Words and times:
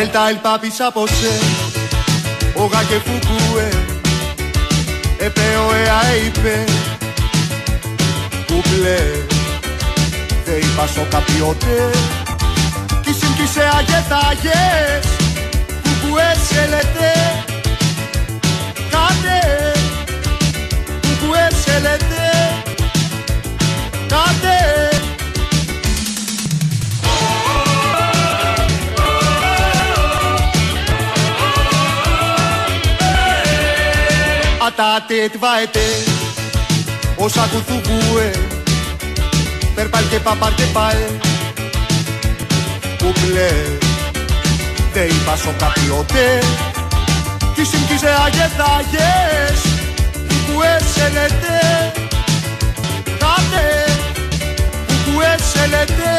El 0.00 0.10
tal 0.10 0.38
papi 0.42 0.70
sapose 0.70 1.32
Oga 2.54 2.80
que 2.88 3.00
fukue 3.06 3.68
Επέω 5.18 5.70
είπε 6.26 6.64
Κουμπλέ 8.46 8.98
Δεν 10.44 10.58
είπα 10.58 10.86
σο 10.86 11.06
καπιότε 11.10 11.90
Κι 13.02 13.12
συμπτήσε 13.20 13.68
αγετάγες 13.78 15.06
Κουκουέ 15.82 16.34
σε 16.48 16.66
λέτε 16.68 17.12
Κάτε 18.90 19.72
Κουκουέ 21.00 21.48
σε 21.64 21.78
λέτε 21.78 22.24
Κάτε 24.08 24.95
Atate 34.66 35.18
tvaete 35.34 35.86
Όσα 37.16 37.48
κουθουκούε 37.52 38.30
Περπάλ 39.74 40.08
και 40.10 40.18
παπάρ 40.18 40.54
και 40.54 40.62
πάε. 40.72 41.06
Κουμπλέ 42.98 43.50
Δε 44.92 45.04
είπα 45.04 45.36
σο 45.36 45.54
καπιότε. 45.58 46.42
Κι 47.54 47.64
συμπτήσε 47.64 48.08
αγεθάγες 48.24 49.60
Κουκουέ 50.28 50.78
σε 50.94 51.08
λέτε 51.08 51.92
Κάτε 53.04 53.84
Κουκουέ 54.86 55.36
σε 55.52 55.66
λέτε 55.66 56.12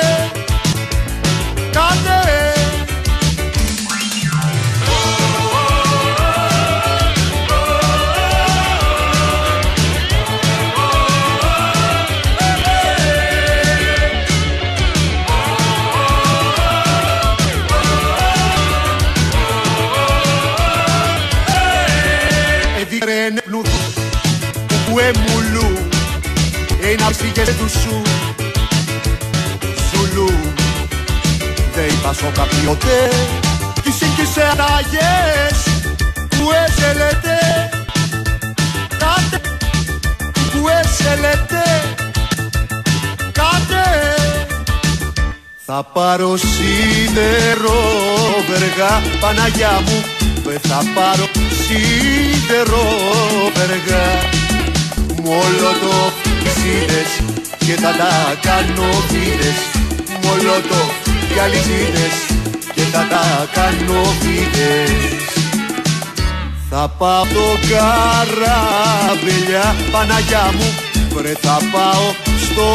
Κάτε 1.71 2.56
Κουκουέ 25.37 25.49
μουλού 25.49 25.77
Ένα 26.81 27.09
ψήγες 27.09 27.55
του 27.57 27.69
σου. 27.69 28.01
Ζουλού 29.91 30.29
Δε 31.73 31.81
είπα 31.81 32.13
σο 32.13 32.31
καπιότε 32.35 33.09
Κι 33.83 33.91
σύγκυσε 33.91 34.41
ανάγες 34.51 35.59
Κουκουέ 36.29 36.65
σε 36.77 36.93
λέτε 36.93 37.39
Κάτε. 38.97 39.41
Κουκουέ 40.33 40.81
σε 40.97 41.15
λέτε 41.21 41.63
Κάτε. 43.31 43.85
Θα 45.65 45.83
πάρω 45.93 46.37
σίδερο 46.37 47.79
βεργά. 48.49 49.01
Παναγιά 49.19 49.81
μου 49.85 50.03
Δε 50.43 50.57
θα 50.67 50.83
πάρω 50.95 51.27
σίδερο 51.67 52.85
βεργά 53.53 54.45
Μολότο 55.27 55.97
ξύδες 56.43 57.11
Και 57.57 57.75
θα 57.81 57.91
τα 58.01 58.11
κάνω 58.47 58.89
βίδες 59.09 59.59
Μολότο 60.23 60.81
και 61.33 61.41
αλυσίδες 61.41 62.15
Και 62.75 62.81
θα 62.81 63.07
τα 63.09 63.23
κάνω 63.53 64.01
βίδες 64.21 64.91
θα 66.69 66.87
πάω 66.97 67.23
το 67.23 67.47
καραβελιά 67.69 68.55
Παναγιά 69.91 70.51
μου 70.57 70.69
Βρε 71.13 71.33
θα 71.41 71.57
πάω 71.71 72.07
στο 72.45 72.67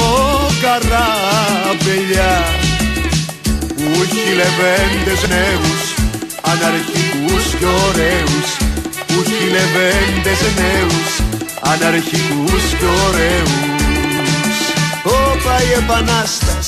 καραβελιά 0.63 2.35
Που 3.77 3.87
έχει 4.03 4.35
λεβέντες 4.41 5.29
νέους 5.29 5.83
Αναρχικούς 6.43 7.45
και 7.59 7.67
ωραίους. 7.89 8.49
Που 9.07 9.15
έχει 9.25 9.45
λεβέντες 9.51 10.41
νέους 10.57 11.22
Αναρχικούς 11.65 12.65
και 12.79 12.89
ωραίους. 13.09 13.53
Όπα 15.05 15.63
η 15.63 15.73
επανάσταση 15.83 16.62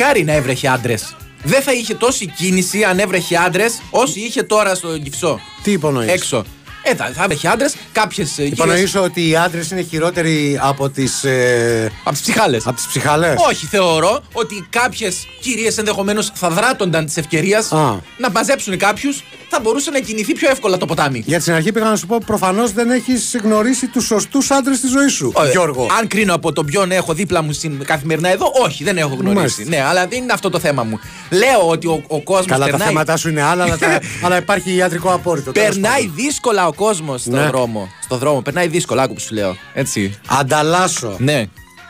Μακάρι 0.00 0.24
να 0.24 0.32
έβρεχε 0.32 0.68
άντρες. 0.68 1.16
Δεν 1.42 1.62
θα 1.62 1.72
είχε 1.72 1.94
τόση 1.94 2.26
κίνηση 2.26 2.84
αν 2.84 2.98
έβρεχε 2.98 3.36
άντρες 3.36 3.82
όσοι 3.90 4.20
είχε 4.20 4.42
τώρα 4.42 4.74
στο 4.74 4.98
κυψό. 4.98 5.40
Τι 5.62 5.72
υπονοείς; 5.72 6.10
Έξω. 6.10 6.44
Ε, 6.82 6.94
θα, 6.94 7.10
θα 7.14 7.22
έβρεχε 7.22 7.48
άντρες, 7.48 7.74
κάποιες. 7.92 8.38
Υπονοείς 8.38 8.94
ότι 8.94 9.28
οι 9.28 9.36
άντρες 9.36 9.70
είναι 9.70 9.82
χειρότεροι 9.82 10.58
από 10.62 10.88
τις. 10.90 11.24
Ε, 11.24 11.92
Από 12.04 12.10
τις 12.12 12.20
ψυχάλες. 12.20 12.66
από 12.66 12.76
τις 12.76 12.86
ψυχάλες; 12.86 13.34
Όχι, 13.48 13.66
θεωρώ 13.66 14.20
ότι 14.32 14.66
κάποιες 14.70 15.26
κυρίες 15.40 15.78
ενδεχομένως 15.78 16.30
θα 16.34 16.48
δράτονταν 16.50 17.04
της 17.06 17.16
ευκαιρίας 17.16 17.72
Α. 17.72 18.00
να 18.18 18.30
μαζέψουν 18.30 18.78
κάποιους, 18.78 19.22
θα 19.50 19.60
μπορούσε 19.60 19.90
να 19.90 19.98
κινηθεί 19.98 20.32
πιο 20.32 20.50
εύκολα 20.50 20.76
το 20.76 20.86
ποτάμι. 20.86 21.22
Για 21.26 21.40
την 21.40 21.52
αρχή 21.52 21.72
πήγα 21.72 21.88
να 21.88 21.96
σου 21.96 22.06
πω 22.06 22.18
προφανώς 22.26 22.72
δεν 22.72 22.90
έχεις 22.90 23.36
γνωρίσει 23.42 23.86
τους 23.86 24.04
σωστούς 24.04 24.50
άντρες 24.50 24.76
στη 24.78 24.86
ζωή 24.86 25.08
σου. 25.08 25.32
Ε, 25.46 25.50
Γιώργο. 25.50 25.86
Αν 26.00 26.06
κρίνω 26.06 26.34
από 26.34 26.52
τον 26.52 26.66
ποιον 26.66 26.90
έχω 26.92 27.12
δίπλα 27.14 27.42
μου 27.42 27.52
συν- 27.52 27.84
καθημερινά 27.84 28.28
εδώ, 28.28 28.52
όχι, 28.64 28.84
δεν 28.84 28.96
έχω 28.98 29.14
γνωρίσει. 29.14 29.34
Μάλιστα. 29.36 29.62
Ναι, 29.64 29.82
αλλά 29.88 30.06
δεν 30.06 30.22
είναι 30.22 30.32
αυτό 30.32 30.50
το 30.50 30.58
θέμα 30.58 30.82
μου. 30.82 31.00
Λέω 31.30 31.68
ότι 31.68 31.86
ο, 31.86 32.02
ο 32.06 32.20
κόσμος 32.22 32.46
Καλά, 32.46 32.64
τα 32.64 32.70
περνάει, 32.70 32.88
θέματα 32.88 33.16
σου 33.16 33.28
είναι 33.28 33.42
άλλα, 33.42 33.62
αλλά, 33.64 33.78
τα- 33.78 34.00
αλλά 34.24 34.36
υπάρχει 34.36 34.74
ιατρικό 34.74 35.12
απόρριτο. 35.12 35.52
τέλος 35.52 35.68
περνάει 35.68 36.00
πάντων. 36.00 36.12
δύσκολα 36.16 36.66
ο 36.68 36.72
κόσμος 36.74 37.20
στον 37.20 37.32
Ναι. 37.32 37.46
δρόμο. 37.46 37.88
Στο 38.02 38.16
δρόμο, 38.16 38.40
περνάει 38.42 38.66
δύσκολα, 38.68 39.02
άκου 39.02 39.14
που 39.14 39.20
σου 39.20 39.34
λέω. 39.34 39.56
Έτσι. 39.74 40.18
Ανταλλάσσω 40.28 41.14
Ναι, 41.18 41.44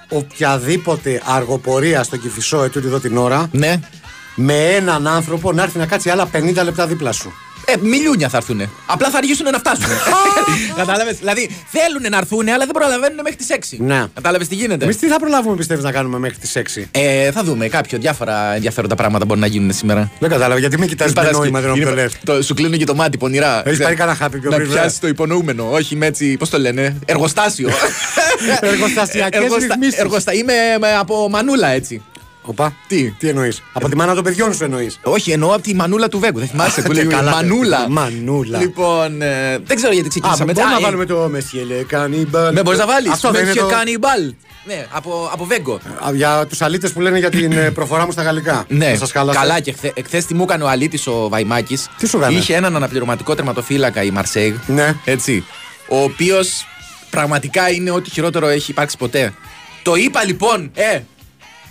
οποιαδήποτε 0.08 1.22
αργοπορία 1.24 2.02
στο 2.02 2.16
κυφισό 2.16 2.62
ετούτη 2.62 2.86
εδώ 2.86 2.98
την 3.00 3.16
ώρα 3.16 3.48
ναι. 3.52 3.80
με 4.34 4.66
έναν 4.66 5.06
άνθρωπο 5.06 5.52
να 5.52 5.62
έρθει 5.62 5.78
να 5.78 5.86
κάτσει 5.86 6.10
άλλα 6.10 6.28
50 6.32 6.54
λεπτά 6.64 6.86
δίπλα 6.86 7.12
σου. 7.12 7.32
Ε, 7.70 7.74
μιλιούνια 7.80 8.28
θα 8.28 8.36
έρθουν. 8.36 8.60
Απλά 8.86 9.10
θα 9.10 9.18
αργήσουν 9.18 9.46
να 9.50 9.58
φτάσουν. 9.58 9.84
Κατάλαβες; 10.76 11.16
Δηλαδή 11.18 11.50
θέλουν 11.70 12.10
να 12.10 12.16
έρθουν, 12.16 12.48
αλλά 12.48 12.58
δεν 12.64 12.70
προλαβαίνουν 12.70 13.20
μέχρι 13.22 13.36
τις 13.36 13.46
6. 13.50 13.76
Ναι. 13.78 14.04
Κατάλαβες 14.14 14.48
τι 14.48 14.54
γίνεται; 14.54 14.84
Εμείς 14.84 14.96
τι 14.96 15.06
θα 15.08 15.18
προλάβουμε, 15.18 15.56
πιστεύεις, 15.56 15.84
να 15.84 15.92
κάνουμε 15.92 16.18
μέχρι 16.18 16.36
τις 16.38 16.56
6. 16.56 16.88
Ε, 16.90 17.30
θα 17.32 17.42
δούμε. 17.44 17.68
Κάποια 17.68 17.98
διάφορα 17.98 18.54
ενδιαφέροντα 18.54 18.94
πράγματα 18.94 19.24
μπορεί 19.24 19.40
να 19.40 19.46
γίνουν 19.46 19.72
σήμερα. 19.72 20.10
Δεν 20.18 20.30
κατάλαβα, 20.30 20.60
γιατί 20.60 20.78
με 20.78 20.86
κοιτάζει 20.86 21.12
με 21.16 21.30
νόημα 21.30 21.60
την 21.60 21.68
Είναι- 21.70 21.80
όποιο 21.84 21.94
λες. 21.94 22.12
το- 22.24 22.42
Σου 22.42 22.54
κλείνει 22.54 22.76
και 22.78 22.84
το 22.86 22.94
μάτι 22.94 23.18
πονηρά. 23.18 23.62
Έχεις 23.64 23.78
πάρει 23.78 23.94
κανένα 23.94 24.16
χάπι 24.16 24.38
πιο 24.38 24.50
Να 24.50 24.56
πριν, 24.56 24.68
βέβαια. 24.68 24.82
πιάσει 24.82 25.00
το 25.00 25.08
υπονοούμενο. 25.08 25.70
Όχι 25.70 25.96
με 25.96 26.06
έτσι. 26.06 26.36
Πώς 26.36 26.48
το 26.50 26.58
λένε. 26.58 26.96
Εργοστάσιο. 27.04 27.68
Εργοστασιακές 28.60 29.40
ρυθμίσεις. 29.58 29.98
Εργοστα... 29.98 30.32
Είμαι 30.32 30.52
με- 30.80 30.96
από 30.96 31.28
μανούλα 31.30 31.68
έτσι. 31.68 32.02
Οπα. 32.50 32.76
Τι; 32.86 33.10
Τι 33.10 33.28
εννοείς; 33.28 33.62
Από 33.72 33.88
τη 33.88 33.96
μάνα 33.96 34.14
των 34.14 34.24
παιδιών 34.24 34.54
σου 34.54 34.64
εννοείς; 34.64 34.98
Όχι, 35.02 35.30
εννοώ 35.30 35.52
από 35.54 35.62
τη 35.62 35.74
μανούλα 35.74 36.08
του 36.08 36.18
Βέγκου. 36.18 36.38
Δεν 36.38 36.48
θυμάσαι 36.48 36.82
που 36.82 36.92
Και 36.92 37.02
λέει 37.02 37.06
καλά, 37.12 37.30
Μανούλα. 37.30 37.86
Μανούλα. 37.88 38.58
Λοιπόν, 38.58 39.22
ε, 39.22 39.58
δεν 39.64 39.76
ξέρω 39.76 39.92
γιατί 39.92 40.08
ξεκίνησαμε. 40.08 40.52
μπορούμε 40.52 40.72
Α, 40.72 40.74
να 40.74 40.80
ε, 40.80 40.82
βάλουμε 40.84 41.04
το 41.04 41.28
Μεσιέλε 41.30 41.74
Κανίμπαλ. 41.74 42.52
Ναι, 42.54 42.62
μπορείς 42.62 42.78
να 42.78 42.86
βάλεις. 42.86 43.10
Αυτό 43.10 43.30
δεν 43.30 43.42
είναι 43.44 43.52
το... 43.52 43.66
Κανιμπάλ. 43.66 44.34
Ναι, 44.64 44.86
από, 44.90 45.30
από 45.32 45.44
Βέγκο. 45.44 45.74
Α, 45.74 46.10
Για 46.14 46.46
τους 46.48 46.60
αλήτες 46.62 46.92
που 46.92 47.00
λένε 47.00 47.18
για 47.18 47.30
την 47.30 47.52
ε, 47.52 47.70
προφορά 47.70 48.04
μου 48.04 48.12
στα 48.12 48.22
γαλλικά. 48.22 48.64
Ναι, 48.68 48.90
Θα 48.90 48.96
σας 48.96 49.12
χάλασε. 49.12 49.38
καλά 49.38 49.60
και 49.60 49.72
χθε, 49.72 49.92
χθες 50.04 50.26
τι 50.26 50.34
μου 50.34 50.42
έκανε 50.42 50.64
ο 50.64 50.68
Αλήτης 50.68 51.06
ο 51.06 51.28
Βαϊμάκης. 51.28 51.88
Τι 51.98 52.08
σου 52.08 52.16
έκανε; 52.16 52.38
Είχε 52.38 52.54
έναν 52.54 52.76
αναπληρωματικό 52.76 53.34
τερματοφύλακα 53.34 54.02
η 54.02 54.10
Μαρσέιγ. 54.10 54.54
Ναι. 54.66 54.94
Έτσι. 55.04 55.44
Ο 55.88 56.02
οποίος 56.02 56.66
πραγματικά 57.10 57.70
είναι 57.70 57.90
ό,τι 57.90 58.10
χειρότερο 58.10 58.46
έχει 58.48 58.70
υπάρξει 58.70 58.96
ποτέ. 58.96 59.32
Το 59.82 59.94
είπα 59.94 60.24
λοιπόν, 60.24 60.70
ε, 60.74 61.00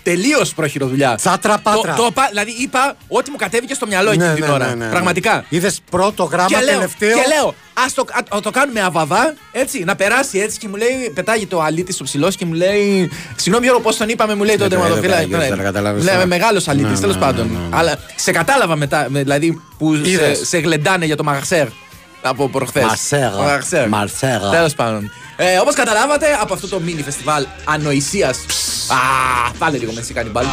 τελείως 0.09 0.53
προχειροδουλειά. 0.53 1.15
Τσάτρα 1.15 1.57
πάτρα. 1.57 1.93
Το, 1.93 2.01
το, 2.01 2.07
είπα- 2.09 2.27
δηλαδή 2.29 2.51
είπα 2.59 2.95
ό,τι 3.07 3.31
μου 3.31 3.35
κατέβηκε 3.37 3.73
στο 3.73 3.87
μυαλό 3.87 4.11
εκείνη 4.11 4.33
την 4.33 4.43
ώρα. 4.49 4.77
Πραγματικά. 4.89 5.45
Είδες 5.49 5.79
πρώτο 5.89 6.23
γράμμα, 6.23 6.47
Και 6.47 6.63
λέω, 6.63 6.73
τελευταίο; 6.73 7.09
και 7.17 7.23
λέω, 7.35 7.55
ας 7.85 7.93
το, 7.93 8.05
α, 8.35 8.39
το 8.41 8.51
κάνουμε 8.51 8.81
αβαβά, 8.81 9.33
έτσι, 9.51 9.83
να 9.83 9.95
περάσει 9.95 10.39
έτσι 10.39 10.57
και 10.57 10.67
μου 10.67 10.75
λέει, 10.75 11.11
πετάγεται 11.13 11.55
ο 11.55 11.61
αλήτη 11.63 11.95
ο 12.01 12.03
ψηλό 12.03 12.29
και 12.29 12.45
μου 12.45 12.53
λέει, 12.53 13.11
συγγνώμη 13.35 13.65
Γιώργο, 13.65 13.81
πώς 13.83 13.97
τον 13.97 14.09
είπαμε, 14.09 14.35
μου 14.35 14.43
λέει 14.43 14.57
τον 14.57 14.69
Δεν 14.69 14.77
το- 14.77 14.83
τερματοφύλακας. 14.83 15.19
δεν 15.27 15.29
πειράζει, 15.39 15.49
δεν 15.55 15.63
καταλάβεις 15.63 16.03
Λέμε 16.03 16.15
τώρα. 16.15 16.27
μεγάλος 16.27 16.67
αλήτης, 16.67 16.91
Ναι, 16.91 16.99
τέλος 16.99 17.15
ναι, 17.15 17.21
πάντων. 17.21 17.47
ναι, 17.51 17.57
ναι. 17.69 17.77
Αλλά 17.77 17.95
σε 18.15 18.31
κατάλαβα 18.31 18.75
μετά, 18.75 19.05
με- 19.09 19.21
δηλαδή 19.23 19.61
που 19.77 19.95
σε, 19.95 20.09
Είδες. 20.09 20.41
σε 20.47 20.57
γλεντάνε 20.57 21.05
για 21.05 21.15
το 21.15 21.23
μαγασέρ 21.23 21.67
από 22.21 22.49
προχθές. 22.49 22.83
Μαρσέρ. 22.83 23.87
Μαρσέρ. 23.87 24.39
Τέλος 24.51 24.73
πάντων. 24.73 25.11
Ε, 25.37 25.57
Όπως 25.57 25.75
καταλάβατε, 25.75 26.25
από 26.41 26.53
αυτό 26.53 26.67
το 26.67 26.79
μίνι 26.79 27.01
φεστιβάλ 27.01 27.45
ανοησίας. 27.63 28.37
Α, 28.87 29.51
πάλι 29.57 29.77
λίγο 29.77 29.91
με 29.91 30.03
κανιμπάλ. 30.13 30.45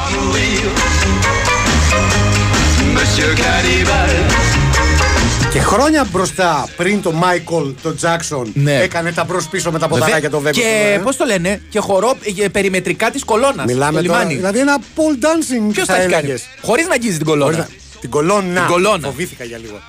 Και 5.52 5.60
χρόνια 5.60 6.06
μπροστά 6.10 6.68
πριν 6.76 7.02
το 7.02 7.12
Μάικολ, 7.12 7.72
το 7.82 7.94
Τζάξον, 7.94 8.50
Ναι. 8.54 8.80
έκανε 8.80 9.12
τα 9.12 9.24
μπρος 9.24 9.46
πίσω 9.48 9.70
με 9.70 9.78
τα 9.78 9.88
ποδαράκια 9.88 10.30
το 10.30 10.40
Βέγκο. 10.40 10.60
Και 10.60 11.00
πώς 11.02 11.16
το 11.16 11.24
λένε, 11.24 11.60
και 11.68 11.78
χορό 11.78 12.16
ε, 12.42 12.48
περιμετρικά 12.48 13.10
της 13.10 13.24
κολόνας. 13.24 13.64
Μιλάμε 13.66 14.00
το 14.00 14.06
τώρα. 14.06 14.18
λιμάνι. 14.18 14.34
Δηλαδή 14.36 14.58
ένα 14.58 14.78
pole 14.96 15.24
dancing. 15.24 15.72
Ποιος 15.72 15.86
θα 15.86 15.92
τα 15.92 15.98
έχει 16.00 16.10
κάνει; 16.10 16.24
έλεγες. 16.24 16.42
Χωρίς 16.62 16.86
να 16.86 16.94
αγγίζει 16.94 17.16
την 17.16 17.26
Χωρίς 17.26 17.42
κολόνα. 17.42 17.58
να- 17.58 17.68
Την 18.00 18.10
κολόνα. 18.10 18.60
Την 18.60 18.66
κολόνα. 18.66 19.06
Φοβήθηκα 19.08 19.44
για 19.44 19.58
λίγο. 19.58 19.80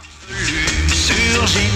surgit. 1.08 1.76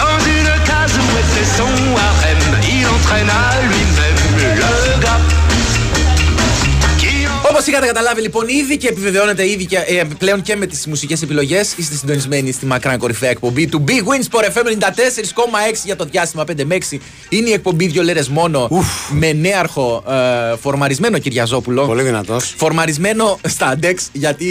Dans 0.00 0.20
une 0.36 0.50
case 0.70 0.94
où 1.04 1.08
était 1.22 1.48
son 1.58 1.74
harem, 2.04 2.42
il 2.74 2.84
entraîna 2.96 3.40
lui-même 3.70 4.20
le 4.40 4.50
gars. 5.04 5.20
Qui 7.00 7.24
en 7.26 7.48
Όπως 7.50 7.66
είχατε 7.66 7.86
καταλάβει 7.86 8.20
λοιπόν 8.20 8.48
ήδη 8.48 8.76
και 8.76 8.88
επιβεβαιώνεται 8.88 9.48
ήδη 9.50 9.64
και, 9.66 9.76
ε, 9.76 10.02
πλέον 10.18 10.42
και 10.42 10.56
με 10.56 10.66
τις 10.66 10.86
μουσικές 10.86 11.22
επιλογές, 11.22 11.74
είστε 11.76 11.94
συντονισμένοι 11.96 12.52
στη 12.52 12.66
μακρά 12.66 12.96
κορυφαία 12.96 13.30
εκπομπή 13.30 13.66
του 13.66 13.84
Big 13.88 13.90
Wins 13.90 14.38
for 14.38 14.44
FM 14.44 14.66
94,6 14.66 15.84
για 15.84 15.96
το 15.96 16.04
διάστημα 16.04 16.44
5 16.44 16.64
με 16.64 16.74
6. 16.74 16.98
Είναι 17.28 17.48
η 17.48 17.52
εκπομπή 17.52 17.86
δύο 17.86 18.02
λέρες 18.02 18.28
μόνο 18.28 18.68
με 19.10 19.32
νέαρχο 19.32 20.04
ε, 20.08 20.56
φορμαρισμένο 20.60 21.18
Κυριαζόπουλο. 21.18 21.86
Πολύ 21.86 22.02
δυνατός. 22.02 22.54
Φορμαρισμένο 22.56 23.38
στα 23.48 23.66
αντέξ 23.66 24.08
γιατί. 24.12 24.46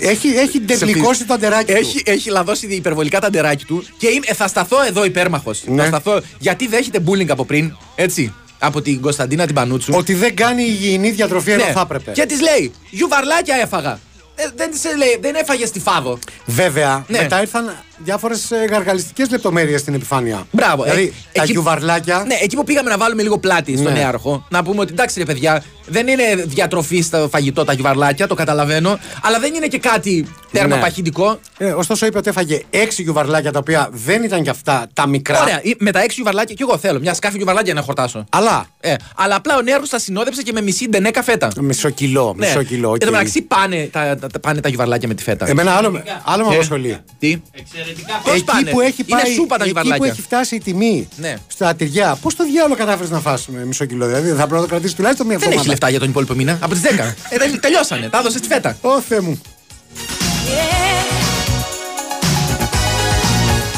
Έχει, 0.00 0.28
έχει 0.28 0.60
ντεπλικώσει 0.60 1.24
το 1.24 1.34
αντεράκι 1.34 1.72
έχει, 1.72 2.02
του. 2.02 2.10
έχει 2.10 2.30
λαδώσει 2.30 2.66
υπερβολικά 2.66 3.20
τα 3.20 3.26
αντεράκι 3.26 3.64
του 3.64 3.84
και 3.98 4.06
είμαι- 4.08 4.26
ε, 4.28 4.34
θα 4.34 4.48
σταθώ 4.48 4.76
εδώ 4.88 5.04
υπέρμαχος. 5.04 5.62
Ναι. 5.66 5.82
Θα 5.82 5.88
σταθώ 5.88 6.20
γιατί 6.38 6.66
δέχεται 6.68 6.98
bullying 7.06 7.28
από 7.28 7.44
πριν, 7.44 7.76
έτσι. 7.94 8.32
Από 8.62 8.82
την 8.82 9.00
Κωνσταντίνα 9.00 9.46
την 9.46 9.54
Πανούτσου. 9.54 9.92
Ότι 9.96 10.14
δεν 10.14 10.36
κάνει 10.36 10.62
υγιεινή 10.62 11.10
διατροφή 11.10 11.50
ενώ 11.50 11.64
θα 11.64 11.80
έπρεπε. 11.80 12.04
Ναι. 12.10 12.12
Και 12.12 12.26
της 12.26 12.40
λέει, 12.40 12.72
γιουβαρλάκια 12.90 13.56
έφαγα. 13.56 13.98
Ε, 14.34 14.42
δεν, 14.56 14.70
της 14.70 14.82
λέει, 14.96 15.18
δεν 15.20 15.34
έφαγες 15.34 15.70
τη 15.70 15.80
φάδο. 15.80 16.18
Βέβαια, 16.46 17.04
Ναι. 17.08 17.18
μετά 17.22 17.40
ήρθαν 17.40 17.76
διάφορες 18.04 18.48
γαργαλιστικές 18.70 19.30
λεπτομέρειες 19.30 19.80
στην 19.80 19.94
επιφάνεια. 19.94 20.46
Μπράβο. 20.50 20.82
Δηλαδή, 20.82 21.02
ε, 21.02 21.12
τα 21.38 21.42
εκεί- 21.42 21.52
γιουβαρλάκια. 21.52 22.24
Ναι, 22.26 22.34
εκεί 22.42 22.56
που 22.56 22.64
πήγαμε 22.64 22.90
να 22.90 22.98
βάλουμε 22.98 23.22
λίγο 23.22 23.38
πλάτη 23.38 23.76
στον 23.76 23.92
Ναι. 23.92 23.98
νέαρχο, 23.98 24.46
να 24.50 24.62
πούμε 24.62 24.80
ότι 24.80 24.92
εντάξει 24.92 25.18
ρε 25.18 25.24
παιδιά, 25.24 25.62
δεν 25.86 26.08
είναι 26.08 26.22
διατροφή 26.46 27.00
στο 27.00 27.28
φαγητό 27.32 27.64
τα 27.64 27.72
γιουβαρλάκια, 27.72 28.26
το 28.26 28.34
καταλαβαίνω, 28.34 28.98
αλλά 29.22 29.38
δεν 29.40 29.54
είναι 29.54 29.66
και 29.66 29.78
κάτι 29.78 30.26
τέρμα 30.52 30.74
Ναι. 30.76 30.82
παχυντικό. 30.82 31.38
Ε, 31.58 31.70
ωστόσο, 31.70 32.06
είπε 32.06 32.18
ότι 32.18 32.28
έφαγε 32.28 32.62
έξι 32.70 33.02
γιουβαρλάκια 33.02 33.52
τα 33.52 33.58
οποία 33.58 33.88
δεν 33.92 34.22
ήταν 34.22 34.42
και 34.42 34.50
αυτά 34.50 34.86
τα 34.92 35.06
μικρά. 35.06 35.42
Ωραία, 35.42 35.60
ή- 35.62 35.76
με 35.78 35.90
τα 35.90 35.98
έξι 36.02 36.14
γιουβαρλάκια 36.14 36.54
και 36.54 36.62
εγώ 36.68 36.78
θέλω 36.78 37.00
μια 37.00 37.14
σκάφη 37.14 37.36
γιουβαρλάκια 37.36 37.74
να 37.74 37.80
χορτάσω. 37.82 38.24
Αλλά; 38.30 38.66
Ε, 38.80 38.94
αλλά 39.16 39.34
απλά 39.34 39.56
ο 39.56 39.62
νέαρχος 39.62 39.88
τα 39.88 39.98
συνόδεψε 39.98 40.42
και 40.42 40.52
με 40.52 40.60
μισή 40.60 40.88
ντενέκα 40.88 41.22
φέτα. 41.22 41.48
μισό 41.60 41.90
κιλό. 41.90 42.34
Ναι. 42.36 42.46
Μισό 42.46 42.62
κιλό. 42.62 42.92
Εν 42.92 42.98
τω 42.98 43.06
οκ. 43.06 43.12
μεταξύ 43.12 43.42
πάνε 43.42 43.88
τα, 43.92 44.16
τα, 44.20 44.26
τα- 44.28 44.40
πάνε 44.40 44.60
τα 44.60 44.68
γιουβαρλάκια 44.68 45.08
με 45.08 45.14
τη 45.14 45.22
φέτα. 45.22 45.48
Εμένα 45.48 45.72
άλλο, 45.72 46.02
άλλο 46.24 46.44
με 46.46 46.52
Ε, 46.52 46.54
απασχολεί. 46.56 46.96
Τι; 47.18 47.36
Πώς 47.36 47.89
Εκεί 48.34 48.44
πάνε; 48.44 48.70
που 48.70 48.80
έχει 48.80 49.04
πάει, 49.04 49.20
Είναι 49.26 49.34
σούπα 49.34 49.56
τα 49.56 49.64
εκεί 49.64 49.72
που 49.72 49.78
γιουβαρλάκια. 49.80 50.12
έχει 50.12 50.20
φτάσει 50.22 50.54
η 50.54 50.60
τιμή 50.60 51.08
Ναι. 51.16 51.36
στα 51.46 51.74
τυριά, 51.74 52.18
πώς 52.22 52.34
το 52.36 52.44
διάλογο 52.44 52.74
κατάφερες 52.74 53.10
να 53.10 53.20
φας 53.20 53.48
με 53.48 53.64
μισό 53.64 53.84
κιλό, 53.84 54.06
δηλαδή 54.06 54.28
θα 54.28 54.34
πρέπει 54.34 54.52
να 54.52 54.60
το 54.60 54.66
κρατήσεις 54.66 54.94
τουλάχιστον 54.94 55.26
μία 55.26 55.36
Δεν 55.38 55.48
εβδομάδα. 55.48 55.60
έχει 55.60 55.68
λεφτά 55.70 55.88
για 55.90 55.98
τον 55.98 56.08
υπόλοιπο 56.08 56.34
μήνα. 56.34 56.58
Από 56.60 56.72
τις 56.72 56.82
10. 56.82 57.14
ε, 57.30 57.36
τελ- 57.38 57.60
τελειώσανε. 57.60 58.08
Τα 58.08 58.18
έδωσες 58.18 58.38
στη 58.38 58.48
φέτα. 58.48 58.76
Ω 58.80 59.00
Θεέ 59.00 59.20
μου. 59.20 59.40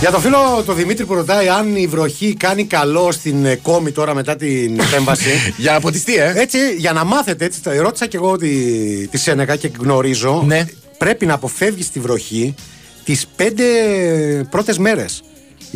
Για 0.00 0.11
το 0.11 0.19
φίλο 0.19 0.62
το 0.67 0.73
Δημήτρη 0.73 1.05
που 1.05 1.15
ρωτάει 1.15 1.49
αν 1.49 1.76
η 1.76 1.87
βροχή 1.87 2.35
κάνει 2.35 2.65
καλό 2.65 3.12
στην 3.12 3.44
ε, 3.44 3.55
κόμη 3.56 3.91
τώρα 3.93 4.15
μετά 4.15 4.37
την 4.37 4.81
επέμβαση. 4.81 5.31
Για 5.56 5.73
να 5.73 5.81
ποτιστεί, 5.81 6.15
ε. 6.17 6.32
Έτσι, 6.37 6.58
για 6.79 6.93
να 6.93 7.05
μάθετε, 7.05 7.44
έτσι, 7.44 7.62
τα- 7.62 7.75
ρώτησα 7.76 8.06
και 8.06 8.17
εγώ 8.17 8.37
τη, 8.37 8.49
τη 9.08 9.19
Σένεκα 9.19 9.56
και 9.56 9.70
γνωρίζω. 9.79 10.43
Ναι. 10.47 10.65
Πρέπει 10.99 11.26
να 11.26 11.35
αποφεύγεις 11.35 11.91
τη 11.91 12.00
βροχή 12.00 12.55
τις 13.04 13.26
πέντε 13.37 13.64
πρώτες 14.50 14.78
μέρες. 14.78 15.22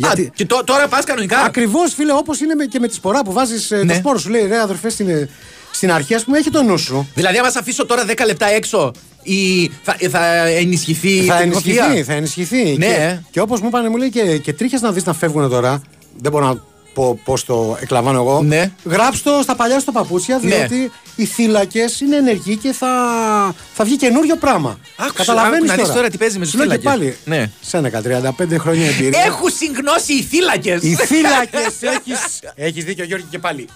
Α, 0.01 0.11
και 0.35 0.45
τω- 0.45 0.63
τώρα 0.63 0.87
πας 0.87 1.03
κανονικά. 1.03 1.39
Ακριβώς, 1.39 1.93
φίλε, 1.93 2.13
όπως 2.13 2.39
είναι 2.39 2.55
με- 2.55 2.65
και 2.65 2.79
με 2.79 2.87
τη 2.87 2.93
σπορά 2.93 3.21
που 3.23 3.31
βάζεις 3.33 3.69
Ναι. 3.69 3.85
το 3.85 3.93
σπόρο 3.93 4.17
σου. 4.17 4.29
Λέει, 4.29 4.47
ρε 4.47 4.59
αδερφέ, 4.59 4.89
στην, 4.89 5.09
ε, 5.09 5.29
στην 5.71 5.91
αρχή, 5.91 6.13
ας 6.15 6.23
πούμε, 6.23 6.37
έχει 6.37 6.49
το 6.49 6.63
νου 6.63 6.77
σου. 6.77 7.07
Δηλαδή, 7.15 7.37
άμα 7.37 7.49
σε 7.49 7.59
αφήσω 7.59 7.85
τώρα 7.85 8.05
10 8.05 8.25
λεπτά 8.25 8.45
έξω, 8.47 8.91
η... 9.23 9.67
θα, 9.83 9.95
θα 10.09 10.45
ενισχυθεί 10.47 11.09
η 11.09 11.21
θα 11.25 11.35
τεχνογραφία; 11.37 11.83
ενισχυθεί, 11.83 12.03
θα 12.03 12.13
ενισχυθεί. 12.13 12.75
Ναι, 12.77 12.85
Και, 12.85 12.91
ε. 12.93 13.21
και 13.31 13.39
όπως 13.41 13.61
μου 13.61 13.67
είπαν, 13.67 13.85
μου 13.89 13.97
λέει 13.97 14.09
και, 14.09 14.37
και 14.37 14.53
τρίχες 14.53 14.81
να 14.81 14.91
δεις 14.91 15.03
να 15.03 15.13
φεύγουν 15.13 15.49
τώρα. 15.49 15.81
Δεν 16.17 16.31
μπορώ 16.31 16.45
να 16.45 16.61
πω 16.97 17.19
πώς 17.23 17.45
το 17.45 17.77
εκλαμβάνω 17.81 18.19
εγώ. 18.19 18.41
Ναι. 18.41 18.71
Γράψ 18.83 19.21
το 19.21 19.39
στα 19.43 19.55
παλιά 19.55 19.79
στο 19.79 19.91
παπούτσια, 19.91 20.39
Ναι. 20.41 20.55
διότι 20.55 20.91
οι 21.15 21.25
θύλακε 21.25 21.85
είναι 22.01 22.15
ενεργοί 22.15 22.55
και 22.57 22.71
θα, 22.73 22.87
θα 23.73 23.83
βγει 23.83 23.95
καινούριο 23.95 24.35
πράγμα. 24.35 24.79
Άκουσε, 24.97 25.13
Καταλαβαίνεις 25.15 25.69
άκου 25.69 25.79
να 25.79 25.85
δεις 25.85 25.93
τώρα 25.95 26.09
τι 26.09 26.17
παίζει 26.17 26.37
με 26.37 26.43
τους 26.43 26.51
Σου 26.53 26.57
λέω 26.57 26.67
και 26.67 26.77
θύλακες. 26.77 26.99
πάλι. 26.99 27.17
Ναι. 27.39 27.49
Σένεκα, 27.61 28.01
35 28.01 28.57
χρόνια 28.59 28.87
εμπειρία. 28.87 29.21
Έχουν 29.25 29.49
συγκνώσει 29.49 30.13
οι 30.13 30.21
θύλακε. 30.23 30.77
Οι 30.81 30.95
θύλακε 30.95 31.57
έχει. 31.95 32.13
Έχεις 32.55 32.83
δίκιο, 32.83 33.03
Γιώργη, 33.05 33.25
και 33.29 33.39
πάλι. 33.39 33.67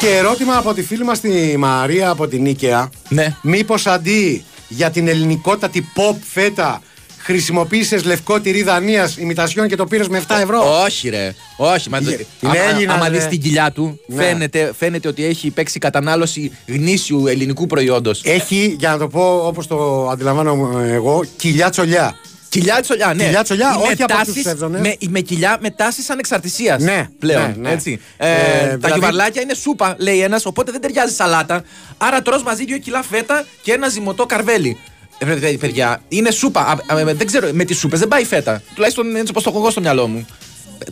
Και 0.00 0.16
ερώτημα 0.16 0.56
από 0.56 0.74
τη 0.74 0.82
φίλη 0.82 1.04
μας 1.04 1.20
τη 1.20 1.56
Μαρία 1.56 2.08
από 2.10 2.26
την 2.28 2.42
Νίκαια. 2.42 2.90
Ναι. 3.08 3.36
Μήπως 3.42 3.86
αντί 3.86 4.44
για 4.68 4.90
την 4.90 5.08
ελληνικότατη 5.08 5.88
pop 5.96 6.16
φέτα 6.32 6.82
χρησιμοποίησες 7.26 8.04
λευκό 8.04 8.40
τυρί 8.40 8.62
Δανίας 8.62 9.16
ημιτασιών 9.16 9.68
και 9.68 9.76
το 9.76 9.86
πήρες 9.86 10.08
με 10.08 10.18
7 10.28 10.34
ευρώ. 10.42 10.82
Όχι, 10.84 11.08
ρε. 11.08 11.34
Όχι. 11.56 11.90
Μα, 11.90 11.98
Είναι 11.98 12.18
άμα, 12.42 12.56
Έλληνας, 12.58 12.94
άμα 12.96 13.08
ρε. 13.08 13.16
δεις 13.16 13.26
την 13.26 13.40
κοιλιά 13.40 13.70
του, 13.70 14.00
Ναι. 14.06 14.22
φαίνεται, 14.22 14.72
φαίνεται 14.78 15.08
ότι 15.08 15.24
έχει 15.24 15.50
παίξει 15.50 15.78
κατανάλωση 15.78 16.52
γνήσιου 16.66 17.26
ελληνικού 17.26 17.66
προϊόντος. 17.66 18.20
Έχει, 18.24 18.76
για 18.78 18.90
να 18.90 18.98
το 18.98 19.08
πω 19.08 19.42
όπως 19.46 19.66
το 19.66 20.08
αντιλαμβάνομαι 20.08 20.88
εγώ, 20.92 21.24
κοιλιά 21.36 21.70
τσολιά. 21.70 22.14
Κοιλιά 22.48 22.80
τσολιά, 22.80 23.14
ναι. 23.14 23.24
Κοιλιά 23.24 23.42
τσολιά, 23.42 23.76
Οι 23.78 23.82
όχι 23.82 24.02
από 24.02 24.14
μετάσεις 24.14 24.34
τους 24.34 24.44
έβδομες. 24.52 24.80
Με, 24.80 24.96
με 25.08 25.20
κοιλιά 25.20 25.58
με 25.60 25.70
τάσει 25.70 26.02
ανεξαρτησίας. 26.08 26.82
Ναι, 26.82 27.08
πλέον. 27.18 27.40
ναι, 27.42 27.54
ναι. 27.68 27.70
Έτσι. 27.70 28.00
Ε, 28.16 28.30
Ε, 28.30 28.34
τα 28.34 28.66
δηλαδή- 28.66 28.92
γιουβαρλάκια 28.92 29.42
είναι 29.42 29.54
σούπα, 29.54 29.94
λέει 29.98 30.20
ένας, 30.22 30.46
οπότε 30.46 30.72
δεν 30.72 30.80
ταιριάζει 30.80 31.14
σαλάτα. 31.14 31.62
Άρα 31.98 32.22
τρως 32.22 32.42
μαζί 32.42 32.64
δύο 32.64 32.78
κιλά 32.78 33.02
φέτα 33.02 33.44
και 33.62 33.72
ένα 33.72 33.88
ζυμωτό 33.88 34.26
καρβέλι. 34.26 34.76
Ε, 35.18 35.24
παιδιά, 35.24 35.58
παιδιά, 35.58 36.00
είναι 36.08 36.30
σούπα. 36.30 36.60
Α, 36.60 36.94
α, 36.94 37.04
δεν 37.04 37.26
ξέρω, 37.26 37.48
με 37.52 37.64
τις 37.64 37.78
σούπες 37.78 37.98
δεν 37.98 38.08
πάει 38.08 38.24
φέτα. 38.24 38.62
Τουλάχιστον 38.74 39.16
έτσι 39.16 39.30
όπως 39.30 39.42
το 39.42 39.50
έχω 39.50 39.58
εγώ 39.58 39.70
στο 39.70 39.80
μυαλό 39.80 40.06
μου. 40.06 40.26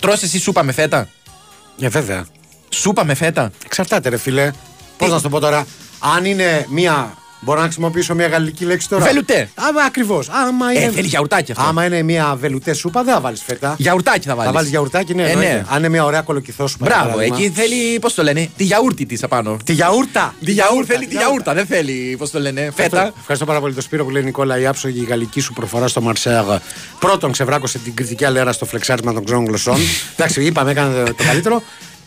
Τρως 0.00 0.22
εσύ 0.22 0.38
σούπα 0.38 0.62
με 0.62 0.72
φέτα; 0.72 1.08
Ε, 1.80 1.88
βέβαια. 1.88 2.26
Σούπα 2.68 3.04
με 3.04 3.14
φέτα; 3.14 3.50
Εξαρτάται, 3.64 4.08
ρε 4.08 4.16
φίλε. 4.16 4.50
Πώς 4.96 5.06
Τι; 5.06 5.12
να 5.12 5.16
σου 5.16 5.22
το 5.22 5.28
πω 5.28 5.40
τώρα. 5.40 5.66
Αν 6.16 6.24
είναι 6.24 6.66
μία. 6.68 7.14
Μπορώ 7.44 7.58
να 7.58 7.64
χρησιμοποιήσω 7.64 8.14
μια 8.14 8.26
γαλλική 8.26 8.64
λέξη 8.64 8.88
τώρα. 8.88 9.04
Βελουτέ. 9.04 9.48
Άμα 9.54 9.82
ακριβώς. 9.82 10.28
Άμα 10.28 10.72
είναι. 10.72 10.84
Ε, 10.84 10.90
θέλεις 10.90 11.10
γιαουρτάκι 11.10 11.52
αυτό. 11.52 11.64
Άμα 11.64 11.84
είναι 11.84 12.02
μια 12.02 12.36
βελουτέ 12.40 12.72
σούπα, 12.74 13.02
δεν 13.02 13.14
θα 13.14 13.20
βάλεις 13.20 13.42
φέτα. 13.46 13.74
Γιαουρτάκι 13.78 14.28
θα 14.28 14.34
βάλει. 14.34 14.46
Θα 14.48 14.54
βάλεις 14.54 14.70
γιαουρτάκι, 14.70 15.14
ναι, 15.14 15.22
Ε, 15.22 15.28
εννοείται. 15.30 15.52
ναι. 15.52 15.64
Αν 15.68 15.78
είναι 15.78 15.88
μια 15.88 16.04
ωραία 16.04 16.20
κολοκυθό 16.20 16.66
σούπα. 16.66 16.86
για 16.86 16.94
Μπράβο, 16.96 17.10
παράδειγμα. 17.14 17.36
εκεί 17.44 17.50
θέλει, 17.60 17.98
πώς 17.98 18.14
το 18.14 18.22
λένε, 18.22 18.48
τη 18.56 18.64
γιαούρτι 18.64 19.06
της 19.06 19.22
απάνω. 19.22 19.56
Τη 19.64 19.72
γιαούρτα. 19.72 20.34
Τη 20.44 20.52
γιαούρ, 20.52 20.84
θέλει 20.86 21.06
τη 21.06 21.16
γιαούρτα, 21.16 21.54
δεν 21.54 21.66
θέλει, 21.66 22.14
πώς 22.18 22.30
το 22.30 22.40
λένε, 22.40 22.70
φέτα. 22.74 23.12
Ευχαριστώ 23.18 23.44
πάρα 23.46 23.60
πολύ 23.60 23.74
τον 23.74 23.82
Σπύρο 23.82 24.04
που 24.04 24.10
λέει 24.10 24.22
Νικόλα 24.22 24.58
η 24.58 24.66
άψογη 24.66 25.00
η 25.00 25.04
γαλλική 25.04 25.40
σου 25.40 25.52
προφορά 25.52 25.88
στο 25.88 26.00
Μαρσέγ. 26.00 26.44
Πρώτον 26.98 27.32
ξεβράκωσε 27.32 27.78
την 27.78 27.94
κριτική 27.94 28.24
αλέρα 28.24 28.52
στο 28.52 28.64
φλεξάρισμα 28.64 29.12
των 29.12 29.24
ξένων 29.24 29.44
γλωσσών. 29.46 29.76
Εντάξει, 30.16 30.44
είπαμε, 30.44 30.70
έκανε 30.70 31.04
το 31.04 31.14
καλύτερο. 31.26 31.62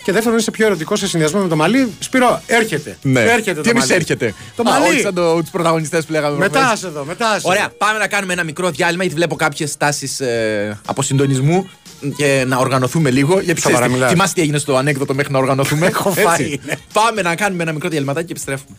Και 0.07 0.13
δεύτερον, 0.13 0.37
είσαι 0.37 0.51
πιο 0.51 0.65
ερωτικό 0.65 0.95
σε 0.95 1.07
συνδυασμό 1.07 1.41
με 1.41 1.47
το 1.47 1.55
μαλλί. 1.55 1.91
Σπύρο, 1.99 2.41
έρχεται. 2.45 2.97
Ναι. 3.01 3.21
Έρχεται 3.21 3.53
Τι 3.53 3.61
το 3.61 3.69
εμείς 3.69 3.81
μαλλί. 3.81 3.93
έρχεται. 3.93 4.33
Το 4.55 4.63
Α, 4.69 4.71
μαλλί. 4.71 4.87
Όχι 4.93 4.99
σαν 5.01 5.13
το, 5.13 5.39
τους 5.41 5.49
πρωταγωνιστές 5.49 6.05
που 6.05 6.11
λέγαμε. 6.11 6.37
Μετά 6.37 6.59
προχθές. 6.59 6.79
σε 6.79 6.87
εδώ, 6.87 7.03
μετάς 7.05 7.41
σε 7.41 7.47
Ωραία, 7.47 7.61
εδώ. 7.63 7.73
πάμε 7.77 7.99
να 7.99 8.07
κάνουμε 8.07 8.33
ένα 8.33 8.43
μικρό 8.43 8.69
διάλειμμα 8.69 9.01
γιατί 9.03 9.17
βλέπω 9.17 9.35
κάποιες 9.35 9.77
τάσεις 9.77 10.19
ε, 10.19 10.79
αποσυντονισμού 10.85 11.69
και 12.15 12.43
να 12.47 12.57
οργανωθούμε 12.57 13.09
λίγο. 13.09 13.39
Γιατί 13.39 13.61
Σοβαρά 13.61 13.79
ξέρεις, 13.79 13.95
μιλάς. 13.95 14.11
θυμάσαι 14.11 14.33
τι 14.33 14.41
έγινε 14.41 14.57
στο 14.57 14.75
ανέκδοτο 14.75 15.13
μέχρι 15.13 15.31
να 15.33 15.39
οργανωθούμε. 15.39 15.85
Έχω 15.87 16.09
Έτσι. 16.09 16.21
φάει, 16.21 16.59
ναι. 16.65 16.73
Πάμε 16.93 17.21
να 17.21 17.35
κάνουμε 17.35 17.63
ένα 17.63 17.71
μικρό 17.71 17.89
διαλυματάκι 17.89 18.25
και 18.25 18.31
επιστρέφουμε. 18.31 18.77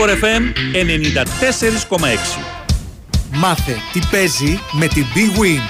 Η 0.00 0.02
Winsport 0.02 0.24
FM 0.24 0.42
94,6. 1.98 2.42
Μάθε 3.32 3.76
τι 3.92 4.00
παίζει 4.10 4.60
με 4.72 4.86
την 4.86 5.06
Big 5.14 5.40
Win. 5.40 5.60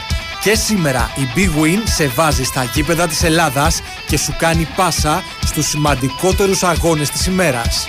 Και 0.43 0.55
σήμερα 0.55 1.11
η 1.17 1.29
Big 1.37 1.63
Win 1.63 1.79
σε 1.85 2.07
βάζει 2.07 2.45
στα 2.45 2.71
γήπεδα 2.75 3.07
της 3.07 3.23
Ελλάδας 3.23 3.83
και 4.07 4.19
σου 4.19 4.35
κάνει 4.39 4.69
πάσα 4.77 5.23
στους 5.45 5.67
σημαντικότερους 5.67 6.63
αγώνες 6.63 7.11
της 7.11 7.27
ημέρας. 7.27 7.89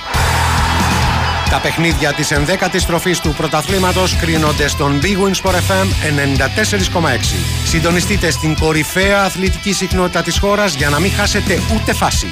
Τα 1.50 1.58
παιχνίδια 1.58 2.14
της 2.14 2.32
11ης 2.32 2.82
στροφής 2.82 3.20
του 3.20 3.34
πρωταθλήματος 3.38 4.16
κρίνονται 4.16 4.68
στον 4.68 5.00
Big 5.02 5.06
Win 5.06 5.34
Sport 5.42 5.56
FM 5.56 5.88
94,6. 6.04 7.36
Συντονιστείτε 7.66 8.32
στην 8.32 8.56
κορυφαία 8.60 9.24
αθλητική 9.24 9.74
συχνότητα 9.74 10.22
της 10.22 10.38
χώρας 10.38 10.76
για 10.76 10.90
να 10.90 11.00
μην 11.00 11.12
χάσετε 11.12 11.62
ούτε 11.76 11.94
φάση. 11.94 12.28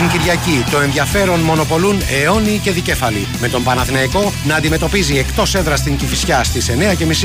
Την 0.00 0.08
Κυριακή 0.08 0.64
το 0.70 0.80
ενδιαφέρον 0.80 1.40
μονοπολούν 1.40 2.00
αιώνιοι 2.10 2.58
και 2.58 2.70
δικέφαλοι. 2.70 3.26
Με 3.40 3.48
τον 3.48 3.62
Παναθηναϊκό 3.62 4.32
να 4.44 4.54
αντιμετωπίζει 4.54 5.16
εκτός 5.16 5.54
έδρας 5.54 5.78
στην 5.78 5.96
Κηφισιά 5.96 6.44
στις 6.44 6.70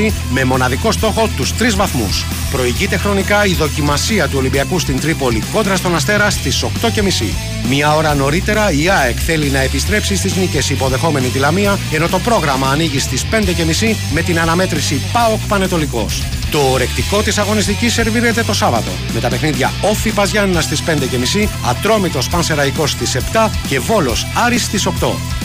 9.30 0.05 0.11
με 0.29 0.43
μοναδικό 0.43 0.91
στόχο 0.91 1.29
τους 1.35 1.53
τρεις 1.53 1.75
βαθμούς. 1.75 2.25
Προηγείται 2.51 2.97
χρονικά 2.97 3.45
η 3.45 3.53
δοκιμασία 3.53 4.27
του 4.27 4.37
Ολυμπιακού 4.37 4.79
στην 4.79 4.99
Τρίπολη 4.99 5.43
κόντρα 5.53 5.75
στον 5.75 5.95
Αστέρα 5.95 6.29
στις 6.29 6.63
8.30. 6.63 6.69
Μία 7.69 7.95
ώρα 7.95 8.13
νωρίτερα 8.13 8.71
η 8.71 8.89
ΑΕΚ 8.89 9.17
θέλει 9.25 9.49
να 9.49 9.59
επιστρέψει 9.59 10.15
στις 10.15 10.35
νίκες 10.35 10.69
υποδεχόμενη 10.69 11.27
τη 11.27 11.39
Λαμία 11.39 11.77
ενώ 11.91 12.07
το 12.07 12.19
πρόγραμμα 12.19 12.69
ανοίγει 12.69 12.99
στις 12.99 13.25
5.30 13.31 13.95
με 14.13 14.21
την 14.21 14.39
αναμέτρηση 14.39 15.01
ΠΑΟΚ 15.11 15.39
Πανετολικός. 15.47 16.23
Το 16.55 16.61
ορεκτικό 16.71 17.21
της 17.21 17.37
αγωνιστικής 17.37 17.93
σερβίρεται 17.93 18.43
το 18.43 18.53
Σάββατο 18.53 18.91
με 19.13 19.19
τα 19.19 19.27
παιχνίδια 19.27 19.71
Όφη 19.81 20.11
Παζιάννα 20.11 20.61
στις 20.61 20.83
5.30, 20.83 21.47
Ατρόμητος 21.65 22.29
Πανσεραϊκός 22.29 22.91
στις 22.91 23.15
7 23.15 23.49
και 23.67 23.79
Βόλος 23.79 24.27
Άρης 24.45 24.63
στις 24.63 24.85
8. 24.85 24.91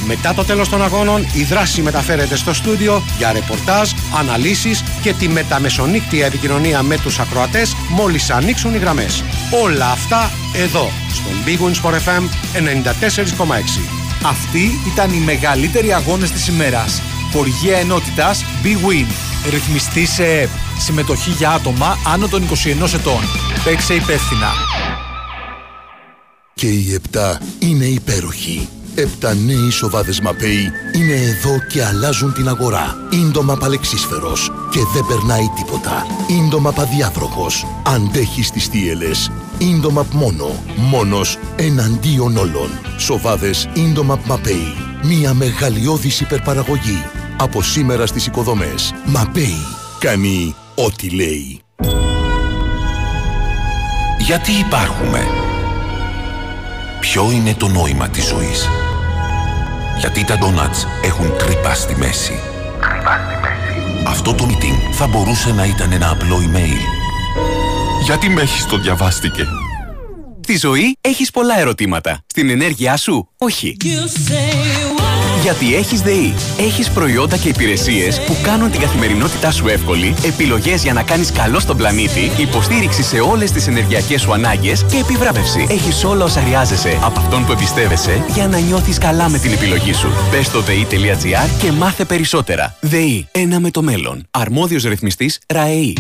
Μετά 0.07 0.35
το 0.35 0.45
τέλος 0.45 0.69
των 0.69 0.83
αγώνων 0.83 1.27
η 1.33 1.43
δράση 1.43 1.83
μεταφέρεται 1.83 2.37
στο 2.37 2.55
στούντιο 2.55 3.03
για 3.19 3.33
ρεπορτάζ, 3.33 3.91
αναλύσεις 4.19 4.85
και 5.03 5.13
τη 5.13 5.29
μεταμεσονύκτια 5.29 6.27
επικοινωνία 6.27 6.83
με 6.83 6.99
τους 6.99 7.19
ακροατές 7.19 7.77
μόλις 7.89 8.31
ανοίξουν 8.31 8.75
οι 8.75 8.79
γραμμές. 8.79 9.25
Όλα 9.63 9.91
αυτά 9.91 10.31
εδώ 10.55 10.91
στον 11.13 11.33
Big 11.47 11.59
Win 11.65 11.83
Sport 11.83 11.95
FM 11.95 12.29
94,6. 12.53 13.81
Αυτοί 14.25 14.81
ήταν 14.93 15.13
οι 15.13 15.19
μεγαλύτεροι 15.19 15.93
αγώνες 15.93 16.31
της 16.31 16.47
ημέρας. 16.49 17.03
Χορηγία 17.33 17.79
ενότητας 17.79 18.45
Big 18.63 18.89
Win. 18.89 19.07
Ρυθμιστή 19.51 20.07
σε 20.07 20.25
ΕΠ. 20.25 20.70
Συμμετοχή 20.81 21.31
για 21.31 21.51
άτομα 21.51 21.97
άνω 22.07 22.29
των 22.29 22.43
21 22.43 22.95
ετών. 22.95 23.21
Παίξε 23.65 23.95
υπεύθυνα. 23.95 24.49
Και 26.55 26.67
οι 26.67 26.95
επτά 26.95 27.41
είναι 27.59 27.85
υπέροχοι. 27.85 28.69
Επτά 28.95 29.35
νέοι 29.35 29.71
σοβάδες 29.71 30.21
Mapei 30.21 30.71
είναι 30.93 31.13
εδώ 31.13 31.59
και 31.69 31.85
αλλάζουν 31.85 32.33
την 32.33 32.49
αγορά. 32.49 32.97
Intomap 33.11 33.57
αλεξίσφαιρος 33.57 34.51
και 34.71 34.81
δεν 34.95 35.07
περνάει 35.07 35.51
τίποτα. 35.57 36.07
Intomap 36.45 36.73
αδιάβροχος. 36.73 37.67
Αντέχει 37.87 38.43
στις 38.43 38.67
θύελλες. 38.67 39.31
Intomap 39.59 40.07
μόνο. 40.13 40.63
Μόνος 40.77 41.39
εναντίον 41.57 42.37
όλων. 42.37 42.71
Σοβάδες 42.99 43.69
Intomap 43.75 44.21
Mapei. 44.27 44.75
Μια 45.03 45.35
μεγαλειώδης 45.35 46.21
υπερπαραγωγή. 46.21 47.03
Από 47.39 47.63
σήμερα 47.63 48.07
στις 48.07 48.27
οικοδομές. 48.27 48.95
Mapei. 49.05 49.67
Κάνει 49.99 50.55
ό,τι 50.85 51.11
λέει. 51.11 51.61
Γιατί 54.19 54.53
υπάρχουμε; 54.53 55.27
Ποιο 57.01 57.31
είναι 57.31 57.55
το 57.55 57.69
νόημα 57.69 58.09
της 58.09 58.27
ζωής; 58.27 58.69
Γιατί 59.99 60.25
τα 60.25 60.39
ντόνατς 60.39 60.87
έχουν 61.03 61.37
τρύπα 61.39 61.75
στη 61.75 61.97
μέση; 61.97 62.39
Αυτό 64.07 64.35
το 64.35 64.47
meeting 64.49 64.93
θα 64.93 65.07
μπορούσε 65.07 65.53
να 65.53 65.65
ήταν 65.65 65.93
ένα 65.93 66.11
απλό 66.11 66.37
email. 66.37 66.81
Γιατί 68.05 68.29
με 68.29 68.43
έχεις 68.43 68.67
το 68.67 68.79
διαβάστηκε; 68.79 69.47
Στη 70.43 70.59
ζωή 70.59 70.97
έχεις 71.01 71.31
πολλά 71.31 71.59
ερωτήματα. 71.59 72.21
Στην 72.27 72.51
ενέργειά 72.51 72.97
σου, 72.97 73.29
όχι. 73.39 73.77
Γιατί 75.43 75.75
έχεις 75.75 76.01
ΔΕΗ. 76.01 76.35
Έχεις 76.59 76.91
προϊόντα 76.91 77.37
και 77.37 77.49
υπηρεσίες 77.49 78.21
που 78.21 78.37
κάνουν 78.43 78.71
την 78.71 78.81
καθημερινότητά 78.81 79.51
σου 79.51 79.69
εύκολη, 79.69 80.15
επιλογές 80.25 80.83
για 80.83 80.93
να 80.93 81.03
κάνεις 81.03 81.33
καλό 81.33 81.61
στον 81.61 81.77
πλανήτη, 81.77 82.31
υποστήριξη 82.37 83.03
σε 83.03 83.21
όλες 83.21 83.51
τις 83.51 83.67
ενεργειακές 83.67 84.21
σου 84.21 84.33
ανάγκες 84.33 84.85
και 84.91 84.97
επιβράβευση. 84.97 85.67
Έχεις 85.71 86.05
όλα 86.05 86.25
όσα 86.25 86.41
χρειάζεσαι 86.41 86.99
από 87.03 87.21
αυτόν 87.21 87.47
που 87.47 87.53
εμπιστεύεσαι 87.53 88.25
για 88.35 88.49
να 88.49 88.59
νιώθεις 88.59 88.99
καλά 88.99 89.29
με 89.29 89.39
την 89.39 89.53
επιλογή 89.53 89.93
σου. 89.93 90.09
Μπες 90.31 90.47
στο 90.47 90.61
ΔΕΗ.gr 90.61 91.49
και 91.63 91.73
μάθε 91.73 92.05
περισσότερα. 92.05 92.77
ΔΕΗ. 92.81 93.29
Ένα 93.33 93.61
με 93.61 93.71
το 93.71 93.83
μέλλον. 93.83 94.27
Αρμόδιος 94.31 94.83
ρυθμιστής 94.83 95.39
ΡΑΕΗ. 95.47 95.97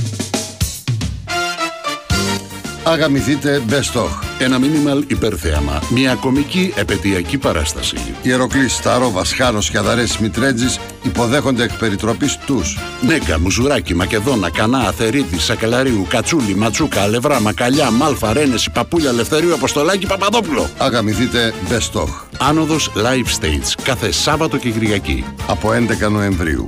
Αγαμηθείτε 2.82 3.62
Best 3.70 4.00
of. 4.00 4.29
Ένα 4.42 4.58
minimal 4.60 5.02
υπερθέαμα. 5.06 5.82
Μια 5.88 6.14
κομική 6.14 6.72
επαιτειακή 6.76 7.38
παράσταση. 7.38 7.96
Ιεροκλής, 8.22 8.74
Σταρό, 8.74 9.10
Βασχάρος 9.10 9.70
και 9.70 9.78
Αδαρές 9.78 10.18
Μητρέτζης 10.18 10.78
υποδέχονται 11.02 11.62
εκ 11.62 11.72
περιτροπής 11.72 12.38
τους. 12.46 12.78
Νέκα, 13.00 13.40
Μουζουράκι, 13.40 13.94
Μακεδόνα, 13.94 14.50
Κανά, 14.50 14.78
Αθερίτη, 14.78 15.40
Σακελαρίου, 15.40 16.06
Κατσούλη, 16.08 16.54
Ματσούκα, 16.54 17.02
Αλευρά, 17.02 17.40
Μακαλιά, 17.40 17.90
Μάλφα, 17.90 18.32
Ρένεση, 18.32 18.70
Παπούλια, 18.70 19.08
Ελευθερίου, 19.08 19.54
Αποστολάκη, 19.54 20.06
Παπαδόπουλο. 20.06 20.70
Αγαμηθείτε 20.78 21.54
Best 21.68 22.00
of. 22.00 22.08
Άνοδος 22.38 22.90
Live 22.96 23.44
Stage. 23.44 23.80
Κάθε 23.82 24.12
Σάββατο 24.12 24.56
και 24.56 24.70
Κυριακή. 24.70 25.24
Από 25.46 25.72
11 25.72 26.10
Νοεμβρίου. 26.10 26.66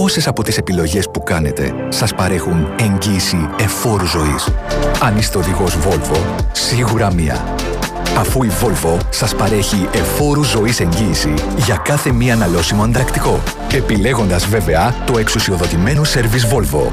Πόσες 0.00 0.26
από 0.26 0.42
τις 0.42 0.56
επιλογές 0.58 1.10
που 1.10 1.22
κάνετε 1.22 1.74
σας 1.88 2.14
παρέχουν 2.14 2.74
εγγύηση 2.80 3.48
εφόρου 3.58 4.06
ζωής; 4.06 4.48
Αν 5.02 5.18
είστε 5.18 5.38
οδηγός 5.38 5.76
Volvo, 5.76 6.44
σίγουρα 6.52 7.12
μία. 7.12 7.54
Αφού 8.16 8.42
η 8.42 8.50
Volvo 8.62 8.98
σας 9.10 9.34
παρέχει 9.34 9.88
εφόρου 9.92 10.44
ζωής 10.44 10.80
εγγύηση 10.80 11.34
για 11.56 11.76
κάθε 11.76 12.12
μία 12.12 12.34
αναλώσιμο 12.34 12.82
αντρακτικό. 12.82 13.42
Επιλέγοντας 13.72 14.46
βέβαια 14.46 14.94
το 15.06 15.18
εξουσιοδοτημένο 15.18 16.04
σερβις 16.04 16.46
Volvo. 16.46 16.92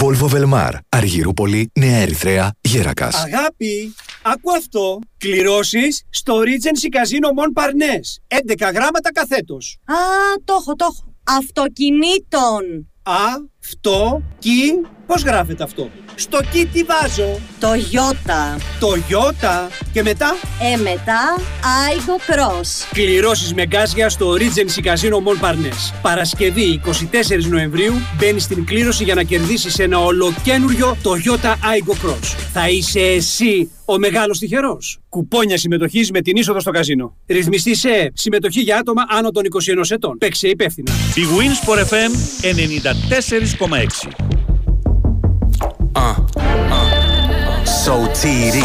Volvo 0.00 0.28
Velmar, 0.34 0.72
Αργυρούπολη, 0.88 1.70
Νέα 1.78 1.96
Ερυθρέα, 1.96 2.52
Γέρακας. 2.60 3.14
Αγάπη, 3.14 3.94
άκου 4.22 4.52
αυτό. 4.56 4.98
Κληρώσεις 5.18 6.02
στο 6.10 6.34
Regency 6.38 6.96
Casino 6.96 7.28
Mon 7.38 7.62
Parnes. 7.62 8.36
11 8.66 8.70
γράμματα 8.72 9.12
καθέτος. 9.12 9.78
Α, 9.84 9.94
το 10.44 10.54
έχω, 10.60 10.74
το 10.74 10.88
έχω. 10.90 11.08
Αυτοκινήτων. 11.30 12.92
Α, 13.02 13.12
αυτό, 13.64 14.22
κι, 14.38 14.72
πώς 15.08 15.22
γράφεται 15.22 15.62
αυτό; 15.62 15.90
Στο 16.14 16.40
κι 16.52 16.66
τι 16.66 16.82
βάζω; 16.82 17.38
Το 17.60 17.68
Ιώτα. 17.90 18.58
Το 18.80 18.96
Ιώτα. 19.08 19.68
Και 19.92 20.02
μετά; 20.02 20.36
Ε, 20.72 20.76
μετά, 20.76 21.36
Aigo 21.60 22.32
Cross. 22.32 22.88
Κληρώσεις 22.92 23.54
με 23.54 23.66
γκάζια 23.66 24.08
στο 24.08 24.32
Regency 24.32 24.84
Casino 24.84 25.14
Mon 25.14 25.40
Parnes. 25.44 25.94
Παρασκευή 26.02 26.80
24 26.84 26.90
Νοεμβρίου 27.48 27.94
μπαίνεις 28.18 28.42
στην 28.42 28.64
κλήρωση 28.64 29.04
για 29.04 29.14
να 29.14 29.22
κερδίσεις 29.22 29.78
ένα 29.78 29.98
ολοκένουριο 29.98 30.96
Toyota 31.02 31.50
Aigo 31.50 31.92
Cross. 32.06 32.36
Θα 32.52 32.68
είσαι 32.68 33.00
εσύ 33.00 33.70
ο 33.84 33.98
μεγάλος 33.98 34.38
τυχερός. 34.38 34.98
Κουπόνια 35.08 35.58
συμμετοχής 35.58 36.10
με 36.10 36.20
την 36.20 36.36
είσοδο 36.36 36.60
στο 36.60 36.70
καζίνο. 36.70 37.16
Ρυθμιστή 37.26 37.74
σε 37.74 38.10
συμμετοχή 38.14 38.60
για 38.60 38.76
άτομα 38.76 39.02
άνω 39.08 39.30
των 39.30 39.44
21 39.44 39.90
ετών. 39.90 40.18
Παίξε 40.18 40.48
υπεύθυνα. 40.48 40.92
Η 41.14 41.22
Winsport 41.38 41.78
FM 41.78 42.12
94,6. 42.42 44.47
So 47.88 48.06
tiri. 48.20 48.64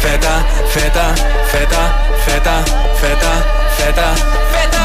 Φέτα, 0.00 0.44
φέτα, 0.74 1.12
φέτα, 1.50 1.82
φέτα, 2.24 2.62
φέτα, 3.00 3.32
φέτα. 3.76 4.08
Φέτα, 4.52 4.82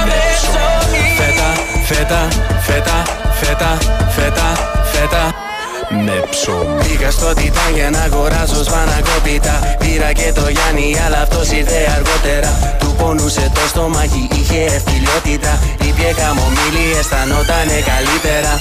φέτα, 1.17 1.49
Φέτα, 1.87 2.27
φέτα, 2.61 3.03
φέτα, 3.39 3.77
φέτα, 4.15 4.47
φέτα 4.91 5.43
με 5.89 6.23
ψωμί 6.29 6.83
Πήγα 6.83 7.11
στο 7.11 7.33
Τιτάν 7.33 7.71
για 7.73 7.89
να 7.89 7.99
αγοράσω 7.99 8.63
σπανακόπιτα. 8.63 9.75
Πήρα 9.79 10.11
και 10.13 10.31
το 10.33 10.49
Γιάννη 10.49 10.95
αλλά 11.05 11.19
αυτός 11.21 11.51
ήρθε 11.51 11.79
αργότερα. 11.95 12.77
Του 12.79 12.95
πονούσε 12.97 13.51
το 13.53 13.61
στομάχι, 13.67 14.27
είχε 14.31 14.59
ευκυλιότητα 14.63 15.59
Ήπιε 16.03 16.24
χαμομήλι, 16.24 16.86
αισθανότανε 17.00 17.77
καλύτερα. 17.91 18.53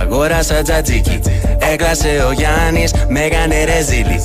Αγόρασα 0.00 0.62
τζατζίκι 0.62 1.20
Έκλασε 1.72 2.24
ο 2.28 2.32
Γιάννης, 2.32 2.92
με 3.08 3.20
έκανε 3.20 3.64
ρεζίλι. 3.64 4.22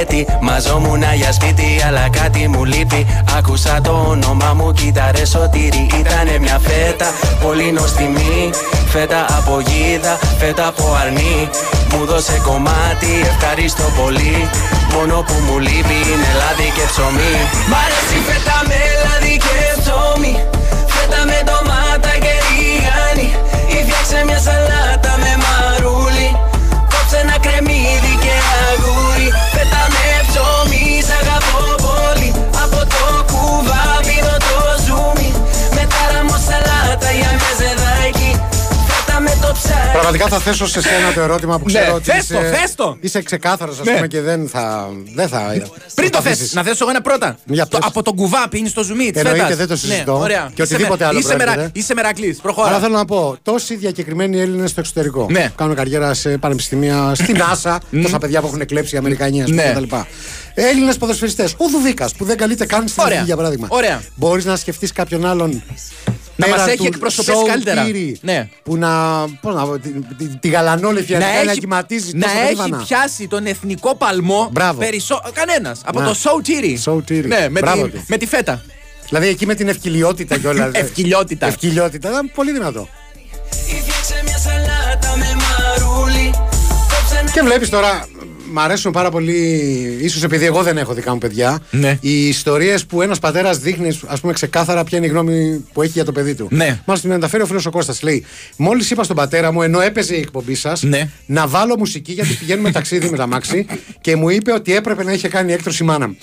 Ετοιμαζόμουν 0.00 1.02
για 1.14 1.32
σπίτι 1.32 1.68
αλλά 1.86 2.08
κάτι 2.10 2.48
μου 2.48 2.64
λείπει. 2.64 3.06
Άκουσα 3.38 3.80
το 3.80 4.06
όνομα 4.08 4.54
μου, 4.54 4.72
κοίταρες 4.72 5.28
σωτήρι 5.28 5.86
Ήτανε 6.00 6.38
μια 6.40 6.58
φέτα, 6.66 7.08
πολύ 7.42 7.72
νοστιμή 7.72 8.50
Φέτα 8.88 9.26
από 9.38 9.60
γίδα, 9.60 10.18
φέτα 10.38 10.66
από 10.66 10.84
αρνί 11.02 11.48
Μου 11.92 12.04
δώσε 12.04 12.40
κομμάτι, 12.44 13.12
ευχαριστώ 13.32 13.84
πολύ. 14.00 14.48
Μόνο 14.94 15.14
που 15.26 15.34
μου 15.46 15.58
λείπει 15.58 15.98
είναι 16.10 16.30
λάδι 16.40 16.68
και 16.76 16.84
ψωμί. 16.90 17.34
Μ' 17.70 17.76
αρέσει 17.84 18.18
φέτα 18.26 18.56
με 18.68 18.80
λάδι 19.04 19.36
και 19.44 19.56
ψωμί 19.80 20.57
Ή 24.08 24.10
φτιάξε 24.10 24.26
μια 24.30 24.40
σαλάτα 24.40 25.14
με 25.18 25.32
μαρούλι. 25.44 26.30
Κόψε 26.92 27.16
ένα 27.22 27.38
κρεμμύδι 27.38 28.14
και 28.22 28.34
αγούρι 28.68 28.97
Πραγματικά 39.92 40.26
θα 40.28 40.38
θέσω 40.38 40.66
σε 40.66 40.80
σένα 40.82 41.12
το 41.14 41.20
ερώτημα 41.20 41.58
που 41.58 41.64
Ναι, 41.70 41.78
ξέρω 41.78 41.94
ότι 41.94 42.04
θες 42.10 42.26
το, 42.26 42.38
είσαι, 42.40 42.50
θες 42.60 42.74
το. 42.74 42.96
είσαι 43.00 43.22
ξεκάθαρος, 43.22 43.78
ας 43.78 43.86
Ναι. 43.86 43.92
πούμε, 43.94 44.06
και 44.06 44.20
δεν 44.20 44.48
θα. 44.48 44.88
Δεν 45.14 45.28
θα 45.28 45.38
Πριν 45.94 46.10
το 46.10 46.18
προσπαθήσεις. 46.20 46.50
θε, 46.50 46.56
να 46.56 46.62
θέσω 46.62 46.76
εγώ 46.80 46.90
ένα 46.90 47.00
πρώτα. 47.00 47.36
Το- 47.68 47.78
από 47.82 48.02
τον 48.02 48.14
κουβά 48.14 48.48
πίνεις 48.50 48.72
το 48.72 48.82
ζουμί 48.82 49.10
της 49.10 49.20
Εννοείται, 49.20 49.42
φέτας. 49.42 49.56
δεν 49.56 49.66
το 49.68 49.76
συζητώ. 49.76 50.12
Ναι, 50.12 50.18
ωραία. 50.18 50.50
Και 50.54 50.62
Είσαι 50.62 50.74
οτιδήποτε 50.74 51.02
με- 51.04 51.10
άλλο 51.10 51.18
Είσαι, 51.18 51.28
προέρχεται. 51.28 51.56
μερα, 51.56 51.70
είσαι 51.74 51.94
μερακλής. 51.94 52.36
Προχώρα. 52.38 52.68
Αλλά 52.68 52.78
θέλω 52.78 52.96
να 52.96 53.04
πω, 53.04 53.36
τόσοι 53.42 53.76
διακεκριμένοι 53.76 54.40
Έλληνες 54.40 54.70
στο 54.70 54.80
εξωτερικό. 54.80 55.26
Ναι. 55.30 55.52
Κάνουν 55.56 55.74
καριέρα 55.74 56.14
σε 56.14 56.38
πανεπιστήμια, 56.38 57.12
στην 57.14 57.36
NASA, 57.38 57.76
τόσα 58.02 58.18
παιδιά 58.18 58.40
που 58.40 58.46
έχουν 58.46 58.66
κλέψει 58.66 58.94
οι 58.94 58.98
Αμερικανοί, 58.98 59.42
ας 59.42 59.48
πούμε, 59.50 59.62
Ναι. 59.64 59.72
κτλ. 59.86 59.94
Έλληνες 60.54 60.96
ποδοσφαιριστές. 60.96 61.52
Ο 61.56 61.68
Δουβίκας 61.68 62.14
που 62.14 62.24
δεν 62.24 62.36
καλείται 62.36 62.66
καν 62.66 62.88
στην 62.88 62.92
Ωραία. 63.02 63.12
Εθνική, 63.12 63.26
για 63.26 63.36
παράδειγμα. 63.36 63.66
Ωραία. 63.70 64.02
Μπορείς 64.14 64.44
να 64.44 64.56
σκεφτείς 64.56 64.92
κάποιον 64.92 65.26
άλλον. 65.26 65.62
Να 66.40 66.46
πέρα 66.46 66.58
μας 66.58 66.66
έχει 66.68 66.76
του 66.76 66.84
εκπροσωπήσει 66.86 67.36
Σόου 67.36 67.46
καλύτερα. 67.46 67.84
Τύρι, 67.84 68.18
Ναι. 68.20 68.48
Που 68.62 68.76
να. 68.76 68.88
Πώς 69.40 69.54
να 69.54 69.64
πω, 69.64 69.78
τη, 69.78 69.88
τη, 69.90 70.24
τη 70.36 70.48
γαλανόλευκη 70.48 71.12
να 71.12 71.18
αρχικά 71.18 71.44
να 71.44 71.50
έχει, 71.50 71.60
κυματίζει 71.60 72.10
να 72.14 72.26
τόσο 72.26 72.38
έχει 72.38 72.54
γρήγορα. 72.60 72.82
πιάσει 72.86 73.28
τον 73.28 73.46
εθνικό 73.46 73.94
παλμό 73.96 74.48
Μπράβο. 74.52 74.78
περισσό... 74.80 75.22
κανένας. 75.32 75.80
Από 75.84 76.00
Να. 76.00 76.06
το 76.06 76.14
Σόου 76.14 76.40
Τύρι. 76.40 76.76
Σόου 76.76 77.02
Τύρι. 77.02 77.28
Ναι, 77.28 77.46
με 77.50 77.60
Μπράβο 77.60 77.84
τη, 77.84 77.90
τους. 77.90 78.00
με 78.08 78.16
τη 78.16 78.26
φέτα. 78.26 78.62
Δηλαδή 79.08 79.28
εκεί 79.28 79.46
με 79.46 79.54
την 79.54 79.68
ευκυλιότητα 79.68 80.38
κιόλας. 80.38 80.70
Ευκυλιότητα. 80.84 81.46
Ευκυλιότητα. 81.46 82.08
Ήταν 82.10 82.30
πολύ 82.34 82.52
δυνατό. 82.52 82.88
Φτιάξε 83.50 84.22
μια 84.24 84.38
σαλάτα 84.38 85.16
με 85.16 85.26
μαρούλι 85.42 86.30
Κόψε 86.88 87.18
ένα 87.20 87.30
Και 87.30 87.40
βλέπεις 87.42 87.68
τώρα, 87.68 88.08
μ' 88.50 88.58
αρέσουν 88.58 88.92
πάρα 88.92 89.10
πολύ, 89.10 89.34
ίσως 90.00 90.22
επειδή 90.22 90.44
εγώ 90.44 90.62
δεν 90.62 90.78
έχω 90.78 90.94
δικά 90.94 91.12
μου 91.12 91.18
παιδιά, 91.18 91.58
Ναι. 91.70 91.98
οι 92.00 92.28
ιστορίες 92.28 92.86
που 92.86 93.02
ένας 93.02 93.18
πατέρας 93.18 93.58
δείχνει, 93.58 93.98
ας 94.06 94.20
πούμε, 94.20 94.32
ξεκάθαρα 94.32 94.84
ποια 94.84 94.98
είναι 94.98 95.06
η 95.06 95.10
γνώμη 95.10 95.64
που 95.72 95.82
έχει 95.82 95.92
για 95.92 96.04
το 96.04 96.12
παιδί 96.12 96.34
του. 96.34 96.48
Ναι. 96.50 96.80
Μάλιστα, 96.84 97.08
με 97.08 97.14
ενδιαφέρει 97.14 97.42
ο 97.42 97.46
φίλος 97.46 97.66
ο 97.66 97.70
Κώστας 97.70 98.02
Λέει, 98.02 98.24
Μόλις 98.56 98.90
είπα 98.90 99.04
στον 99.04 99.16
πατέρα 99.16 99.52
μου, 99.52 99.62
ενώ 99.62 99.80
έπαιζε 99.80 100.14
η 100.14 100.18
εκπομπή 100.18 100.54
σας, 100.54 100.82
Ναι. 100.82 101.08
να 101.26 101.46
βάλω 101.46 101.74
μουσική 101.78 102.12
γιατί 102.12 102.34
πηγαίνουμε 102.34 102.70
ταξίδι 102.70 103.08
με 103.10 103.16
τα 103.16 103.26
μάξι 103.26 103.66
και 104.00 104.16
μου 104.16 104.28
είπε 104.28 104.52
ότι 104.52 104.74
έπρεπε 104.74 105.04
να 105.04 105.12
είχε 105.12 105.28
κάνει 105.28 105.52
έκτρωση 105.52 105.82
η 105.82 105.86
μάνα 105.86 106.08
μου. 106.08 106.16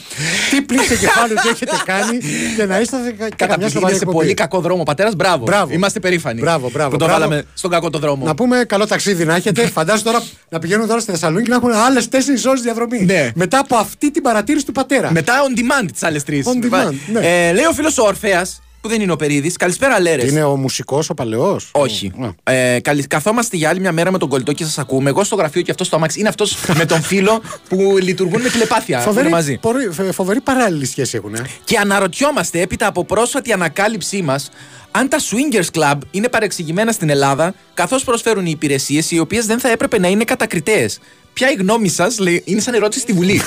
Τι 0.52 0.62
πλήξε 0.62 0.96
κεφάλι 0.98 1.34
του 1.34 1.48
έχετε 1.52 1.72
κάνει 1.86 2.18
και 2.58 2.66
να 2.66 2.80
είστε 2.80 2.98
και 3.06 3.12
καμιά 3.12 3.30
Καταπληκτική, 3.38 3.72
σοβαρή 3.72 3.92
είναι 3.92 3.98
σε 4.00 4.04
εκπομπή. 4.06 4.18
πολύ 4.18 4.34
κακό 4.34 4.60
δρόμο. 4.60 4.84
Πατέρας, 4.84 5.16
μπράβο. 5.16 5.44
Μπράβο. 5.46 5.74
Είμαστε 5.74 6.00
περήφανοι. 6.00 6.40
Μπράβο, 6.40 6.70
μπράβο, 6.70 6.90
Που 6.90 6.98
το 6.98 7.06
μπράβο. 7.06 7.20
βάλαμε 7.22 7.44
στον 7.54 7.72
κακό 7.72 7.90
το 7.90 8.00
δρόμο. 8.00 8.26
Να 8.26 8.36
πούμε 8.36 8.64
καλό 8.68 8.88
ταξίδι 8.88 9.26
να 9.26 9.36
έχετε. 9.36 9.68
Φαντάζομαι 9.68 10.04
τώρα 10.12 10.24
να 10.50 10.60
πηγαίνουν 10.60 10.88
τώρα 10.88 11.00
στη 11.00 11.12
Θεσσαλονίκη 11.12 11.44
και 11.44 11.50
να 11.50 11.56
έχουν 11.56 11.72
άλλες 11.72 12.08
4 12.16 12.50
ώρες 12.50 12.62
διαδρομή. 12.62 13.06
Ναι. 13.06 13.32
Μετά 13.36 13.60
από 13.60 13.76
αυτή 13.76 14.12
την 14.12 14.22
παρατήρηση 14.22 14.66
του 14.66 14.72
πατέρα. 14.72 15.12
Μετά 15.12 15.34
on 15.48 15.60
demand 15.60 15.90
τις 15.92 16.04
άλλες 16.04 16.24
τρεις. 16.24 16.46
On 16.48 16.66
demand, 16.66 16.94
ναι. 17.12 17.20
ε, 17.48 17.54
λέει 17.54 17.66
ο 17.66 17.72
φίλος 17.74 17.98
ο 17.98 18.04
Ορφαία, 18.04 18.46
που 18.82 18.88
δεν 18.92 19.02
είναι 19.02 19.12
ο 19.12 19.16
Περίδης. 19.16 19.58
Καλησπέρα, 19.58 20.00
Λέρες. 20.02 20.30
Είναι 20.32 20.44
ο 20.44 20.56
μουσικός, 20.56 21.10
ο 21.10 21.14
παλαιός. 21.14 21.70
Όχι. 21.74 22.12
Ε, 22.44 22.80
καλη- 22.82 23.08
καθόμαστε 23.08 23.58
για 23.58 23.70
άλλη 23.70 23.80
μια 23.80 23.92
μέρα 23.92 24.12
με 24.12 24.18
τον 24.18 24.30
κολλητό 24.30 24.54
και 24.54 24.64
σας 24.64 24.78
ακούμε. 24.78 25.10
Εγώ 25.10 25.24
στο 25.24 25.36
γραφείο 25.36 25.62
και 25.62 25.72
αυτό 25.72 25.84
στο 25.84 25.96
αμάξι. 25.96 26.20
Είναι 26.20 26.30
αυτός 26.30 26.56
με 26.78 26.86
τον 26.86 27.02
φίλο 27.02 27.42
που 27.70 27.98
λειτουργούν 28.02 28.42
με 28.42 28.50
τηλεπάθεια. 28.50 28.98
που 28.98 29.04
είναι 29.04 29.12
Φοβερή, 29.12 29.30
μαζί. 29.30 29.58
πορε- 29.62 29.94
φε- 29.94 30.14
φοβερή 30.14 30.42
παράλληλη 30.42 30.86
σχέση 30.86 31.18
έχουν. 31.18 31.34
Ε. 31.36 31.42
Και 31.64 31.78
αναρωτιόμαστε 31.78 32.62
έπειτα 32.62 32.88
από 32.88 33.06
πρόσφατη 33.06 33.52
ανακάλυψή 33.52 34.22
μας 34.22 34.50
αν 34.92 35.10
τα 35.10 35.18
swingers 35.20 35.80
club 35.80 35.98
είναι 36.12 36.30
παρεξηγημένα 36.30 36.92
στην 36.92 37.10
Ελλάδα, 37.10 37.54
καθώς 37.74 38.04
προσφέρουν 38.04 38.46
οι 38.46 38.50
υπηρεσίες 38.54 39.12
οι 39.12 39.20
οποίες 39.20 39.46
δεν 39.46 39.60
θα 39.60 39.70
έπρεπε 39.70 40.00
να 40.00 40.08
είναι 40.08 40.24
κατακριτέε. 40.24 40.88
Ποια 41.36 41.52
η 41.52 41.54
γνώμη 41.56 41.88
σας, 41.90 42.20
λέει, 42.20 42.42
είναι 42.46 42.60
σαν 42.62 42.74
ερώτηση 42.74 43.00
στη 43.02 43.14
Βουλή. 43.14 43.42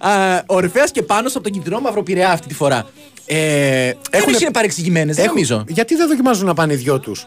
Α, 0.00 0.36
Ο 0.46 0.54
Ορφαία 0.54 0.84
και 0.92 1.02
πάνω 1.02 1.28
από 1.28 1.40
τον 1.40 1.52
κυτρινό 1.52 1.80
μαυροπηρεά 1.80 2.30
αυτή 2.30 2.46
τη 2.48 2.54
φορά. 2.54 2.86
Ε, 3.26 3.92
Έχουν 4.10 4.34
είναι 4.40 4.50
παρεξηγημένες, 4.50 5.16
δεν 5.16 5.24
Έχουν- 5.24 5.34
νομίζω. 5.36 5.64
Γιατί 5.68 5.94
δεν 5.94 6.08
δοκιμάζουν 6.08 6.46
να 6.46 6.54
πάνε 6.54 6.72
οι 6.72 6.76
δυο 6.76 7.00
τους; 7.00 7.26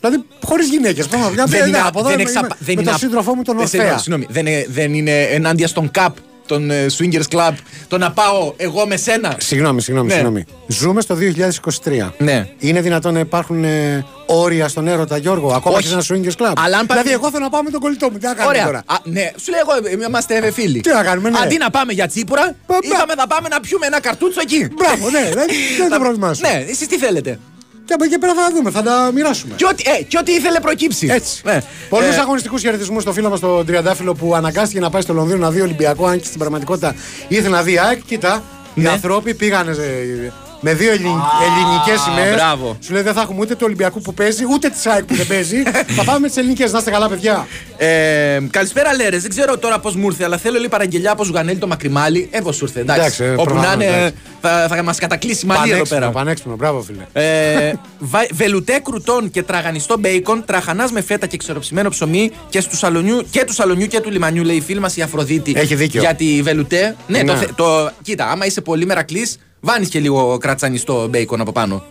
Δηλαδή, 0.00 0.24
χωρίς 0.44 0.68
γυναίκες. 0.68 1.06
Δεν 1.06 1.66
είναι, 1.68 1.78
από 1.78 1.98
εδώ 1.98 2.08
δεν 2.08 2.18
είμαι- 2.18 2.30
εξαπα- 2.30 2.46
είμαι 2.46 2.56
δεν 2.58 2.66
με 2.66 2.72
είναι 2.72 2.82
τον 2.82 2.90
απ- 2.92 2.98
σύντροφό 3.00 3.34
μου 3.34 3.42
τον 3.42 3.60
Ε, 3.60 3.66
συγγνώμη, 3.66 3.90
Ορφέα. 3.92 4.02
συγγνώμη, 4.02 4.26
δεν, 4.30 4.46
είναι, 4.46 4.66
δεν 4.68 4.94
είναι 4.94 5.22
ενάντια 5.22 5.66
στον 5.68 5.90
ΚΑΠ, 5.90 6.16
τον 6.46 6.70
ε, 6.70 6.86
Swingers 6.98 7.28
Club, 7.36 7.52
το 7.88 7.98
να 7.98 8.10
πάω 8.12 8.52
εγώ 8.56 8.86
με 8.86 8.96
σένα. 8.96 9.36
Συγγνώμη, 9.38 9.80
συγγνώμη, 9.82 10.08
Ναι. 10.08 10.14
συγγνώμη. 10.14 10.44
Ζούμε 10.66 11.00
στο 11.00 11.14
2023. 11.14 12.12
Ναι. 12.18 12.48
Είναι 12.58 12.80
δυνατόν 12.80 13.12
να 13.14 13.18
υπάρχουν 13.20 13.64
ε, 13.64 14.04
όρια 14.26 14.68
στον 14.68 14.88
έρωτα, 14.88 15.16
Γιώργο, 15.16 15.52
ακόμα 15.54 15.76
Όχι. 15.76 15.82
και 15.94 16.00
σε 16.00 16.12
ένα 16.14 16.22
swingers 16.24 16.42
club; 16.42 16.52
Αλλά 16.56 16.78
αν 16.78 16.86
πάμε- 16.86 17.02
Δηλαδή, 17.02 17.10
εγώ 17.22 17.30
θέλω 17.30 17.44
να 17.44 17.50
πάω 17.50 17.62
με 17.62 17.70
τον 17.70 17.80
κολλητό 17.80 18.10
μου. 18.10 18.18
Τι 18.18 18.26
να 18.26 18.34
κάνουμε 18.34 18.48
Ωραία. 18.56 18.64
τώρα; 18.66 18.78
Α, 18.86 18.94
ναι, 19.04 19.30
σου 19.42 19.50
λέω 19.50 19.60
εγώ, 19.68 20.02
ε, 20.02 20.06
είμαστε 20.06 20.50
φίλοι. 20.50 20.80
Τι 20.80 20.88
να 20.92 21.02
κάνουμε, 21.02 21.30
ναι. 21.30 21.38
Αντί 21.42 21.56
να 21.56 21.70
πάμε 21.70 21.92
για 21.92 22.06
τσίπουρα, 22.06 22.54
Πα- 22.66 22.78
είπαμε 22.82 23.14
να 23.14 23.26
πάμε 23.26 23.48
να 23.48 23.60
πιούμε 23.60 23.86
ένα 23.86 24.00
καρτούτσο 24.00 24.40
εκεί. 24.42 24.68
Μπράβο, 24.76 25.10
ναι, 25.10 25.20
δεν 25.22 25.32
δεν 25.34 25.48
είναι 25.80 25.88
το 25.90 25.98
πρόβλημά 25.98 26.34
σου. 26.34 26.40
Ναι, 26.40 26.64
εσείς 26.68 26.86
τι 26.88 26.98
θέλετε. 26.98 27.38
Και 27.84 27.92
από 27.92 28.04
εκεί 28.04 28.18
πέρα 28.18 28.34
θα 28.34 28.50
δούμε, 28.54 28.70
θα 28.70 28.82
τα 28.82 29.10
μοιράσουμε. 29.14 29.54
Και 29.56 29.64
ό,τι, 29.66 29.82
ε, 29.98 30.02
και 30.02 30.18
ό,τι 30.20 30.32
ήθελε 30.32 30.60
προκύψει. 30.60 31.06
Έτσι. 31.10 31.40
Ναι. 31.44 31.58
Πολλούς 31.88 32.16
Ε, 32.16 32.20
αγωνιστικούς 32.20 32.60
χαιρετισμούς 32.62 33.02
στο 33.02 33.12
φίλο 33.12 33.28
μας 33.30 33.40
τον 33.40 33.66
Τριαντάφυλλο 33.66 34.14
που 34.14 34.34
αναγκάστηκε 34.34 34.80
να 34.80 34.90
πάει 34.90 35.02
στο 35.02 35.12
Λονδίνο 35.12 35.38
να 35.38 35.50
δει 35.50 35.60
Ολυμπιακό, 35.60 36.06
αν 36.06 36.18
και 36.20 36.26
στην 36.26 36.38
πραγματικότητα 36.38 36.94
ήθελε 37.28 37.56
να 37.56 37.62
δει 37.62 37.78
ΑΕΚ. 37.78 38.00
Κοίτα, 38.06 38.42
οι 38.74 38.80
Ναι. 38.80 38.88
άνθρωποι 38.88 39.34
πήγανε 39.34 39.70
ε, 39.70 40.32
με 40.64 40.74
δύο 40.74 40.90
ελληνικές 40.92 42.00
σημαίες. 42.04 42.34
μπράβο. 42.34 42.76
Σου 42.80 42.92
λέει 42.92 43.02
δεν 43.02 43.12
θα 43.14 43.20
έχουμε 43.20 43.40
ούτε 43.40 43.52
του 43.54 43.62
Ολυμπιακού 43.64 44.00
που 44.00 44.14
παίζει, 44.14 44.44
ούτε 44.50 44.68
της 44.68 44.86
ΑΕΚ 44.86 45.04
που 45.04 45.14
δεν 45.14 45.26
παίζει. 45.26 45.62
θα 45.96 46.04
πάμε 46.04 46.18
με 46.18 46.28
τι 46.28 46.40
ελληνικές. 46.40 46.72
Να 46.72 46.78
είστε 46.78 46.90
καλά, 46.90 47.08
παιδιά. 47.08 47.46
Ε, 47.76 48.38
καλησπέρα, 48.50 48.94
Λέρες. 48.94 49.20
Δεν 49.22 49.30
ξέρω 49.30 49.58
τώρα 49.58 49.78
πώς 49.78 49.96
μου 49.96 50.06
ήρθε, 50.06 50.24
αλλά 50.24 50.36
θέλω 50.36 50.56
λίγο 50.58 50.68
παραγγελιά 50.68 51.10
από 51.12 51.24
Ζουγανέλη 51.24 51.58
το 51.58 51.66
μακριμάλι. 51.66 52.28
Ε, 52.30 52.40
πώς 52.40 52.56
σου 52.56 52.64
ήρθε, 52.64 52.80
εντάξει. 52.80 53.00
Εντάξει, 53.00 53.24
ε, 53.24 53.30
Όπου 53.30 53.54
να 53.54 53.60
προφανώς, 53.60 53.74
είναι, 53.74 53.96
εντάξει. 53.96 54.14
θα, 54.40 54.66
θα 54.68 54.82
μας 54.82 54.98
κατακλείσει 54.98 55.46
μαλλί 55.46 55.60
εδώ 55.60 55.70
Πανέξυπνο, 55.70 55.98
πέρα. 56.00 56.10
πανέξυπνο, 56.10 56.56
μπράβο 56.56 56.82
φίλε. 56.82 57.04
Ε, 57.12 57.72
βα- 57.98 58.26
βελουτέ 58.32 58.80
κρουτών 58.84 59.30
και 59.30 59.42
τραγανιστό 59.42 59.98
μπέικον, 59.98 60.44
τραχανάς 60.46 60.90
με 60.92 61.00
φέτα 61.02 61.26
και 61.26 61.36
ξεροψημένο 61.36 61.88
ψωμί 61.88 62.30
και, 62.48 62.62
του 62.62 62.76
σαλονιού, 62.76 63.26
και 63.30 63.44
του 63.44 63.52
σαλονιού 63.52 63.86
και 63.86 64.00
του 64.00 64.10
λιμανιού, 64.10 64.44
λέει 64.44 64.56
η 64.56 64.60
φίλη 64.60 64.80
μας 64.80 64.96
η 64.96 65.02
Αφροδίτη. 65.02 65.52
Έχει 65.56 65.74
δίκιο. 65.74 66.00
Για 66.00 66.14
τη 66.14 66.42
βελουτέ. 66.42 66.96
Ναι, 67.06 67.18
Ναι. 67.22 67.32
Το, 67.32 67.36
θε- 67.36 67.50
το, 67.54 67.90
κοίτα, 68.02 68.30
άμα 68.30 68.46
είσαι 68.46 68.60
πολύ 68.60 68.86
μερακλής, 68.86 69.38
βάνεις 69.64 69.88
και 69.88 69.98
λίγο 70.00 70.38
κρατσανιστό 70.38 71.06
μπέικον 71.08 71.40
από 71.40 71.52
πάνω. 71.52 71.84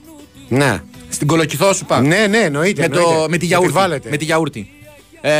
Ναι. 0.47 0.81
Στην 1.09 1.27
κολοκυθό 1.27 1.73
σου 1.73 1.85
πάμε. 1.85 2.07
Ναι, 2.07 2.27
ναι, 2.27 2.37
εννοείται. 2.37 2.81
με, 2.81 2.87
το, 2.87 2.99
εννοείται. 2.99 3.27
με 3.29 3.33
τη 3.33 3.39
Και 3.39 3.45
γιαούρτι. 3.45 3.71
βάλετε. 3.73 4.09
Με 4.09 4.17
τη 4.17 4.25
γιαούρτι. 4.25 4.69
Ε, 5.21 5.31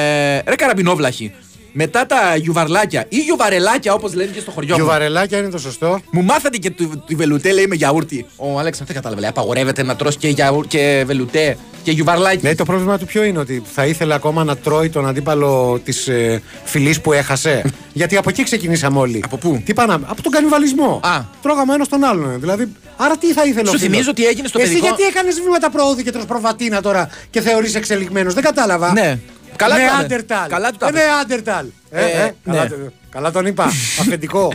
ρε 0.46 0.56
καραμπινόβλαχη. 0.56 1.32
Μετά 1.76 2.06
τα 2.06 2.36
γιουβαρλάκια 2.36 3.06
ή 3.10 3.18
γιουβαρελάκια 3.18 3.94
όπως 3.94 4.14
λένε 4.14 4.32
και 4.32 4.40
στο 4.40 4.52
χωριό 4.52 4.70
μου. 4.76 4.76
Γιουβαρελάκια 4.82 5.38
είναι 5.38 5.50
το 5.50 5.58
σωστό. 5.58 6.00
Μου 6.12 6.24
μάθατε 6.24 6.58
και 6.58 6.70
του- 6.70 7.04
τη 7.08 7.16
βελουτέ 7.16 7.52
λέει 7.52 7.68
με 7.68 7.76
γιαούρτι. 7.76 8.26
Ο 8.36 8.46
Αλέξανδρος 8.60 8.86
δεν 8.88 8.96
κατάλαβε. 8.96 9.22
Λέει, 9.22 9.30
απαγορεύεται 9.30 9.84
να 9.84 9.96
τρως 9.96 10.18
και, 10.18 10.28
γιαούρ, 10.28 10.68
και 10.68 11.04
βελουτέ 11.06 11.58
και 11.84 11.92
γιουβαρλάκι. 11.92 12.40
Ναι, 12.46 12.56
το 12.56 12.66
πρόβλημα 12.66 12.98
του 12.98 13.06
ποιο 13.06 13.24
είναι 13.24 13.40
ότι 13.40 13.64
θα 13.74 13.86
ήθελε 13.86 14.14
ακόμα 14.14 14.44
να 14.44 14.58
τρώει 14.58 14.90
τον 14.90 15.08
αντίπαλο 15.08 15.82
της 15.84 16.08
ε, 16.08 16.42
φυλή 16.64 16.96
που 17.04 17.14
έχασε; 17.14 17.64
Γιατί 17.94 18.18
από 18.18 18.30
εκεί 18.30 18.44
ξεκινήσαμε 18.44 19.00
όλοι. 19.00 19.22
Από 19.26 19.38
πού; 19.38 19.62
Τι 19.66 19.74
πάναμε, 19.74 20.06
από 20.10 20.22
τον 20.22 20.32
κανιβαλισμό. 20.32 21.00
Α. 21.04 21.22
Τρώγαμε 21.42 21.74
ένας 21.74 21.88
τον 21.88 22.04
άλλον. 22.04 22.40
Δηλαδή, 22.40 22.72
άρα 22.98 23.18
τι 23.18 23.34
θα 23.34 23.44
ήθελε 23.46 23.68
Σου 23.68 23.74
ο 23.76 23.78
φίλος; 23.78 23.92
θυμίζω 23.92 24.14
τι 24.14 24.26
έγινε 24.26 24.48
στο 24.48 24.60
Εσύ 24.60 24.68
παιδικό- 24.68 24.88
γιατί 24.88 25.04
έκανες 25.04 25.42
βήματα 25.42 25.70
προόδου 25.70 26.02
και 26.02 26.12
τρως 26.12 26.26
προβατίνα 26.26 26.82
τώρα 26.82 27.10
και 27.30 27.42
θεωρείς 27.42 27.76
εξελιγμένος; 27.76 28.34
Δεν 28.34 28.44
κατάλαβα. 28.44 28.92
Ναι. 28.92 29.20
Καλά 29.56 29.78
ναι, 29.78 29.84
του 29.88 29.90
τα- 29.92 29.98
Άντερταλ. 29.98 30.50
καλά 30.50 30.72
του 30.72 30.78
τα 30.78 30.88
Ε, 30.88 30.92
Ναι, 30.92 31.00
έπαιξε. 31.00 31.20
Άντερταλ. 31.22 31.66
Ε, 31.92 32.02
Ε, 32.06 32.24
ε, 32.26 32.34
καλά, 32.46 32.64
ναι. 32.64 32.76
Το- 33.14 33.20
καλά 33.20 33.32
τον 33.32 33.46
είπα. 33.46 33.64
Αφεντικό. 34.02 34.54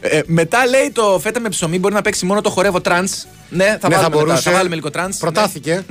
Ε, 0.00 0.20
μετά 0.26 0.66
λέει 0.66 0.90
το 0.92 1.18
φέτα 1.22 1.40
με 1.40 1.48
ψωμί 1.48 1.78
μπορεί 1.78 1.94
να 1.94 2.02
παίξει 2.02 2.24
μόνο 2.26 2.40
το 2.40 2.50
χορεύω 2.50 2.80
τρανς. 2.80 3.24
Ναι, 3.48 3.64
θα, 3.64 3.70
Ναι, 3.72 3.78
θα 3.78 3.88
βάλουμε, 3.88 4.08
μετά, 4.08 4.24
μπορούσε. 4.24 4.50
θα 4.50 4.56
βάλουμε 4.56 4.74
λίγο 4.74 4.90
τρανς. 4.90 5.16
Προτάθηκε. 5.16 5.84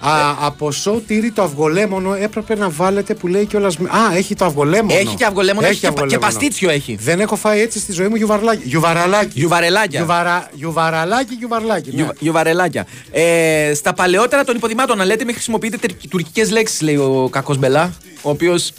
Α, 0.00 0.10
από 0.40 0.70
σο 0.72 1.02
τύρι 1.06 1.30
το 1.30 1.42
αυγολέμονο 1.42 2.14
έπρεπε 2.14 2.54
να 2.56 2.68
βάλετε 2.70 3.14
που 3.14 3.26
λέει 3.26 3.44
κιόλας. 3.46 3.76
Α, 3.76 4.16
έχει 4.16 4.34
το 4.34 4.44
αυγολέμονο. 4.44 4.98
Έχει 4.98 5.14
και 5.14 5.24
αυγολέμονο, 5.24 5.66
έχει 5.66 5.80
και 5.80 5.90
πα- 5.90 6.06
και 6.06 6.18
παστίτσιο 6.18 6.70
έχει. 6.70 6.96
Δεν 7.00 7.20
έχω 7.20 7.36
φάει 7.36 7.60
έτσι 7.60 7.78
στη 7.78 7.92
ζωή 7.92 8.08
μου 8.08 8.16
γιουβαρλάκι. 8.16 8.62
Γιουβαραλάκι. 8.64 9.30
Γιουβαρελάκια. 9.34 9.98
Γιουβαρα, 9.98 10.48
γιουβαραλάκι, 10.52 11.34
γιουβαρλάκι. 11.34 11.90
Ναι. 11.90 12.02
Γιου- 12.02 12.16
Γιουβαρελάκια. 12.18 12.86
Ε, 13.10 13.72
στα 13.74 13.94
παλαιότερα 13.94 14.44
των 14.44 14.56
υποδημάτων, 14.56 14.96
να 14.98 15.04
λέτε, 15.04 15.24
μην 15.24 15.34
χρησιμοποιείτε 15.34 15.78
τουρκικές 16.10 16.50
λέξεις, 16.50 16.80
λέει 16.80 16.96
ο 16.96 17.28
κακός 17.32 17.58
Μπελά. 17.58 17.94
Ο 18.22 18.30
οποίος. 18.30 18.72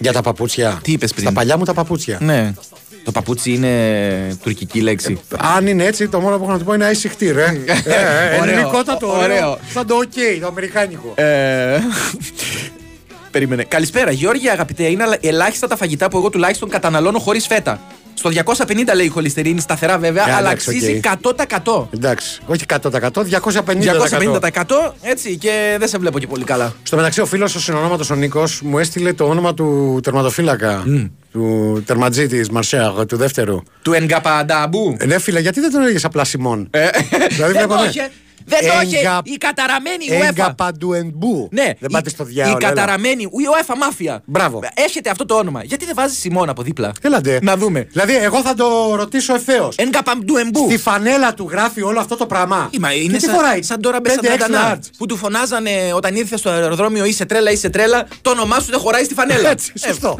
Για 0.00 0.12
τα 0.12 0.22
παπούτσια. 0.22 0.78
Τι 0.82 0.92
είπες 0.92 1.10
πριν; 1.12 1.24
Στα 1.24 1.32
παλιά 1.32 1.56
μου 1.56 1.64
τα 1.64 1.74
παπούτσια. 1.74 2.18
Ναι. 2.20 2.52
Το 3.04 3.12
παπούτσι 3.12 3.52
είναι 3.52 4.36
τουρκική 4.42 4.80
λέξη. 4.80 5.20
Αν 5.56 5.66
είναι 5.66 5.84
έτσι, 5.84 6.08
το 6.08 6.20
μόνο 6.20 6.36
που 6.36 6.42
έχω 6.42 6.52
να 6.52 6.58
του 6.58 6.64
πω 6.64 6.74
είναι 6.74 6.84
άισιχτή, 6.84 7.30
ρε. 7.32 7.44
ε, 7.66 7.72
ε, 8.34 8.40
Ωραίο. 8.40 8.52
ελληνικότατο, 8.54 9.06
ωραίο. 9.08 9.22
Ωραίο. 9.24 9.58
Σαν 9.72 9.86
το 9.86 9.94
OK, 10.04 10.38
το 10.40 10.46
αμερικάνικο. 10.46 11.12
Ε, 11.14 11.78
Περίμενε. 13.30 13.64
Καλησπέρα, 13.64 14.10
Γιώργη, 14.10 14.48
αγαπητέ. 14.48 14.84
Είναι 14.84 15.02
αλα- 15.02 15.18
ελάχιστα 15.20 15.66
τα 15.66 15.76
φαγητά 15.76 16.08
που 16.08 16.16
εγώ 16.16 16.30
τουλάχιστον 16.30 16.68
καταναλώνω 16.68 17.18
χωρίς 17.18 17.46
φέτα. 17.46 17.80
Στο 18.20 18.30
250 18.66 18.94
λέει 18.94 19.06
η 19.06 19.08
χολυστερίνη, 19.08 19.60
σταθερά 19.60 19.98
βέβαια, 19.98 20.28
Ε, 20.28 20.32
αλλά 20.32 20.48
εντάξει, 20.48 20.70
αξίζει 20.70 21.00
οκ. 21.22 21.34
100%. 21.64 21.86
Εντάξει, 21.94 22.40
όχι 22.46 22.64
100%, 22.68 23.24
250%. 23.24 24.00
250% 24.40 24.92
έτσι 25.02 25.36
και 25.36 25.76
δεν 25.78 25.88
σε 25.88 25.98
βλέπω 25.98 26.18
και 26.18 26.26
πολύ 26.26 26.44
καλά. 26.44 26.74
Στο 26.82 26.96
μεταξύ, 26.96 27.20
ο 27.20 27.26
φίλος 27.26 27.54
ο 27.54 27.60
συνονόματος 27.60 28.10
ο 28.10 28.14
Νίκος 28.14 28.60
μου 28.62 28.78
έστειλε 28.78 29.12
το 29.12 29.24
όνομα 29.24 29.54
του 29.54 30.00
τερματοφύλακα. 30.02 30.84
Του 31.32 31.82
τερματζή 31.86 32.26
τη 32.26 32.52
Μαρσέιγ, 32.52 33.00
του 33.08 33.16
δεύτερου. 33.16 33.62
Του 33.82 33.92
Εγκαπανταμπού. 33.92 34.96
Ε, 34.98 35.06
ναι, 35.06 35.18
φίλε, 35.18 35.40
γιατί 35.40 35.60
δεν 35.60 35.72
τον 35.72 35.82
έλεγες 35.82 36.04
απλά 36.04 36.24
Σιμών; 36.24 36.70
δεν 37.38 37.48
βλέπω, 37.48 37.74
το 38.48 38.56
ναι. 38.56 38.56
είχε. 38.56 38.68
Δεν 38.70 38.76
το 38.80 38.86
είχε. 38.86 38.98
Εγκα- 38.98 39.20
Η 39.24 39.36
καταραμένη 39.36 40.04
UEFA. 40.10 40.28
Εγκαπαντουενμπού. 40.28 41.48
Ναι, 41.52 41.62
Δεν 41.64 41.74
η- 41.88 41.92
πάτε 41.92 42.10
στο 42.10 42.24
διάολο. 42.24 42.52
Η 42.52 42.56
έλα. 42.64 42.68
καταραμένη 42.68 43.24
UEFA 43.26 43.74
μάφια. 43.78 44.22
Μπράβο. 44.24 44.60
Έχετε 44.74 45.10
αυτό 45.10 45.26
το 45.26 45.34
όνομα. 45.34 45.64
Γιατί 45.64 45.84
δεν 45.84 45.94
βάζεις 45.94 46.18
Σιμών 46.18 46.48
από 46.48 46.62
δίπλα; 46.62 46.92
Έλατε. 47.02 47.38
Να 47.42 47.56
δούμε. 47.56 47.86
Δηλαδή, 47.90 48.16
εγώ 48.16 48.42
θα 48.42 48.54
το 48.54 48.94
ρωτήσω 48.94 49.34
ευθέως. 49.34 49.76
Εγκαπαντουεμπού. 49.76 50.64
Στη 50.64 50.78
φανέλα 50.78 51.34
του 51.34 51.48
γράφει 51.50 51.82
όλο 51.82 52.00
αυτό 52.00 52.16
το 52.16 52.26
πράγμα. 52.26 52.70
Μα 52.80 52.90
Και 52.90 52.96
είναι 52.98 53.16
τι 53.16 53.24
σαν, 53.24 53.34
φοράει, 53.34 53.62
σαν 53.62 53.80
τώρα 53.80 53.98
5X 53.98 54.02
Μπεσανταντανά 54.02 54.74
large. 54.76 54.80
που 54.98 55.06
του 55.06 55.16
φωνάζανε 55.16 55.70
όταν 55.94 56.14
ήρθε 56.16 56.36
στο 56.36 56.50
αεροδρόμιο 56.50 57.04
είσαι 57.04 57.24
τρέλα, 57.24 57.50
είσαι 57.50 57.70
τρέλα, 57.70 58.06
το 58.22 58.30
όνομά 58.30 58.60
σου 58.60 58.70
δεν 58.70 58.78
χωράει 58.80 59.04
στη 59.04 59.14
φανέλα. 59.14 59.50
Έτσι, 59.50 59.72
σωστό. 59.78 60.18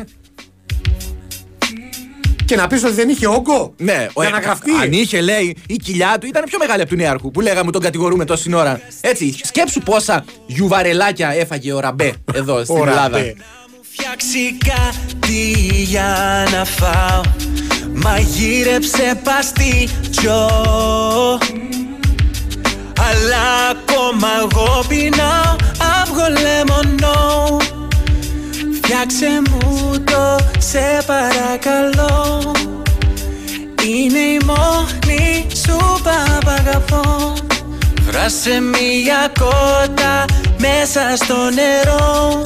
Και 2.51 2.57
να 2.57 2.67
πεις 2.67 2.85
ότι 2.85 2.93
δεν 2.93 3.09
είχε 3.09 3.27
όγκο. 3.27 3.75
Ναι, 3.77 4.07
ο- 4.13 4.23
Για 4.23 4.31
να 4.31 4.39
γραφτεί. 4.39 4.71
Αν 4.83 4.93
είχε, 4.93 5.21
λέει, 5.21 5.57
η 5.67 5.77
κοιλιά 5.77 6.17
του 6.21 6.27
ήταν 6.27 6.43
πιο 6.47 6.59
μεγάλη 6.59 6.81
από 6.81 6.91
του 6.91 6.97
Νέαρχου 6.97 7.31
που 7.31 7.41
λέγαμε 7.41 7.71
τον 7.71 7.81
κατηγορούμε 7.81 8.25
τόση 8.25 8.55
ώρα. 8.55 8.81
Έτσι, 9.01 9.37
σκέψου 9.43 9.81
πόσα 9.81 10.25
γιουβαρελάκια 10.47 11.29
έφαγε 11.35 11.73
ο 11.73 11.81
Ραμπέ 11.81 12.13
εδώ 12.35 12.65
στην 12.65 12.77
Ο 12.77 12.85
Ραμπέ. 12.85 12.91
Ελλάδα. 13.19 13.19
φτιάξει 13.93 14.39
κάτι 14.59 15.43
για 15.85 16.17
να 16.53 16.65
φάω 16.65 17.21
Μαγείρεψε 17.95 19.21
παστίτσιο 19.25 20.49
Αλλά 23.09 23.69
ακόμα 23.71 24.29
εγώ 24.41 24.85
πεινάω 24.89 25.57
αυγό 26.03 26.27
λεμονό 26.41 27.57
Φτιάξε 28.91 29.43
μου 29.51 29.91
το 30.05 30.37
σε 30.59 31.03
παρακαλώ 31.07 32.53
Είναι 33.87 34.19
η 34.19 34.41
μόνη 34.45 35.47
σου 35.65 36.03
παπαγαπώ. 36.03 37.33
Βράσε 38.01 38.61
μια 38.61 39.33
κότα 39.39 40.25
μέσα 40.59 41.17
στο 41.17 41.35
νερό. 41.35 42.41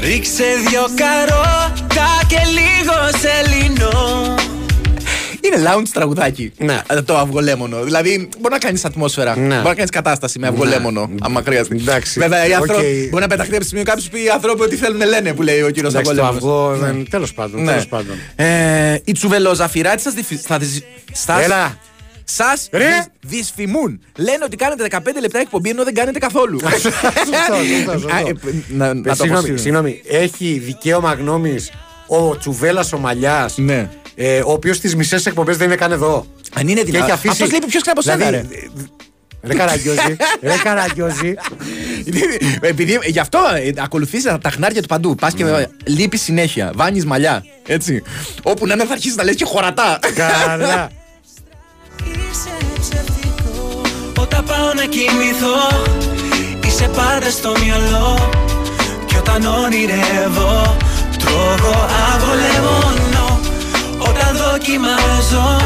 Ρίξε 0.00 0.44
δυο 0.68 0.86
καρότα 0.94 2.10
και 2.26 2.38
λίγο 2.56 3.20
σέλινο 3.20 4.37
Είναι 5.52 5.70
lounge 5.70 5.88
τραγουδάκι. 5.92 6.52
Ναι. 6.58 6.80
Ε, 6.86 7.02
Το 7.02 7.16
αυγολέμονο. 7.18 7.82
Δηλαδή 7.82 8.28
μπορεί 8.40 8.52
να 8.54 8.58
κάνεις 8.58 8.84
ατμόσφαιρα. 8.84 9.36
Ναι. 9.36 9.54
Μπορεί 9.54 9.68
να 9.68 9.74
κάνεις 9.74 9.90
κατάσταση 9.90 10.38
με 10.38 10.46
αυγολέμονο. 10.46 11.10
άμα 11.20 11.42
χρειάζεται. 11.44 11.74
Εντάξει. 11.74 12.18
Βέβαια, 12.20 12.46
οι 12.46 12.50
Οκ. 12.52 12.60
άνθρωποι. 12.60 13.08
Μπορεί 13.10 13.22
να 13.22 13.28
πεταχτεί 13.28 13.52
από 13.52 13.62
το 13.62 13.68
σημείο 13.68 13.84
κάποιο 13.84 14.04
που 14.10 14.16
οι 14.16 14.28
άνθρωποι 14.28 14.62
ό,τι 14.62 14.76
θέλουν 14.76 15.00
λένε 15.06 15.32
που 15.34 15.42
λέει 15.42 15.62
ο 15.62 15.70
κύριος 15.70 15.94
Εντάξει, 15.94 16.14
το 16.14 16.24
αυγολέμονος. 16.24 16.74
αυγό. 16.78 16.86
δεν- 16.86 17.08
Τέλος 17.10 17.34
πάντων. 17.34 17.62
Ναι. 17.62 17.70
τέλος 17.70 17.86
πάντων. 17.86 18.16
Ε, 18.36 18.98
οι 19.04 19.12
τσουβελοζαφυράτε 19.12 19.98
σας 19.98 20.12
δυφ... 20.14 20.26
θα 20.40 20.58
δυσ- 20.58 20.84
σας- 21.12 21.44
Έλα. 21.44 21.76
Σας 22.24 22.68
Ρε. 22.72 22.84
δυσ- 22.84 23.08
δυσφημούν. 23.20 24.00
Λένε 24.16 24.38
ότι 24.44 24.56
κάνετε 24.56 24.82
15 24.90 25.20
λεπτά 25.20 25.38
εκπομπή 25.38 25.68
ενώ 25.70 25.84
δεν 25.84 25.94
κάνετε 25.94 26.18
καθόλου. 26.18 26.58
Σωστό, 26.70 26.90
σωστό, 26.90 27.92
σωστό. 27.92 28.08
Α, 28.14 28.18
ε, 28.18 28.32
να, 28.68 28.94
να 28.94 29.00
Ε, 29.00 29.02
το 29.02 29.14
Συγγνώμη, 29.14 29.32
αποσύρω. 29.38 29.56
συγγνώμη, 29.56 30.02
έχει 30.08 30.60
δικαίωμα 30.64 31.12
γνώμης 31.14 31.70
ο 32.06 32.36
Τσουβέλας 32.36 32.92
ο 32.92 32.98
Μαλιάς, 32.98 33.56
Ναι. 33.58 33.88
Ε, 34.20 34.38
ο 34.40 34.52
οποίος 34.52 34.80
τις 34.80 34.96
μισές 34.96 35.26
εκπομπές 35.26 35.56
δεν 35.56 35.66
είναι 35.66 35.76
καν 35.76 35.92
εδώ. 35.92 36.26
Αν 36.54 36.68
είναι 36.68 36.80
Και 36.80 36.84
δυνατόν. 36.86 37.06
έχει 37.08 37.12
αφήσει. 37.16 37.32
Αυτός 37.32 37.52
λείπει 37.52 37.66
πιο 37.66 37.80
σκράπος 37.80 38.04
δηλαδή, 38.04 38.22
σένα, 38.24 38.36
ρε. 38.36 38.46
Ρε 39.42 39.54
Καραγκιόζη, 39.54 40.16
ρε 40.42 40.54
Καραγκιόζη. 40.62 41.34
Επειδή 42.60 42.98
γι' 43.04 43.18
αυτό 43.18 43.38
ε, 43.54 43.72
ακολουθείς 43.82 44.22
τα 44.22 44.50
χνάρια 44.50 44.80
του 44.82 44.88
παντού. 44.88 45.14
Πας 45.14 45.34
και 45.34 45.44
Ναι. 45.44 45.66
λείπεις 45.86 46.22
συνέχεια. 46.22 46.72
Βάνεις 46.74 47.04
μαλλιά. 47.04 47.44
Έτσι. 47.66 48.02
Όπου 48.42 48.66
να 48.66 48.74
είναι 48.74 48.84
θα 48.84 48.92
αρχίσεις 48.92 49.16
να 49.16 49.24
λες 49.24 49.34
και 49.34 49.44
χωρατά. 49.44 49.98
Καλά. 50.14 50.90
Είσαι 52.04 52.50
ψευτικό 52.80 53.80
Όταν 54.20 54.44
πάω 54.44 54.72
να 54.74 54.84
κοιμηθώ 54.84 55.86
Είσαι 56.66 56.88
πάντα 56.96 57.30
στο 57.30 57.52
μυαλό 57.64 58.30
Κι 59.06 59.16
όταν 59.16 59.46
όνειρεύω 59.46 60.76
Τρώγω 61.18 61.86
αυγό 62.12 62.32
λεμονό 62.34 62.78
Όταν 63.08 63.17
δοκιμάζω 64.50 65.56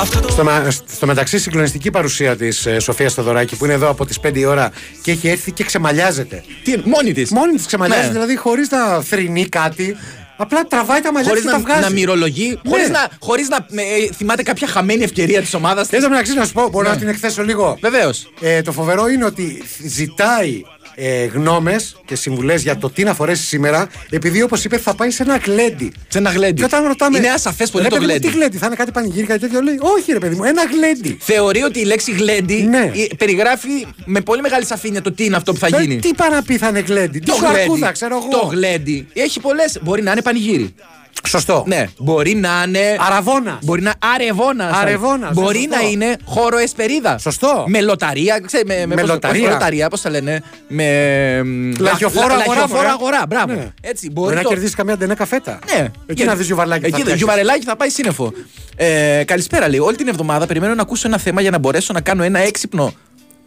Αυτό 0.00 0.20
το 0.20 0.28
Στο, 0.30 0.44
μα- 0.44 0.70
στο 0.94 1.06
μεταξύ, 1.06 1.38
συγκλονιστική 1.38 1.90
παρουσία 1.90 2.36
της 2.36 2.66
ε, 2.66 2.78
Σοφίας 2.78 3.12
Στοδωράκη 3.12 3.56
που 3.56 3.64
είναι 3.64 3.74
εδώ 3.74 3.88
από 3.88 4.06
τις 4.06 4.18
5 4.26 4.30
η 4.38 4.44
ώρα 4.44 4.70
και 5.02 5.10
έχει 5.10 5.28
έρθει 5.28 5.52
και 5.52 5.64
ξεμαλιάζεται. 5.64 6.44
Τι, 6.64 6.74
μόνη 6.84 7.12
της; 7.12 7.30
Μόνη 7.30 7.52
της 7.52 7.66
ξεμαλιάζεται, 7.66 8.06
Ναι. 8.06 8.12
δηλαδή 8.12 8.36
χωρίς 8.36 8.70
να 8.70 9.00
θρυνεί 9.00 9.46
κάτι. 9.46 9.96
Απλά 10.40 10.62
τραβάει 10.64 11.00
τα 11.00 11.12
μαλλιά 11.12 11.28
Χωρίς 11.28 11.44
της 11.44 11.52
και 11.52 11.58
τα 11.58 11.62
να, 11.68 11.72
βγάζει. 11.74 11.88
να 11.88 12.00
μυρολογεί, 12.00 12.48
Ναι. 12.62 12.70
χωρίς 12.70 12.88
να, 12.88 13.08
χωρίς 13.20 13.48
να 13.48 13.56
ε, 13.56 14.12
θυμάται 14.16 14.42
κάποια 14.42 14.66
χαμένη 14.68 15.02
ευκαιρία 15.02 15.40
της 15.40 15.54
ομάδας 15.54 15.88
τη. 15.88 15.96
Εν 15.96 16.02
τω 16.02 16.08
μεταξύ, 16.08 16.34
να 16.34 16.44
σου 16.44 16.52
πω, 16.52 16.68
μπορώ 16.68 16.86
Ναι. 16.88 16.94
να 16.94 16.98
την 17.00 17.08
εκθέσω 17.08 17.42
λίγο. 17.42 17.78
Βεβαίως. 17.80 18.32
Ε, 18.40 18.62
το 18.62 18.72
φοβερό 18.72 19.08
είναι 19.08 19.24
ότι 19.24 19.62
ζητάει 19.86 20.62
ε, 21.00 21.24
γνώμες 21.24 21.96
και 22.04 22.14
συμβουλές 22.14 22.62
για 22.62 22.76
το 22.78 22.90
τι 22.90 23.02
να 23.04 23.14
φορέσεις 23.14 23.48
σήμερα, 23.48 23.88
επειδή 24.10 24.42
όπως 24.42 24.64
είπε 24.64 24.78
θα 24.78 24.94
πάει 24.94 25.10
σε 25.10 25.22
ένα 25.22 25.36
γλέντι. 25.36 25.92
Σε 26.08 26.18
ένα 26.18 26.30
γλέντι. 26.30 26.54
Και 26.54 26.64
όταν 26.64 26.86
ρωτάμε. 26.86 27.18
Είναι 27.18 27.28
ασαφές 27.28 27.70
πολύ 27.70 27.84
«Ρε, 27.84 27.88
το 27.90 27.94
παιδί 27.96 28.06
μου, 28.06 28.12
γλέντι». 28.12 28.28
Τι 28.28 28.34
γλέντι, 28.36 28.56
θα 28.56 28.66
είναι 28.66 28.74
κάτι 28.74 28.90
πανηγύρι, 28.92 29.26
κάτι 29.26 29.40
τέτοιο. 29.40 29.60
Λέει, 29.60 29.78
Όχι, 29.80 30.12
ρε 30.12 30.18
παιδί 30.18 30.34
μου, 30.34 30.44
ένα 30.44 30.62
γλέντι. 30.64 31.16
Θεωρεί 31.20 31.62
ότι 31.62 31.80
η 31.80 31.84
λέξη 31.84 32.12
γλέντι 32.12 32.54
Ναι. 32.62 32.78
ε, 32.94 33.14
περιγράφει 33.18 33.86
με 34.04 34.20
πολύ 34.20 34.40
μεγάλη 34.40 34.64
σαφήνεια 34.66 35.02
το 35.02 35.12
τι 35.12 35.24
είναι 35.24 35.36
αυτό 35.36 35.52
που 35.52 35.58
θα 35.58 35.66
Ε, 35.72 35.80
γίνει. 35.82 35.98
Τι 35.98 36.14
πάει 36.14 36.30
να 36.30 36.42
πει 36.42 36.56
θα 36.58 36.68
είναι 36.68 36.80
γλέντι. 36.80 37.18
Τι 37.18 37.26
Το 37.26 37.32
σου 37.32 37.40
γλέντι. 37.44 37.60
αρκούδα, 37.60 37.92
ξέρω 37.92 38.16
εγώ. 38.16 38.28
Το 38.40 38.46
γλέντι. 38.46 39.06
Έχει 39.12 39.40
πολλές. 39.40 39.78
Μπορεί 39.82 40.02
να 40.02 40.10
είναι 40.12 40.22
πανηγύρι. 40.22 40.74
Σωστό. 41.28 41.64
Ναι. 41.66 41.86
Μπορεί 41.98 42.34
να 42.34 42.64
είναι. 42.66 42.96
Αραβόνα. 43.06 43.58
Μπορεί 43.62 43.82
να 43.82 43.94
αρεβόνα. 44.14 44.70
Αρεβώνας, 44.74 45.34
ναι, 45.36 45.42
Μπορεί 45.42 45.58
σωστό. 45.58 45.76
να 45.82 45.88
είναι 45.88 46.16
χώρο 46.24 46.58
εσπερίδα. 46.58 47.18
Σωστό. 47.18 47.64
Με 47.66 47.80
λοταρία. 47.80 48.40
Ξέρε, 48.46 48.62
με, 48.66 48.74
με, 48.74 48.86
Με 48.86 48.94
πώς- 49.00 49.10
λοταρία. 49.10 49.42
όχι 49.42 49.50
λοταρία, 49.52 49.88
πώς 49.88 50.00
τα 50.00 50.10
λένε. 50.10 50.42
Με. 50.68 50.84
μ, 51.44 51.72
Λαχιοφόρο 51.78 52.26
λα- 52.26 52.34
αγορά, 52.34 52.46
λαχιοφόρο 52.60 52.76
μωρέ. 52.82 52.88
αγορά. 52.88 53.22
Μπράβο. 53.28 53.52
Ναι. 53.52 53.68
Έτσι, 53.80 54.10
Μπορεί 54.10 54.20
μπορεί 54.24 54.34
να 54.36 54.42
το- 54.42 54.48
κερδίσεις 54.48 54.74
καμιά 54.74 54.96
ντενέκα 54.96 55.26
φέτα. 55.26 55.58
Ναι. 55.76 55.88
Εκεί 56.06 56.24
να 56.24 56.34
δεις 56.34 56.46
γιουβαρλάκι. 56.46 56.84
Εκεί 56.86 57.02
το 57.02 57.14
γιουβαρελάκι 57.14 57.64
θα 57.64 57.76
πάει 57.76 57.88
σύννεφο. 57.88 58.32
Ε, 58.76 59.22
καλησπέρα, 59.26 59.68
λέει. 59.68 59.78
Όλη 59.78 59.96
την 59.96 60.08
εβδομάδα 60.08 60.46
περιμένω 60.46 60.74
να 60.74 60.82
ακούσω 60.82 61.08
ένα 61.08 61.18
θέμα 61.18 61.40
για 61.40 61.50
να 61.50 61.58
μπορέσω 61.58 61.92
να 61.92 62.00
κάνω 62.00 62.22
ένα 62.22 62.38
έξυπνο 62.38 62.92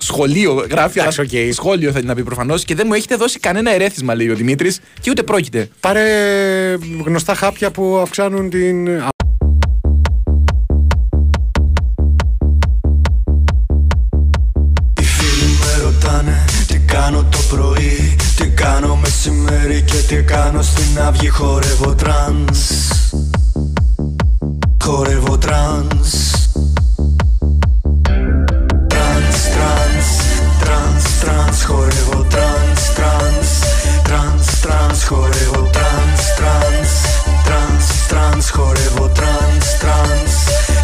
σχολείο. 0.02 0.66
Γράφει 0.70 1.00
Εντάξει, 1.00 1.22
οκ. 1.22 1.54
σχόλιο 1.54 1.92
θα 1.92 2.04
να 2.04 2.16
πει 2.16 2.24
προφανώς 2.24 2.66
και 2.66 2.76
δεν 2.76 2.86
μου 2.88 2.94
έχετε 2.94 3.16
δώσει 3.16 3.40
κανένα 3.40 3.74
ερέθισμα, 3.74 4.16
λέει 4.16 4.30
ο 4.30 4.36
Δημήτρης, 4.36 4.80
και 5.02 5.10
ούτε 5.10 5.24
πρόκειται. 5.24 5.70
Πάρε 5.80 6.02
γνωστά 7.06 7.36
χάπια 7.36 7.72
που 7.72 7.98
αυξάνουν 8.02 8.50
την. 8.50 8.88
Οι 15.00 15.04
φίλοι 15.04 15.58
με 15.60 15.84
ρωτάνε 15.84 16.46
τι 16.68 16.80
κάνω 16.80 17.28
το 17.32 17.38
πρωί 17.56 18.16
Τι 18.38 18.48
κάνω 18.48 18.96
μεσημέρι 18.96 19.82
και 19.82 20.16
τι 20.16 20.24
κάνω 20.24 20.62
στην 20.62 21.00
αυγή 21.02 21.30
Χορεύω 21.30 21.96
trance 21.96 22.70
Χορεύω 24.84 25.38
trance 25.38 25.92
Trance, 25.92 26.41
χορεύω 31.72 32.26
trance, 32.34 32.82
trance 32.98 33.50
Trance, 34.04 34.60
trance, 34.62 35.04
χορεύω 35.04 35.70
trance, 35.76 36.22
trance 36.38 36.92
Trance, 37.48 37.86
trance, 38.08 38.50
χορεύω 38.50 39.08
trance, 39.18 39.66
trance 39.82 40.34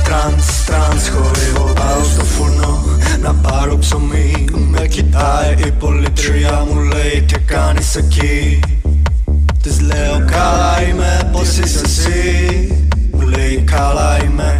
Trance, 0.03 0.47
trance, 0.65 1.09
χορεύω. 1.09 1.73
Πάω 1.73 2.03
στο 2.03 2.23
φούρνο 2.23 2.83
να 3.21 3.33
πάρω 3.33 3.77
ψωμί 3.77 4.45
Με 4.71 4.87
κοιτάει 4.87 5.53
η 5.67 5.71
πωλήτρια 5.71 6.65
μου 6.69 6.81
λέει 6.81 7.21
τι 7.27 7.39
κάνεις 7.39 7.95
εκεί 7.95 8.59
Της 9.63 9.81
λέω 9.81 10.25
καλά 10.25 10.81
είμαι 10.89 11.29
πώς 11.31 11.57
είσαι 11.57 11.81
εσύ 11.85 12.67
Μου 13.11 13.27
λέει 13.27 13.63
καλά 13.65 14.23
είμαι 14.23 14.56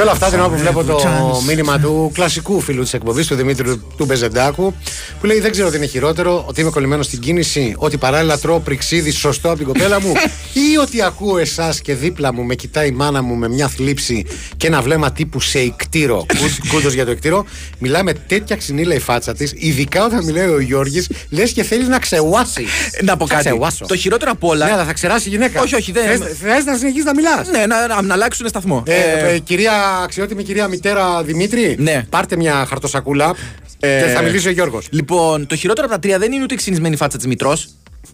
Και 0.00 0.06
όλα 0.06 0.14
αυτά 0.14 0.30
την 0.30 0.40
ώρα 0.40 0.48
που 0.48 0.56
βλέπω 0.56 0.84
το 0.84 1.00
μήνυμα 1.46 1.78
του 1.78 2.10
κλασικού 2.14 2.60
φίλου 2.60 2.82
της 2.82 2.94
εκπομπής, 2.94 3.26
του 3.26 3.34
Δημήτρη 3.34 3.80
του 3.96 4.04
Μπεζεντάκου, 4.04 4.74
που 5.20 5.26
λέει: 5.26 5.40
Δεν 5.40 5.50
ξέρω 5.50 5.70
τι 5.70 5.76
είναι 5.76 5.86
χειρότερο, 5.86 6.44
ότι 6.48 6.60
είμαι 6.60 6.70
κολλημένος 6.70 7.06
στην 7.06 7.18
κίνηση, 7.18 7.74
ότι 7.76 7.96
παράλληλα 7.96 8.38
τρώω 8.38 8.58
πριξίδι 8.58 9.10
σωστό 9.10 9.48
από 9.48 9.56
την 9.56 9.66
κοπέλα 9.66 10.00
μου, 10.00 10.12
ή 10.72 10.76
ότι 10.76 11.02
ακούω 11.02 11.38
εσάς 11.38 11.80
και 11.80 11.94
δίπλα 11.94 12.32
μου 12.32 12.42
με 12.42 12.54
κοιτάει 12.54 12.88
η 12.88 12.90
μάνα 12.90 13.22
μου 13.22 13.34
με 13.34 13.48
μια 13.48 13.68
θλίψη 13.68 14.26
και 14.56 14.66
ένα 14.66 14.82
βλέμμα 14.82 15.12
τύπου 15.12 15.40
σε 15.40 15.58
εκτήρο. 15.58 16.26
Κούντος 16.68 16.92
για 16.92 17.04
το 17.04 17.10
εκτήρο. 17.10 17.44
Μιλάει 17.78 18.02
με 18.02 18.12
τέτοια 18.12 18.56
ξυνήλα 18.56 18.94
η 18.94 19.00
φάτσα 19.00 19.34
της, 19.34 19.52
ειδικά 19.56 20.04
όταν 20.04 20.24
μιλάει 20.24 20.48
ο 20.48 20.60
Γιώργης, 20.60 21.08
λες 21.30 21.52
και 21.52 21.62
θέλεις 21.62 21.88
να 21.88 21.98
ξεουάσει. 21.98 22.66
Να 23.02 23.16
πω 23.16 23.26
Θα 23.26 23.34
κάτι. 23.34 23.48
ξεουάσω. 23.48 23.86
Το 23.86 23.96
χειρότερο 23.96 24.30
απ' 24.30 24.44
όλα. 24.44 24.66
Ναι, 24.66 24.72
αλλά 24.72 24.84
θα 24.84 24.92
ξεράσει 24.92 25.28
η 25.28 25.30
γυναίκα. 25.30 25.60
Όχι, 25.60 25.74
όχι, 25.74 25.92
δεν. 25.92 26.04
Θε 26.40 26.62
να 26.64 26.76
συνεχίσεις 26.76 27.04
να 27.04 27.14
μιλάς. 27.14 27.48
Ναι, 27.48 27.66
να, 27.66 27.86
να, 27.86 28.02
να 28.02 28.14
αλλάξουν 28.14 28.48
σταθμό. 28.48 28.82
Ε, 28.86 29.34
ε, 29.34 29.38
κυρία, 29.38 29.72
αξιότιμη 30.02 30.42
κυρία 30.42 30.68
μητέρα 30.68 31.22
Δημήτρη, 31.22 31.76
Ναι. 31.78 32.04
πάρτε 32.10 32.36
μια 32.36 32.64
χαρτοσακούλα 32.68 33.34
και 33.78 34.12
θα 34.14 34.22
μιλήσει 34.22 34.48
ο 34.48 34.50
Γιώργος. 34.50 34.86
Λοιπόν, 34.90 35.46
το 35.46 35.56
χειρότερο 35.56 35.86
από 35.86 35.94
τα 35.94 36.00
τρία 36.00 36.18
δεν 36.18 36.32
είναι 36.32 36.42
ούτε 36.42 36.54
η 36.54 36.56
ξυνισμένη 36.56 36.96
φάτσα 36.96 37.16
της 37.16 37.26
Μητρός, 37.26 37.68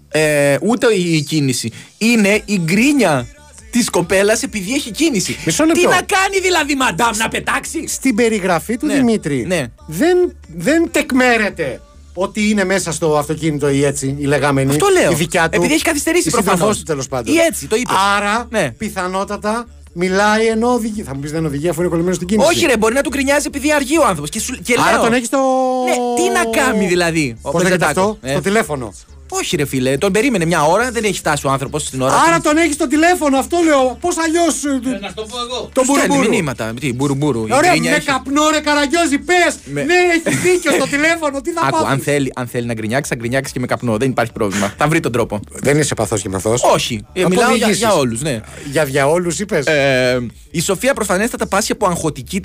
ε, 0.09 0.57
ούτε 0.63 0.87
η 0.95 1.21
κίνηση. 1.23 1.73
Είναι 1.99 2.43
η 2.45 2.59
γκρίνια 2.65 3.27
της 3.71 3.91
κοπέλας 3.91 4.43
επειδή 4.43 4.75
έχει 4.75 4.91
κίνηση. 4.91 5.37
Μισό 5.47 5.65
λεπτό. 5.65 5.81
Τι 5.81 5.87
να 5.87 5.93
κάνει 6.03 6.41
δηλαδή, 6.43 6.75
μαντάμ, 6.75 7.17
να 7.17 7.29
πετάξει; 7.29 7.87
Στην 7.89 8.15
περιγραφή 8.15 8.77
του 8.77 8.87
Ναι, 8.87 8.95
Δημήτρη 8.95 9.45
ναι. 9.47 9.67
δεν, 9.87 10.37
δεν 10.57 10.89
τεκμέρεται 10.91 11.81
ότι 12.15 12.49
είναι 12.51 12.65
μέσα 12.65 12.93
στο 12.93 13.17
αυτοκίνητο 13.19 13.69
η 13.71 13.85
έτσι, 13.85 14.17
η 14.19 14.25
λεγόμενη. 14.25 14.71
Αυτό 14.71 14.87
λέω. 15.01 15.11
Η 15.11 15.15
δικιά 15.15 15.43
του. 15.49 15.57
Επειδή 15.57 15.75
έχει 15.75 15.83
καθυστερήσει 15.83 16.29
η 16.29 16.31
σύντροφός 16.31 16.51
προφανώς. 16.53 16.77
του 16.79 16.83
τέλος 16.83 17.09
πάντων. 17.09 17.35
Ή 17.35 17.39
έτσι, 17.39 17.67
το 17.67 17.77
είπες. 17.77 17.97
Άρα, 18.17 18.47
Ναι. 18.51 18.71
πιθανότατα 18.71 19.67
μιλάει 19.99 20.47
ενώ 20.47 20.73
οδηγεί. 20.73 21.03
Θα 21.03 21.15
μου 21.15 21.21
πεις 21.21 21.31
δεν 21.33 21.45
οδηγεί 21.47 21.69
αφού 21.69 21.81
είναι 21.81 21.89
κολλημένος 21.89 22.17
στην 22.17 22.29
κίνηση. 22.29 22.49
Όχι, 22.49 22.67
ρε, 22.67 22.77
μπορεί 22.77 22.95
να 22.95 23.01
του 23.03 23.11
κρινιάζει 23.11 23.47
επειδή 23.47 23.73
αργεί 23.73 23.99
ο 23.99 24.03
άνθρωπος. 24.05 24.31
Και, 24.31 24.41
σου- 24.41 24.63
και 24.63 24.75
Άρα 24.81 24.91
λέω, 24.93 25.01
τον 25.03 25.13
έχει 25.13 25.25
στο. 25.25 25.39
Ναι, 25.85 25.95
τι 26.17 26.31
να 26.31 26.61
κάνει 26.63 26.87
δηλαδή. 26.87 27.37
ο 27.43 27.51
Πώς 27.51 27.63
λέγεται 27.63 27.85
Πεζετάκος, 27.85 28.13
αυτό, 28.15 28.29
ε. 28.29 28.31
στο 28.33 28.41
τηλέφωνο. 28.41 28.93
Όχι, 29.29 29.57
ρε 29.57 29.65
φίλε, 29.67 29.97
τον 29.99 30.13
περίμενε 30.13 30.45
μια 30.45 30.63
ώρα, 30.63 30.91
δεν 30.91 31.05
έχει 31.05 31.19
φτάσει 31.19 31.47
ο 31.47 31.51
άνθρωπος 31.51 31.83
στην 31.83 32.01
ώρα. 32.03 32.15
Άρα 32.27 32.37
του. 32.37 32.43
τον 32.43 32.57
έχεις 32.57 32.75
στο 32.75 32.87
τηλέφωνο, 32.89 33.39
αυτό 33.39 33.59
λέω. 33.65 33.97
Πώς 34.01 34.17
αλλιώς. 34.19 34.63
Να 35.01 35.13
το 35.13 35.23
πω 35.23 35.37
εγώ. 35.41 35.71
Τον 35.73 35.85
Του 35.87 35.93
στέλνει 35.93 36.07
μπουρμπούρου. 36.09 36.29
μηνύματα. 36.35 36.75
Τι, 36.81 36.93
μπουρμπούρου. 36.93 37.47
η 37.47 37.53
Ωραία, 37.53 37.71
γκρίνια 37.71 37.91
με 37.91 37.97
έχει- 37.97 38.07
καπνό 38.07 38.43
ρε 38.51 38.61
καραγκιόζη, 38.61 39.19
πες! 39.19 39.57
Με- 39.65 39.83
Ναι, 39.85 39.95
έχει 39.95 40.37
δίκιο 40.37 40.71
στο 40.73 40.87
τηλέφωνο, 40.95 41.41
τι 41.41 41.51
θα 41.53 41.61
Άκου, 41.67 41.77
αν 41.77 41.85
πάθει. 41.85 42.01
θέλει, 42.01 42.33
αν 42.37 42.47
θέλει 42.47 42.67
να 42.67 42.75
γκρινιάξει, 42.75 43.11
θα 43.11 43.17
γκρινιάξει 43.17 43.53
και 43.53 43.61
με 43.61 43.67
καπνό. 43.67 43.97
Δεν 43.97 44.11
υπάρχει 44.11 44.33
πρόβλημα. 44.33 44.75
Θα 44.79 44.89
βρει 44.89 45.01
τον 45.01 45.13
τρόπο. 45.13 45.41
Δεν 45.51 45.79
είσαι 45.79 45.95
παθός 45.95 46.23
και 46.23 46.29
μαθός. 46.29 46.63
Όχι. 46.75 47.07
Ε, 47.13 47.25
μιλάω 47.29 47.55
για, 47.55 47.71
για 47.71 47.93
όλους, 47.95 48.21
ναι. 48.23 48.41
Για, 48.71 48.85
για 48.85 49.09
όλους 49.09 49.39
είπες. 49.39 49.67
Ε, 49.67 50.27
η 50.51 50.61
Σοφία 50.61 50.95
προφανέστατα 50.95 51.47
πάσχει 51.47 51.73
από 51.73 51.87
αγχωτική 51.87 52.43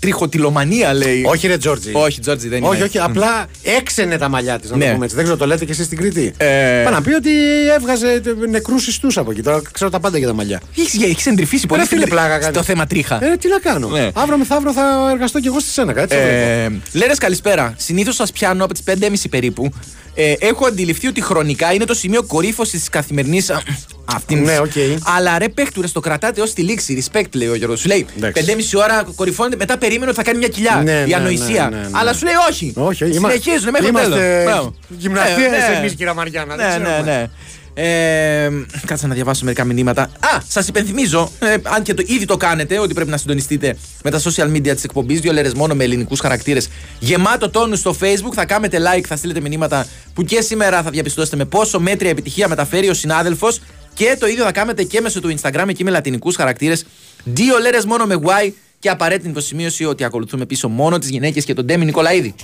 τρο... 0.00 0.08
τριχοτυλομανία, 0.10 0.94
λέει. 0.94 1.22
Όχι, 1.26 1.46
ρε 1.46 1.56
Τζόρτζι. 1.56 1.90
Όχι, 1.94 2.20
Τζόρτζι 2.20 2.48
δεν 2.48 2.62
όχι, 2.62 2.76
είναι. 2.76 2.84
όχι, 2.84 2.98
απλά 2.98 3.46
έξαινε 3.62 4.18
τα 4.18 4.28
μαλλιά 4.28 4.58
της, 4.58 4.70
να 4.70 4.76
Ναι. 4.76 4.84
το 4.86 4.92
πούμε 4.92 5.04
έτσι. 5.04 5.16
Δεν 5.16 5.24
ξέρω, 5.24 5.38
το 5.38 5.46
λέτε 5.46 5.64
και 5.64 5.72
εσείς 5.72 5.84
στην 5.84 5.98
Κρήτη. 5.98 6.32
Ε, 6.36 6.46
Πάει 6.84 6.92
να 6.94 7.02
πει 7.02 7.12
ότι 7.14 7.30
έβγαζε 7.76 8.20
νεκρούς 8.48 8.86
ιστούς 8.86 9.16
από 9.18 9.30
εκεί. 9.30 9.42
Τώρα 9.42 9.62
ξέρω 9.72 9.90
τα 9.90 10.00
πάντα 10.00 10.18
για 10.18 10.26
τα 10.26 10.32
μαλλιά. 10.34 10.60
Έχεις, 10.78 11.02
έχεις 11.02 11.26
εντρυφήσει 11.26 11.66
πολύ 11.66 11.80
Ρε 11.80 11.86
φίλε, 11.86 12.00
στην- 12.00 12.12
πλάκα 12.12 12.28
κάνεις. 12.28 12.46
στο 12.46 12.62
θέμα 12.62 12.86
τρίχα. 12.86 13.24
Ε, 13.24 13.36
τι 13.36 13.48
να 13.48 13.58
κάνω. 13.58 13.88
Ναι. 13.88 14.10
Αύριο 14.14 14.38
μεθαύριο 14.38 14.72
θα 14.72 15.08
εργαστώ 15.12 15.40
κι 15.40 15.46
εγώ 15.46 15.60
στη 15.60 15.70
Σένακα. 15.70 16.00
Έτσι. 16.02 16.16
θα 16.16 16.22
βλέπω. 16.22 16.36
Ε, 16.36 16.70
Λέρες 16.92 17.18
καλησπέρα. 17.18 17.74
Συνήθως 17.76 18.14
σας 18.14 18.32
πιάνω 18.32 18.64
από 18.64 18.72
τις 18.74 18.82
5.30 18.82 19.28
περίπου. 19.30 19.72
Ε, 20.20 20.32
έχω 20.38 20.66
αντιληφθεί 20.66 21.06
ότι 21.06 21.20
χρονικά 21.22 21.72
είναι 21.72 21.84
το 21.84 21.94
σημείο 21.94 22.22
κορύφωσης 22.22 22.80
της 22.80 22.88
καθημερινή. 22.88 23.42
Αυτή 24.04 24.34
Ναι, 24.34 24.58
οκ. 24.58 24.72
Αλλά 25.16 25.38
ρε 25.38 25.48
παίχτουρε, 25.48 25.86
το 25.92 26.00
κρατάτε 26.00 26.40
ως 26.40 26.52
τη 26.52 26.62
λήξη. 26.62 27.04
Respect, 27.12 27.24
λέει 27.32 27.48
ο 27.48 27.54
Γιώργος. 27.54 27.80
Σου 27.80 27.88
λέει 27.88 28.06
Εντάξει. 28.16 28.44
5.30 28.74 28.78
ώρα 28.82 29.06
κορυφώνεται, 29.14 29.56
μετά 29.56 29.78
περίμενε 29.78 30.06
ότι 30.10 30.16
θα 30.16 30.22
κάνει 30.22 30.38
μια 30.38 30.48
κοιλιά. 30.48 30.80
Ναι, 30.84 30.92
η 31.06 31.08
ναι, 31.08 31.14
ανοησία. 31.14 31.68
ναι, 31.68 31.76
ναι, 31.76 31.82
ναι. 31.82 31.88
Αλλά 31.92 32.12
σου 32.12 32.24
λέει 32.24 32.34
όχι. 32.50 32.72
Όχι, 32.76 33.04
όχι, 33.04 33.12
είμα- 33.14 33.30
Συνεχίζουν 33.30 33.70
μέχρι 33.70 33.86
το 33.92 33.98
είμαστε 33.98 34.16
τέλος. 34.16 34.44
Μπράβο. 34.44 34.74
γυμναστίες 34.88 35.46
Ε, 35.46 35.68
ναι. 35.70 35.76
εμείς, 35.78 35.94
κυρία 35.94 36.14
Μαριάννα, 36.14 36.56
δεν 36.56 36.66
Ναι, 36.66 36.72
ξέρουμε. 36.72 36.96
ναι, 37.10 37.16
ναι. 37.18 37.26
Ε, 37.80 38.50
κάτσε 38.86 39.06
να 39.06 39.14
διαβάσω 39.14 39.44
μερικά 39.44 39.64
μηνύματα. 39.64 40.02
Α, 40.02 40.40
σας 40.48 40.68
υπενθυμίζω, 40.68 41.30
ε, 41.38 41.54
αν 41.62 41.82
και 41.82 41.94
το, 41.94 42.02
ήδη 42.06 42.24
το 42.24 42.36
κάνετε, 42.36 42.78
ότι 42.78 42.94
πρέπει 42.94 43.10
να 43.10 43.16
συντονιστείτε 43.16 43.76
με 44.02 44.10
τα 44.10 44.20
social 44.20 44.50
media 44.50 44.74
της 44.74 44.84
εκπομπής. 44.84 45.20
Δύο 45.20 45.32
λέρες 45.32 45.54
μόνο 45.54 45.74
με 45.74 45.84
ελληνικούς 45.84 46.20
χαρακτήρες. 46.20 46.68
Γεμάτο 46.98 47.50
τόνους 47.50 47.78
στο 47.78 47.96
Facebook. 48.00 48.32
Θα 48.34 48.44
κάνετε 48.44 48.78
like, 48.78 49.04
θα 49.06 49.16
στείλετε 49.16 49.40
μηνύματα 49.40 49.86
που 50.14 50.22
και 50.22 50.40
σήμερα 50.40 50.82
θα 50.82 50.90
διαπιστώσετε 50.90 51.36
με 51.36 51.44
πόσο 51.44 51.80
μέτρια 51.80 52.10
επιτυχία 52.10 52.48
μεταφέρει 52.48 52.88
ο 52.88 52.94
συνάδελφος. 52.94 53.60
Και 53.94 54.16
το 54.20 54.26
ίδιο 54.26 54.44
θα 54.44 54.52
κάνετε 54.52 54.82
και 54.82 55.00
μέσω 55.00 55.20
του 55.20 55.34
Instagram 55.40 55.64
εκεί 55.68 55.84
με 55.84 55.90
λατινικούς 55.90 56.36
χαρακτήρες. 56.36 56.86
Δύο 57.24 57.58
λέρες 57.58 57.84
μόνο 57.84 58.06
με 58.06 58.20
Y 58.24 58.50
και 58.78 58.88
απαραίτητη 58.88 59.28
υποσημείωση 59.28 59.84
ότι 59.84 60.04
ακολουθούμε 60.04 60.46
πίσω 60.46 60.68
μόνο 60.68 60.98
τις 60.98 61.08
γυναίκες 61.08 61.44
και 61.44 61.54
τον 61.54 61.64
Ντέμι 61.64 61.84
Νικολαίδη. 61.84 62.34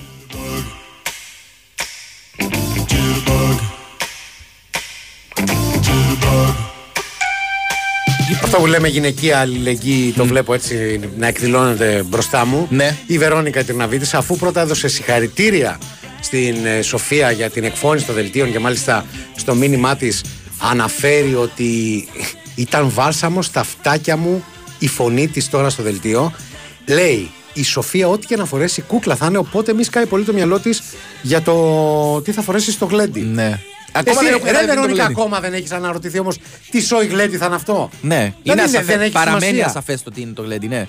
Αυτό 8.42 8.56
που 8.58 8.66
λέμε 8.66 8.88
γυναικεία 8.88 9.38
αλληλεγγύη, 9.38 10.12
το 10.12 10.24
βλέπω 10.24 10.54
έτσι 10.54 11.00
να 11.16 11.26
εκδηλώνεται 11.26 12.02
μπροστά 12.06 12.46
μου. 12.46 12.66
Ναι. 12.70 12.96
Η 13.06 13.18
Βερόνικα 13.18 13.62
Τυρναβίτης, 13.62 14.14
αφού 14.14 14.36
πρώτα 14.36 14.60
έδωσε 14.60 14.88
συγχαρητήρια 14.88 15.78
στην 16.20 16.66
ε, 16.66 16.82
Σοφία 16.82 17.30
για 17.30 17.50
την 17.50 17.64
εκφώνηση 17.64 18.06
των 18.06 18.14
δελτίων 18.14 18.52
και 18.52 18.58
μάλιστα 18.58 19.04
στο 19.34 19.54
μήνυμά 19.54 19.96
της 19.96 20.24
αναφέρει 20.58 21.34
ότι 21.34 22.04
ήταν 22.54 22.90
βάλσαμο 22.90 23.42
στα 23.42 23.62
φτάκια 23.62 24.16
μου 24.16 24.44
η 24.78 24.88
φωνή 24.88 25.28
της 25.28 25.50
τώρα 25.50 25.70
στο 25.70 25.82
δελτίο. 25.82 26.32
Λέει 26.86 27.30
η 27.52 27.62
Σοφία, 27.64 28.08
ό,τι 28.08 28.26
και 28.26 28.36
να 28.36 28.44
φορέσει 28.44 28.80
κούκλα 28.80 29.16
θα 29.16 29.26
είναι, 29.26 29.38
οπότε 29.38 29.74
μη 29.74 29.82
σκάει 29.82 30.06
πολύ 30.06 30.24
το 30.24 30.32
μυαλό 30.32 30.58
της 30.58 30.82
για 31.22 31.42
το 31.42 32.22
τι 32.22 32.32
θα 32.32 32.42
φορέσει 32.42 32.70
στο 32.70 32.86
γλέντι. 32.86 33.20
Ναι. 33.20 33.60
Ακόμα 33.96 34.20
δεν 34.20 34.26
Εσύ, 34.26 34.34
έχουμε 34.34 34.50
ρε 34.50 34.58
δει 34.58 34.66
το 34.66 34.72
Βερόνικα, 34.72 34.94
γλέντι. 35.04 35.12
ακόμα 35.20 35.40
δεν 35.40 35.52
έχεις 35.52 35.70
αναρωτηθεί 35.72 36.18
όμως 36.18 36.38
τι 36.70 36.80
σόι 36.80 37.06
γλέντι 37.06 37.36
θα 37.36 37.46
είναι 37.46 37.54
αυτό; 37.54 37.90
Ναι, 38.00 38.16
Δεν 38.16 38.26
είναι 38.42 38.52
είναι, 38.52 38.62
ασαφέ, 38.62 38.84
δεν 38.84 39.00
έχεις 39.00 39.12
παραμένει 39.12 39.44
σημασία. 39.44 39.66
ασαφές 39.66 40.02
το 40.02 40.10
τι 40.10 40.20
είναι 40.20 40.32
το 40.32 40.42
γλέντι, 40.42 40.66
ναι. 40.68 40.86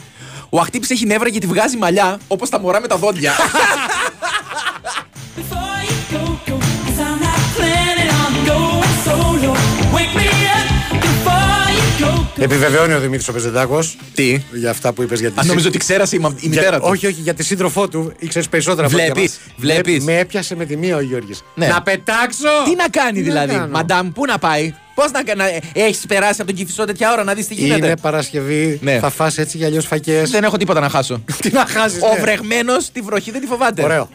Ο 0.49 0.59
Αχτύπης 0.59 0.89
έχει 0.89 1.05
νεύρα 1.05 1.29
γιατί 1.29 1.47
βγάζει 1.47 1.77
μαλλιά 1.77 2.19
όπως 2.27 2.49
τα 2.49 2.59
μωρά 2.59 2.79
με 2.81 2.87
τα 2.87 2.97
δόντια. 2.97 3.33
Επιβεβαιώνει 12.37 12.93
ο 12.93 12.99
Δημήτρης 12.99 13.27
ο 13.27 13.33
Πεζεντάκος. 13.33 13.97
Τι; 14.13 14.41
Για 14.53 14.69
αυτά 14.69 14.93
που 14.93 15.01
είπες 15.03 15.19
για 15.19 15.29
τη 15.31 15.35
Αν 15.39 15.47
νομίζω 15.47 15.67
ότι 15.67 15.77
ξέρασε 15.77 16.15
η, 16.15 16.19
μα- 16.19 16.35
η 16.39 16.47
μητέρα 16.47 16.69
για, 16.69 16.79
του. 16.79 16.85
Όχι, 16.89 17.05
όχι, 17.07 17.21
για 17.21 17.33
τη 17.33 17.43
σύντροφό 17.43 17.87
του 17.87 18.13
ήξερες 18.19 18.49
περισσότερα 18.49 18.87
από 18.87 18.95
ό,τι 18.95 19.05
Βλέπεις, 19.05 19.31
για 19.31 19.53
μας. 19.55 19.55
βλέπεις. 19.81 20.03
Με, 20.03 20.11
με 20.13 20.19
έπιασε 20.19 20.55
με 20.55 20.65
τη 20.65 20.77
μία 20.77 20.95
ο 20.95 21.01
Γιώργης. 21.01 21.43
Ναι. 21.55 21.67
Να 21.67 21.81
πετάξω! 21.81 22.47
Τι 22.65 22.75
να 22.75 22.87
κάνει 22.89 23.11
Τι 23.21 23.27
να 23.27 23.33
δηλαδή, 23.33 23.53
κάνω; 23.53 23.67
Μαντάμ, 23.71 24.11
πού 24.11 24.25
να 24.25 24.37
πάει; 24.37 24.73
Πώς 24.95 25.11
να, 25.11 25.35
να 25.35 25.45
έχεις 25.73 26.05
περάσει 26.07 26.41
από 26.41 26.45
τον 26.45 26.55
κυφισό 26.55 26.85
τέτοια 26.85 27.11
ώρα 27.11 27.23
να 27.23 27.33
δεις 27.33 27.47
τι 27.47 27.53
γίνεται; 27.53 27.85
Είναι 27.85 27.97
Παρασκευή, 27.97 28.79
Ναι. 28.81 28.99
θα 28.99 29.09
φας 29.09 29.37
έτσι 29.37 29.57
για 29.57 29.67
αλλιώς 29.67 29.85
φακές. 29.85 30.29
Δεν 30.29 30.43
έχω 30.43 30.57
τίποτα 30.57 30.79
να 30.79 30.89
χάσω. 30.89 31.23
Τι 31.41 31.49
να 31.51 31.65
χάσεις. 31.65 32.01
Ο 32.01 32.21
βρεγμένος 32.21 32.91
τη 32.91 33.01
βροχή 33.01 33.31
δεν 33.31 33.41
τη 33.41 33.47
φοβάται. 33.47 33.83
Ωραίο. 33.83 34.09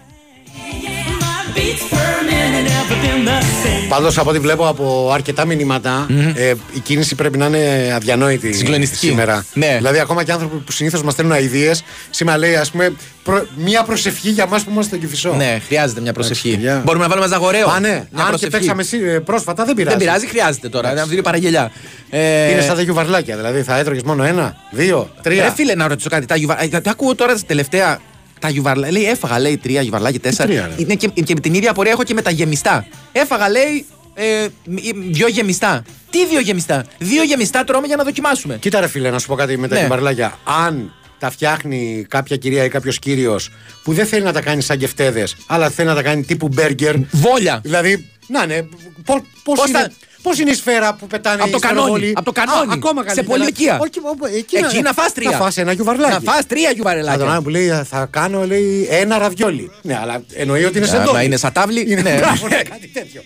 Πάντως 3.88 4.18
από 4.18 4.30
ό,τι 4.30 4.38
βλέπω 4.38 4.68
από 4.68 5.10
αρκετά 5.14 5.44
μηνύματα, 5.44 6.06
ε, 6.34 6.52
η 6.74 6.78
κίνηση 6.82 7.14
πρέπει 7.14 7.38
να 7.38 7.46
είναι 7.46 7.92
αδιανόητη 7.94 8.52
Συγκλονιστική. 8.52 9.06
σήμερα. 9.06 9.44
Ναι. 9.54 9.74
Δηλαδή, 9.76 9.98
ακόμα 9.98 10.24
και 10.24 10.32
άνθρωποι 10.32 10.56
που 10.56 10.72
συνήθως 10.72 11.02
μας 11.02 11.12
στέλνουν 11.12 11.34
αειδίες, 11.34 11.82
σήμερα 12.10 12.38
λέει, 12.38 12.56
ας 12.56 12.70
πούμε, 12.70 12.92
προ- 13.22 13.46
μία 13.56 13.82
προσευχή 13.82 14.30
για 14.30 14.44
εμάς 14.44 14.62
που 14.62 14.70
είμαστε 14.70 14.96
στον 14.96 15.08
Κυφισό. 15.08 15.34
Ναι, 15.36 15.60
χρειάζεται 15.66 16.00
μια 16.00 16.12
προσευχή. 16.12 16.50
παιδιά. 16.50 16.82
Μπορούμε 16.84 17.04
να 17.04 17.10
βάλουμε 17.10 17.28
ζαγοραίο. 17.28 17.68
Α, 17.68 17.80
ναι. 17.80 17.88
Μια 17.88 17.98
Αν 17.98 18.06
και 18.10 18.24
προσευχή. 18.28 18.56
παίξαμε 18.56 18.82
σύ- 18.82 19.02
ε, 19.02 19.18
πρόσφατα, 19.18 19.64
δεν 19.64 19.74
πειράζει. 19.74 19.96
Δεν 19.96 20.06
πειράζει, 20.06 20.26
χρειάζεται 20.26 20.68
τώρα. 20.68 20.92
Να 20.92 21.04
βγει 21.06 21.22
παραγγελιά. 21.22 21.70
Ε, 22.10 22.50
Είναι 22.50 22.60
σαν 22.60 22.76
τα 22.76 22.82
γιουβαρλάκια. 22.82 23.36
Δηλαδή, 23.36 23.62
θα 23.62 23.78
έτρωγες 23.78 24.02
μόνο 24.02 24.24
ένα, 24.24 24.56
δύο, 24.70 25.10
τρία. 25.22 25.44
Ρε 25.44 25.50
φίλε, 25.54 25.74
να 25.74 25.88
ρωτήσω 25.88 26.08
κάτι. 26.08 26.26
Τα 26.26 26.36
γιουβα... 26.36 26.56
Τα 26.82 26.90
ακούω 26.90 27.14
τώρα 27.14 27.34
τελευταία. 27.46 27.98
Τα 28.40 28.48
γιουβαρλάκια. 28.48 28.98
Λέει, 29.00 29.08
έφαγα, 29.10 29.38
λέει, 29.38 29.56
τρία 29.56 29.82
γιουβαρλάκια, 29.82 30.20
τέσσερα. 30.20 30.48
τρία, 30.48 30.66
ρε; 30.66 30.82
Είναι 30.82 30.94
και, 30.94 31.08
και 31.08 31.34
την 31.34 31.54
ίδια 31.54 31.70
απορία 31.70 31.92
έχω 31.92 32.02
και 32.04 32.14
με 32.14 32.22
τα 32.22 32.30
γεμιστά. 32.30 32.86
Έφαγα, 33.12 33.48
λέει, 33.48 33.86
ε, 34.14 34.46
μ- 34.64 34.78
δυο 35.10 35.28
γεμιστά. 35.28 35.84
Τι 36.10 36.26
δύο 36.26 36.40
γεμιστά; 36.40 36.84
Δύο 36.98 37.22
γεμιστά 37.22 37.64
τρώμε 37.64 37.86
για 37.86 37.96
να 37.96 38.04
δοκιμάσουμε. 38.04 38.56
Κοίτα, 38.60 38.80
ρε 38.80 38.88
φίλε, 38.88 39.10
να 39.10 39.18
σου 39.18 39.26
πω 39.26 39.34
κάτι 39.34 39.56
με 39.58 39.68
τα 39.68 39.74
Ναι. 39.74 39.80
γιουβαρλάκια. 39.80 40.38
Αν 40.64 40.94
τα 41.18 41.30
φτιάχνει 41.30 42.06
κάποια 42.08 42.36
κυρία 42.36 42.64
ή 42.64 42.68
κάποιος 42.68 42.98
κύριος 42.98 43.50
που 43.82 43.92
δεν 43.92 44.06
θέλει 44.06 44.22
να 44.24 44.32
τα 44.32 44.40
κάνει 44.40 44.62
σαν 44.62 44.78
γευτέδε, 44.78 45.26
αλλά 45.46 45.70
θέλει 45.70 45.88
να 45.88 45.94
τα 45.94 46.02
κάνει 46.02 46.22
τύπου 46.24 46.48
μπέργκερ. 46.48 46.94
Βόλια. 47.10 47.60
Δηλαδή, 47.62 48.08
να 48.26 48.46
ναι, 48.46 48.62
πώς 49.04 49.20
Πώς 49.44 49.68
είναι, 49.68 49.92
θα- 50.22 50.28
πώς 50.28 50.38
είναι 50.38 50.50
η 50.50 50.54
σφαίρα 50.54 50.94
που 50.94 51.06
πετάνε 51.06 51.40
Από 51.40 51.48
οι 51.48 51.52
το 51.52 51.58
κανόνι, 51.58 51.80
σφαιροβόλοι; 51.80 52.12
από 52.16 52.24
το 52.24 52.32
κανόνι. 52.32 52.70
Α, 52.70 52.74
ακόμα 52.74 53.00
Σε 53.00 53.06
καλύτερα. 53.06 53.28
πολιορκία. 53.28 53.78
Όχι, 53.80 53.90
όπου- 54.02 54.26
εκεί, 54.26 54.56
Εκεί 54.56 54.80
να 54.82 54.92
φας 54.92 55.12
τρία. 55.12 55.30
Να 55.30 55.36
φας 55.36 55.56
ένα 55.56 55.72
γιουβαρλάκι. 55.72 56.24
Να 56.24 56.32
φας 56.32 56.46
τρία 56.46 56.68
Να 56.68 56.74
γιουβαρελάκια. 56.74 57.18
τον 57.18 57.30
άλλο 57.30 57.42
που 57.42 57.48
λέει 57.48 57.68
θα 57.84 58.08
κάνω 58.10 58.46
λέει, 58.46 58.88
ένα 58.90 59.18
ραβιόλι. 59.18 59.70
Ναι, 59.82 59.98
αλλά 60.02 60.22
εννοεί 60.32 60.64
ότι 60.64 60.76
είναι 60.78 60.86
σε 60.86 60.96
Άμα 60.96 61.04
ντόμι. 61.04 61.24
είναι 61.24 61.36
σαν 61.36 61.52
τάβλη, 61.52 61.84
Είναι 61.88 62.00
ναι. 62.00 62.14
μπράβο, 62.18 62.48
ναι, 62.48 62.62
κάτι 62.62 62.88
τέτοιο. 62.88 63.22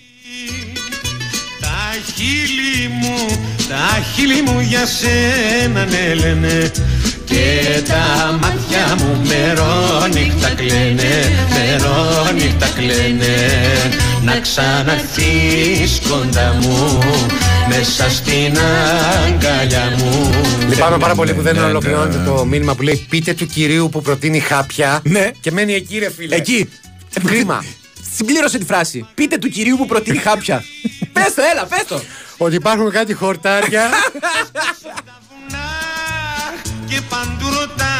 Τα 2.04 2.12
χείλη 2.12 2.88
μου, 2.88 3.26
τα 3.68 4.02
χείλη 4.14 4.42
μου 4.42 4.60
για 4.60 4.86
σένα 4.86 5.84
ναι 5.84 6.14
λένε 6.14 6.70
και 7.24 7.82
τα 7.88 8.32
μάτια 8.40 8.96
μου 8.98 9.20
μερόνυχτα 9.26 10.48
κλαίνε, 10.48 11.32
μερόνυχτα 11.54 12.68
κλαίνε 12.76 13.34
να 14.24 14.40
ξαναρθείς 14.40 16.00
κοντά 16.08 16.56
μου 16.60 16.98
μέσα 17.68 18.10
στην 18.10 18.58
αγκαλιά 19.26 19.96
μου 19.98 20.30
Λυπάμαι 20.68 20.98
πάρα 20.98 21.14
πολύ 21.14 21.34
που 21.34 21.42
δεν 21.42 21.54
ναι, 21.54 21.60
ναι. 21.60 21.66
ολοκληρώνεται 21.66 22.22
το 22.24 22.44
μήνυμα 22.44 22.74
που 22.74 22.82
λέει 22.82 23.06
πείτε 23.08 23.34
του 23.34 23.46
κυρίου 23.46 23.88
που 23.92 24.02
προτείνει 24.02 24.40
χάπια. 24.40 25.00
Ναι. 25.04 25.30
Και 25.40 25.50
μένει 25.50 25.74
εκεί, 25.74 25.98
ρε 25.98 26.10
φίλε. 26.10 26.36
Εκεί. 26.36 26.68
Κρίμα. 27.24 27.64
Συμπλήρωσε 28.14 28.58
τη 28.58 28.64
φράση. 28.64 29.06
Πείτε 29.14 29.38
του 29.38 29.48
κυρίου 29.48 29.76
που 29.76 29.86
προτείνει 29.86 30.18
χάπια. 30.18 30.64
πες 31.12 31.34
το, 31.34 31.42
έλα, 31.52 31.66
πες 31.66 31.84
το. 31.88 32.00
Ότι 32.36 32.54
υπάρχουν 32.54 32.90
κάτι 32.90 33.14
χορτάρια. 33.14 33.88
και 36.88 37.00
παντού 37.08 37.46
ρωτάω 37.48 37.94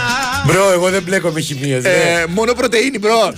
Bro, 0.47 0.71
εγώ 0.73 0.91
δεν 0.91 1.03
μπλέκω 1.03 1.31
με 1.31 1.41
χημείες. 1.41 1.85
Ε, 1.85 2.27
μόνο 2.29 2.53
πρωτεΐνη, 2.53 2.99
bro. 2.99 3.33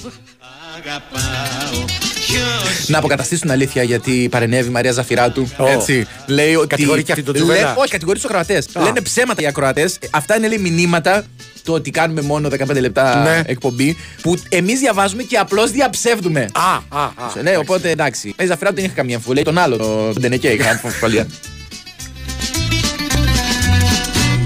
Αγαπάω 2.35 2.63
ποιος; 2.63 2.89
Να 2.89 2.99
αποκαταστήσουν 2.99 3.51
αλήθεια 3.51 3.83
γιατί 3.83 4.29
παρενέβη 4.31 4.69
η 4.69 4.73
Μαρία 4.73 4.93
Ζαφυράτου. 4.93 5.49
Ω. 5.57 5.67
Έτσι. 5.67 6.07
Λέει 6.27 6.55
ότι. 6.55 6.67
Κατηγορεί 6.67 7.03
και 7.03 7.13
αυτή 7.13 7.25
τον 7.25 7.35
Λέ- 7.35 7.45
Τζουβέλα. 7.45 7.75
Όχι, 7.77 7.91
κατηγορεί 7.91 8.19
τους 8.19 8.29
ακροατές. 8.29 8.67
Α. 8.73 8.83
Λένε 8.83 9.01
ψέματα 9.01 9.43
οι 9.43 9.47
ακροατές. 9.47 9.99
Αυτά 10.11 10.37
είναι 10.37 10.49
λέει 10.49 10.59
μηνύματα 10.59 11.25
το 11.65 11.73
ότι 11.73 11.91
κάνουμε 11.91 12.21
μόνο 12.21 12.49
15 12.49 12.81
λεπτά 12.81 13.23
Ναι. 13.23 13.43
εκπομπή 13.47 13.97
που 14.23 14.37
εμείς 14.49 14.79
διαβάζουμε 14.79 15.23
και 15.23 15.37
απλώς 15.37 15.71
διαψεύδουμε. 15.71 16.49
Α, 16.53 16.99
α, 17.01 17.03
α. 17.05 17.43
Ναι, 17.43 17.57
οπότε 17.57 17.91
εντάξει. 17.91 18.35
Η 18.39 18.47
Ζαφυράτου 18.47 18.75
δεν 18.75 18.85
είχε 18.85 18.93
καμία 18.95 19.15
αμφιβολία. 19.15 19.45
Τον 19.45 19.59
άλλο, 19.59 19.77
τον 19.77 20.15
Ντενεκέ, 20.21 20.49
είχα 20.49 20.71
αμφιβολία. 20.85 21.27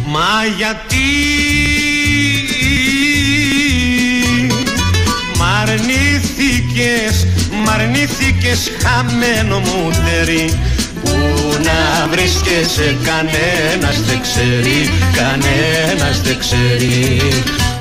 Μα 0.07 0.45
γιατί; 0.57 1.07
Μ' 5.37 5.43
αρνήθηκες, 5.43 7.27
μ' 7.61 7.69
αρνήθηκες 7.69 8.71
χαμένο 8.83 9.59
μου 9.59 9.91
τερί 9.91 10.59
Πού 11.03 11.17
να 11.63 12.07
βρίσκεσαι 12.11 12.97
κανένας 13.05 14.01
δεν 14.01 14.21
ξέρει, 14.21 14.91
κανένας 15.15 16.21
δεν 16.21 16.39
ξέρει 16.39 17.21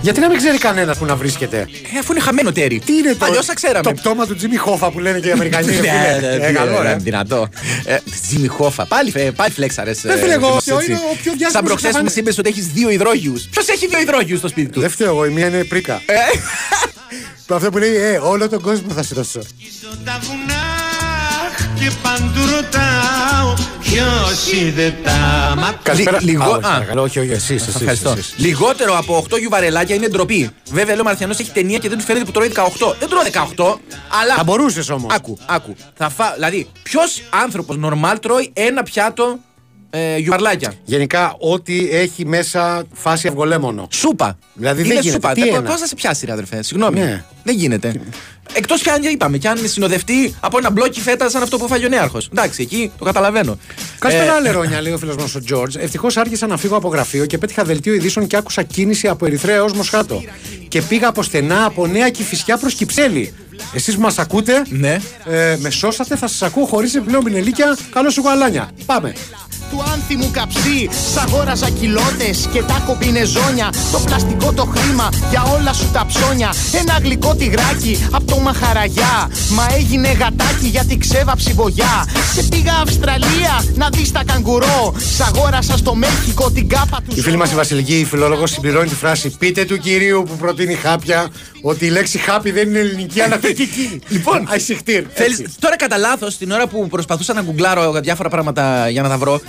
Γιατί 0.01 0.19
να 0.19 0.27
μην 0.29 0.37
ξέρει 0.37 0.57
κανένας 0.57 0.97
που 0.97 1.05
να 1.05 1.15
βρίσκεται; 1.15 1.57
Ε, 1.95 1.99
αφού 1.99 2.11
είναι 2.11 2.21
χαμένο 2.21 2.51
τέρι. 2.51 2.79
Τι 2.85 2.93
είναι 2.93 3.13
το, 3.13 3.25
Αλλιώς 3.25 3.45
θα 3.45 3.53
ξέραμε. 3.53 3.81
το 3.81 3.91
πτώμα 3.93 4.25
του 4.25 4.35
Τζίμι 4.35 4.55
Χόφα 4.55 4.91
που 4.91 4.99
λένε 4.99 5.19
και 5.19 5.27
οι 5.27 5.31
Αμερικανοί. 5.31 5.65
ρε 5.65 5.71
φίλε. 5.73 5.91
Ναι, 5.91 6.27
ναι, 6.27 6.33
Ε, 6.33 6.37
ναι, 6.37 6.51
καλό, 6.51 6.81
ναι, 6.81 6.89
ρε. 6.89 6.95
Δυνατό. 6.99 7.47
Ε, 7.85 7.97
Τζίμι 8.27 8.47
Χόφα. 8.47 8.85
Πάλι, 8.85 9.11
ε, 9.15 9.29
πάλι 9.31 9.51
φλέξαρες. 9.53 10.01
Δεν 10.01 10.17
φίλε, 10.17 10.33
εγώ, 10.33 10.47
ο- 10.47 10.81
είναι 10.87 10.93
ο 10.95 11.15
πιο 11.21 11.21
διάσημος 11.23 11.51
Σαν 11.51 11.63
προχθές 11.63 11.91
καφάνε- 11.91 12.09
μα 12.15 12.21
είπες 12.21 12.37
ότι 12.37 12.49
έχεις 12.49 12.67
δύο 12.67 12.89
υδρόγειους. 12.89 13.43
Ποιος 13.51 13.67
έχει 13.67 13.87
δύο 13.87 13.99
υδρόγειους 13.99 14.39
στο 14.39 14.47
σπίτι 14.47 14.69
του; 14.71 14.79
Δεν 14.79 14.89
φταίω 14.89 15.07
εγώ, 15.07 15.25
η 15.25 15.29
μία 15.29 15.47
είναι 15.47 15.63
πρίκα. 15.63 16.01
Ε, 16.05 16.13
Το 17.45 17.55
αυτό 17.55 17.69
που 17.69 17.77
λέει, 17.77 17.95
ε, 17.95 18.17
όλο 18.23 18.49
τον 18.49 18.61
κόσμο 18.61 18.89
θα 18.93 19.03
σηκώσω. 19.03 19.39
Τα 20.05 20.19
βουνά 20.21 20.78
και 21.79 21.91
παντού 22.01 22.39
ρωτάω 22.55 23.53
ποιος 23.79 24.51
είδε 24.53 24.95
τα 25.03 25.11
μάτια 25.57 25.79
Καλησπέρα. 25.83 26.17
Λι- 26.21 26.29
λιγο- 26.29 26.43
Α, 26.43 26.47
όχι, 26.47 26.65
α. 26.65 26.69
παρακαλώ, 26.69 27.01
όχι, 27.01 27.19
όχι, 27.19 27.31
εσείς, 27.31 27.61
εσείς, 27.67 27.75
Ευχαριστώ. 27.75 28.09
εσείς. 28.09 28.33
Λιγότερο 28.37 28.97
από 28.97 29.17
8 29.17 29.37
γιουβαρελάκια 29.39 29.95
είναι 29.95 30.07
ντροπή. 30.07 30.49
Βέβαια, 30.71 30.91
λέει 30.93 30.99
ο 30.99 31.03
Μαρθιανός 31.03 31.39
έχει 31.39 31.51
ταινία 31.51 31.77
και 31.77 31.87
δεν 31.89 31.97
τους 31.97 32.05
φαίνεται 32.05 32.25
που 32.25 32.31
τρώει 32.31 32.47
18. 32.47 32.95
Δεν 32.99 33.09
τρώω 33.09 33.21
18, 33.23 33.79
αλλά. 34.21 34.35
Θα 34.35 34.43
μπορούσες 34.43 34.89
όμως. 34.89 35.13
Άκου, 35.15 35.37
άκου. 35.45 35.75
Θα 35.95 36.09
φά... 36.09 36.33
Δηλαδή, 36.33 36.67
ποιος 36.83 37.21
άνθρωπος 37.29 37.77
νορμάλ 37.77 38.19
τρώει 38.19 38.51
ένα 38.53 38.83
πιάτο 38.83 39.39
ε, 39.89 40.17
γιουβαρλάκια. 40.17 40.73
Γενικά, 40.85 41.35
ό,τι 41.39 41.89
έχει 41.91 42.25
μέσα 42.25 42.83
φάση 42.93 43.27
αυγολέμονο. 43.27 43.87
Σούπα. 43.91 44.37
Δηλαδή, 44.53 44.79
είναι 44.83 44.93
δεν 44.93 45.01
γίνεται. 45.01 45.15
σούπα. 45.15 45.33
Τι 45.33 45.41
Δεν- 45.41 45.53
ένα; 45.53 45.69
Πώς 45.69 45.79
θα 45.79 45.87
σε 45.87 45.95
πιάσει, 45.95 46.25
ρε 46.25 46.31
αδερφέ. 46.31 46.63
Συγγνώμη. 46.63 46.99
Ναι. 46.99 47.23
Δεν 47.43 47.55
γίνεται. 47.55 48.01
Εκτός 48.53 48.81
πια 48.81 48.93
αν 48.93 49.03
είπαμε, 49.03 49.37
και 49.37 49.47
αν 49.47 49.57
συνοδευτεί 49.67 50.35
από 50.39 50.57
ένα 50.57 50.69
μπλόκι 50.71 51.01
φέτα 51.01 51.29
σαν 51.29 51.41
αυτό 51.41 51.57
που 51.57 51.67
φάγει 51.67 51.85
ο 51.85 51.89
νέαρχος. 51.89 52.27
Εντάξει, 52.31 52.61
εκεί 52.61 52.91
το 52.97 53.05
καταλαβαίνω. 53.05 53.57
Καλησπέρα, 53.99 54.37
Ε, 54.37 54.41
Λερόνια, 54.41 54.81
λέει 54.81 54.93
ο 54.93 54.97
φίλος 54.97 55.15
μας 55.15 55.35
ο 55.35 55.39
Τζορτζ. 55.43 55.75
Ευτυχώς 55.75 56.17
άργησα 56.17 56.47
να 56.47 56.57
φύγω 56.57 56.75
από 56.75 56.87
γραφείο 56.87 57.25
και 57.25 57.37
πέτυχα 57.37 57.63
δελτίο 57.63 57.93
ειδήσεων 57.93 58.27
και 58.27 58.35
άκουσα 58.35 58.63
κίνηση 58.63 59.07
από 59.07 59.25
Ερυθρέα 59.25 59.55
έω 59.55 59.75
Μοσχάτο. 59.75 60.23
Και 60.67 60.81
πήγα 60.81 61.07
από 61.07 61.23
στενά 61.23 61.65
από 61.65 61.87
Νέα 61.87 62.09
Κυφυσιά 62.09 62.57
προς 62.57 62.73
Κυψέλη. 62.73 63.33
Εσείς 63.73 63.95
που 63.95 64.01
μας 64.01 64.17
ακούτε, 64.17 64.61
Ναι. 64.69 64.97
ε, 65.25 65.55
με 65.59 65.69
σώσατε, 65.69 66.15
θα 66.15 66.27
σας 66.27 66.41
ακούω 66.41 66.65
χωρίς 66.65 66.95
επιπλέον 66.95 67.23
πινελίκια. 67.23 67.77
Καλώ 67.93 68.09
σου 68.09 68.21
γαλάνια. 68.21 68.69
Πάμε. 68.85 69.13
του 69.71 69.83
άνθιμου 69.93 70.29
καψί. 70.31 70.89
Σ' 71.13 71.17
αγόραζα 71.17 71.69
κοιλότε 71.69 72.29
και 72.53 72.61
τα 72.61 72.83
κομπίνε 72.85 73.23
ζώνια. 73.23 73.69
Το 73.91 73.99
πλαστικό 74.05 74.53
το 74.53 74.65
χρήμα 74.65 75.09
για 75.29 75.43
όλα 75.43 75.73
σου 75.73 75.89
τα 75.93 76.05
ψώνια. 76.07 76.53
Ένα 76.71 76.97
γλυκό 77.03 77.35
τυγράκι 77.35 78.07
από 78.11 78.25
το 78.31 78.39
μαχαραγιά. 78.39 79.29
Μα 79.49 79.67
έγινε 79.77 80.11
γατάκι 80.11 80.67
γιατί 80.67 80.97
ξέβαψη 80.97 81.53
βογιά. 81.53 82.05
Και 82.35 82.43
πήγα 82.49 82.73
Αυστραλία 82.81 83.63
να 83.75 83.89
δεις 83.89 84.11
τα 84.11 84.23
καγκουρό. 84.25 84.93
Σ' 85.17 85.21
αγόρασα 85.21 85.77
στο 85.77 85.95
Μέχικο 85.95 86.51
την 86.51 86.69
κάπα 86.69 86.97
του 87.07 87.15
Η 87.15 87.21
φίλη 87.21 87.37
μας 87.37 87.51
η 87.51 87.55
Βασιλική, 87.55 87.99
η 87.99 88.05
φιλόλογος, 88.05 88.51
συμπληρώνει 88.51 88.89
τη 88.89 88.95
φράση 88.95 89.35
Πείτε 89.39 89.65
του 89.65 89.77
κυρίου 89.77 90.23
που 90.27 90.35
προτείνει 90.37 90.73
χάπια 90.73 91.27
ότι 91.61 91.85
η 91.85 91.89
λέξη 91.89 92.17
χάπι 92.17 92.51
δεν 92.51 92.67
είναι 92.67 92.79
ελληνική 92.79 93.21
αλλά 93.21 93.37
θετική. 93.43 93.99
Λοιπόν, 94.07 94.47
Αϊσυχτήρ. 94.49 95.03
Θέλεις, 95.13 95.43
τώρα 95.59 95.75
κατά 95.75 95.97
λάθος, 95.97 96.37
την 96.37 96.51
ώρα 96.51 96.67
που 96.67 96.87
προσπαθούσα 96.87 97.33
να 97.33 97.41
γκουγκλάρω 97.41 97.91
διάφορα 97.91 98.29
πράγματα 98.29 98.89
για 98.89 99.01
να 99.01 99.09
τα 99.09 99.17
βρω, 99.17 99.41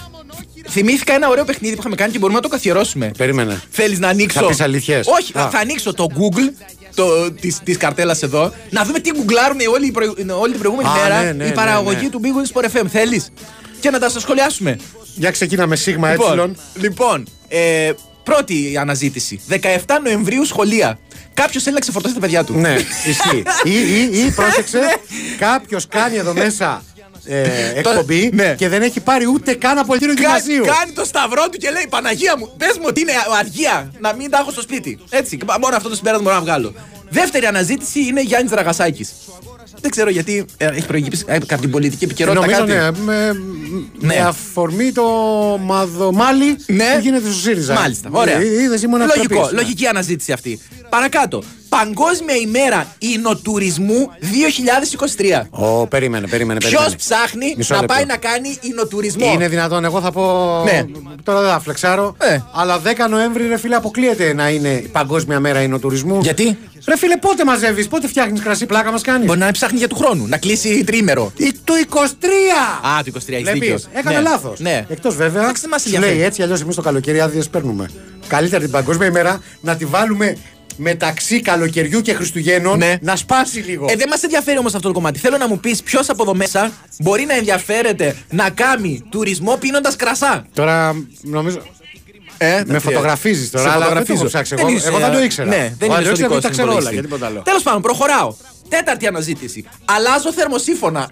θυμήθηκα 0.69 1.15
ένα 1.15 1.29
ωραίο 1.29 1.45
παιχνίδι 1.45 1.75
που 1.75 1.81
είχαμε 1.81 1.95
κάνει 1.97 2.13
και 2.13 2.19
μπορούμε 2.19 2.39
να 2.39 2.45
το 2.45 2.49
καθιερώσουμε. 2.51 3.11
Περίμενε. 3.17 3.61
Θέλεις 3.71 3.99
να 3.99 4.09
ανοίξω. 4.09 4.41
Θα 4.41 4.47
πεις 4.47 4.61
αλήθειες; 4.61 5.07
Όχι, 5.21 5.33
θα, 5.33 5.43
Α. 5.43 5.51
θα 5.51 5.59
ανοίξω 5.59 5.95
το 5.95 6.07
Google 6.11 6.67
το, 6.95 7.33
της, 7.33 7.59
της 7.65 7.77
καρτέλας 7.77 8.23
εδώ, 8.23 8.53
να 8.71 8.85
δούμε 8.85 8.99
τι 8.99 9.11
γκουγκλάρουν 9.17 9.59
όλη, 9.75 9.87
η 9.87 9.91
προηγου- 9.91 10.17
όλη 10.41 10.51
την 10.51 10.61
προηγούμενη 10.61 10.89
Α, 10.89 10.93
μέρα 11.03 11.23
ναι, 11.23 11.33
ναι, 11.33 11.45
η 11.45 11.49
ναι, 11.49 11.53
παραγωγή 11.55 12.03
ναι. 12.03 12.09
του 12.11 12.21
Big 12.23 12.27
Wings 12.27 12.61
Sport 12.63 12.65
FM. 12.81 12.85
Θέλεις; 12.91 13.33
Και 13.81 13.91
να 13.91 13.99
τα 13.99 14.09
σχολιάσουμε. 14.09 14.79
Για 15.15 15.31
ξεκίνα 15.31 15.67
με 15.67 15.77
σίγμα 15.77 16.11
Λοιπόν, 16.11 16.27
έψιλον. 16.27 16.57
λοιπόν 16.75 17.27
ε, 17.49 17.93
πρώτη 18.23 18.77
αναζήτηση. 18.81 19.41
17 19.51 19.57
Νοεμβρίου 20.05 20.45
σχολεία. 20.45 20.99
Κάποιος 21.35 21.63
θέλει 21.63 21.75
να 21.75 21.81
ξεφορτώσει 21.81 22.15
τα 22.15 22.21
παιδιά 22.21 22.45
του. 22.45 22.55
Ναι, 22.55 22.77
ισχύει. 23.11 23.43
ή, 23.65 23.71
ή, 23.73 24.21
ή 24.25 24.31
πρόσεξε, 24.31 24.79
Ναι. 24.79 24.93
κάποιος 25.39 25.87
κάνει 25.89 26.17
εδώ 26.17 26.33
μέσα 26.35 26.83
ε, 27.25 27.43
Το- 27.83 27.91
εκπομπή 27.91 28.31
ναι. 28.35 28.55
και 28.55 28.69
δεν 28.69 28.83
έχει 28.83 29.01
πάρει 29.01 29.27
ούτε 29.27 29.55
καν 29.55 29.79
απολυτήριο 29.79 30.15
Κα- 30.15 30.21
γυμνασίου. 30.21 30.65
κάνει 30.79 30.93
το 30.93 31.05
σταυρό 31.05 31.49
του 31.49 31.59
και 31.59 31.71
λέει 31.71 31.87
Παναγία 31.89 32.37
μου, 32.39 32.55
πε 32.57 32.67
μου 32.79 32.85
ότι 32.87 33.01
είναι 33.01 33.13
αργία 33.39 33.93
να 34.01 34.15
μην 34.15 34.31
τα 34.31 34.39
έχω 34.39 34.51
στο 34.51 34.61
σπίτι. 34.61 34.99
Έτσι, 35.11 35.39
μόνο 35.61 35.77
αυτό 35.77 35.89
το 35.89 35.95
συμπέρασμα 35.95 36.25
μπορώ 36.25 36.37
να 36.37 36.43
βγάλω. 36.43 36.75
Δεύτερη 37.11 37.47
αναζήτηση 37.47 38.01
είναι 38.07 38.21
Γιάννης 38.23 38.53
Ραγασάκης. 38.53 39.11
Δεν 39.81 39.91
ξέρω 39.91 40.11
γιατί 40.11 40.45
ε, 40.57 40.67
έχει 40.67 40.87
προηγηθεί 40.87 41.25
ε, 41.27 41.35
από 41.35 41.61
την 41.61 41.71
πολιτική 41.71 42.05
επικαιρότητα. 42.05 42.47
Νομίζω 42.47 42.61
κάτι; 42.67 42.73
ναι, 42.73 43.05
με, 43.05 43.33
Ναι. 43.99 44.15
με 44.15 44.17
αφορμή 44.17 44.93
το 44.93 45.05
μαδομάλι 45.65 46.57
Ναι. 46.67 46.85
που 46.95 47.01
γίνεται 47.01 47.25
στο 47.25 47.41
ΣΥΡΙΖΑ. 47.41 47.75
Μάλιστα, 47.75 48.09
ωραία. 48.13 48.39
Ε, 48.41 48.63
είδες, 48.63 48.83
ήμουν 48.83 48.99
Λογικό, 48.99 49.21
ευτραπής, 49.21 49.53
ναι. 49.53 49.61
λογική 49.61 49.87
αναζήτηση 49.87 50.33
αυτή. 50.33 50.61
Παρακάτω. 50.89 51.43
Παγκόσμια 51.71 52.35
ημέρα 52.43 52.87
εινοτουρισμού 52.99 54.11
2023. 55.17 55.47
Ω, 55.51 55.87
περίμενε, 55.87 56.27
περίμενε. 56.29 56.59
Ποιος 56.59 56.73
περίμενε. 56.73 56.97
ψάχνει 56.97 57.55
Μισό 57.57 57.75
να 57.75 57.81
λεπτό. 57.81 57.95
πάει 57.95 58.05
να 58.05 58.17
κάνει 58.17 58.59
εινοτουρισμό. 58.61 59.33
Είναι 59.33 59.49
δυνατόν, 59.49 59.85
εγώ 59.85 60.01
θα 60.01 60.13
πω. 60.13 60.63
Ναι. 60.65 60.85
Τώρα 61.23 61.41
δεν 61.41 61.51
θα 61.51 61.61
φλεξάρω. 61.61 62.15
Ε. 62.19 62.39
Αλλά 62.53 62.81
10 62.85 63.09
Νοέμβρη, 63.11 63.47
ρε 63.49 63.59
φίλε, 63.59 63.75
αποκλείεται 63.77 64.33
να 64.33 64.49
είναι 64.49 64.69
η 64.69 64.89
Παγκόσμια 64.89 65.41
Μέρα 65.41 65.63
Ινοτουρισμού. 65.63 66.21
Γιατί; 66.21 66.59
Ρε 66.89 66.97
φίλε, 66.97 67.17
πότε 67.17 67.45
μαζεύεις, 67.45 67.89
πότε 67.89 68.09
φτιάχνεις 68.09 68.41
κρασί, 68.41 68.67
πλάκα 68.67 68.91
μας 68.93 69.03
κάνεις; 69.03 69.27
Μπορεί 69.27 69.39
να 69.39 69.51
ψάχνει 69.51 69.79
για 69.79 69.89
του 69.89 69.97
χρόνου, 69.97 70.27
να 70.27 70.37
κλείσει 70.39 70.85
τρίμερο. 70.85 71.33
Το 71.65 71.75
23! 71.75 71.97
Α, 72.89 73.03
το 73.05 73.11
23 73.15 73.33
έχεις 73.33 73.43
Βλέπεις, 73.43 73.61
δίκιο. 73.61 73.79
Έκανε 73.93 74.17
Ναι. 74.17 74.23
λάθος. 74.23 74.59
Ναι. 74.61 74.85
Εκτός 74.89 75.17
βέβαια. 75.17 75.43
Εντάξει, 75.43 75.61
δεν 75.61 75.71
μας 75.71 75.81
σου 75.83 75.89
ενδιαφέρει. 75.89 76.17
λέει 76.17 76.27
έτσι, 76.27 76.43
αλλιώς 76.43 76.61
εμείς 76.61 76.75
το 76.75 76.83
καλοκαίρι 76.83 77.21
άδειες 77.21 77.49
παίρνουμε. 77.49 77.91
Καλύτερα 78.29 78.63
την 78.63 78.71
Παγκόσμια 78.71 79.07
ημέρα 79.07 79.43
να 79.61 79.77
τη 79.77 79.85
βάλουμε 79.85 80.37
μεταξύ 80.83 81.41
καλοκαιριού 81.41 82.01
και 82.01 82.15
Χριστουγέννων 82.15 82.79
Ναι. 82.79 82.97
να 83.01 83.17
σπάσει 83.17 83.59
λίγο. 83.59 83.87
Ε, 83.89 83.95
δεν 83.97 84.09
μας 84.09 84.23
ενδιαφέρει 84.23 84.59
όμως 84.59 84.75
αυτό 84.75 84.89
το 84.89 84.95
κομμάτι. 84.95 85.19
Θέλω 85.19 85.37
να 85.37 85.49
μου 85.49 85.61
πεις 85.61 85.83
ποιος 85.83 86.09
από 86.09 86.23
εδώ 86.23 86.35
μέσα 86.35 86.73
μπορεί 86.99 87.25
να 87.25 87.35
ενδιαφέρεται 87.35 88.17
να 88.31 88.51
κάνει 88.51 89.03
τουρισμό 89.11 89.57
πίνοντας 89.57 89.97
κρασά. 89.97 90.47
Τώρα 90.55 91.05
νομίζω. 91.23 91.63
Ε, 92.39 92.63
Με 92.67 92.79
φωτογραφίζεις 92.79 93.51
τώρα, 93.51 93.65
Σε 93.65 93.71
αλλά 93.71 93.79
δεν 93.79 93.89
το 93.89 94.01
φωτογραφίζω. 94.01 94.19
έχω 94.21 94.29
ψάξει. 94.29 94.55
Δεν 94.55 94.67
Εγώ, 94.67 94.75
είσαι, 94.77 94.89
εγώ 94.89 94.99
δεν 94.99 95.11
α, 95.11 95.13
το 95.13 95.23
ήξερα. 95.23 95.49
Ναι, 95.49 95.75
δεν 95.79 95.91
Ο 95.91 95.93
είναι 95.93 96.03
Alex 96.03 96.07
στο 96.07 96.15
δικό 96.15 96.29
δεν 96.29 96.41
τα 96.41 96.47
σου 96.47 96.53
ξέρω 96.53 96.67
όλα, 96.69 96.79
υπολογιστή. 96.81 96.95
για 96.95 97.03
τίποτα 97.03 97.27
άλλο. 97.27 97.41
Τέλος 97.45 97.63
πάντων, 97.63 97.83
προχωράω. 97.83 98.35
Τέταρτη 98.69 99.07
αναζήτηση. 99.07 99.65
Αλλάζω 99.85 100.33
θερμοσύφωνα. 100.33 101.09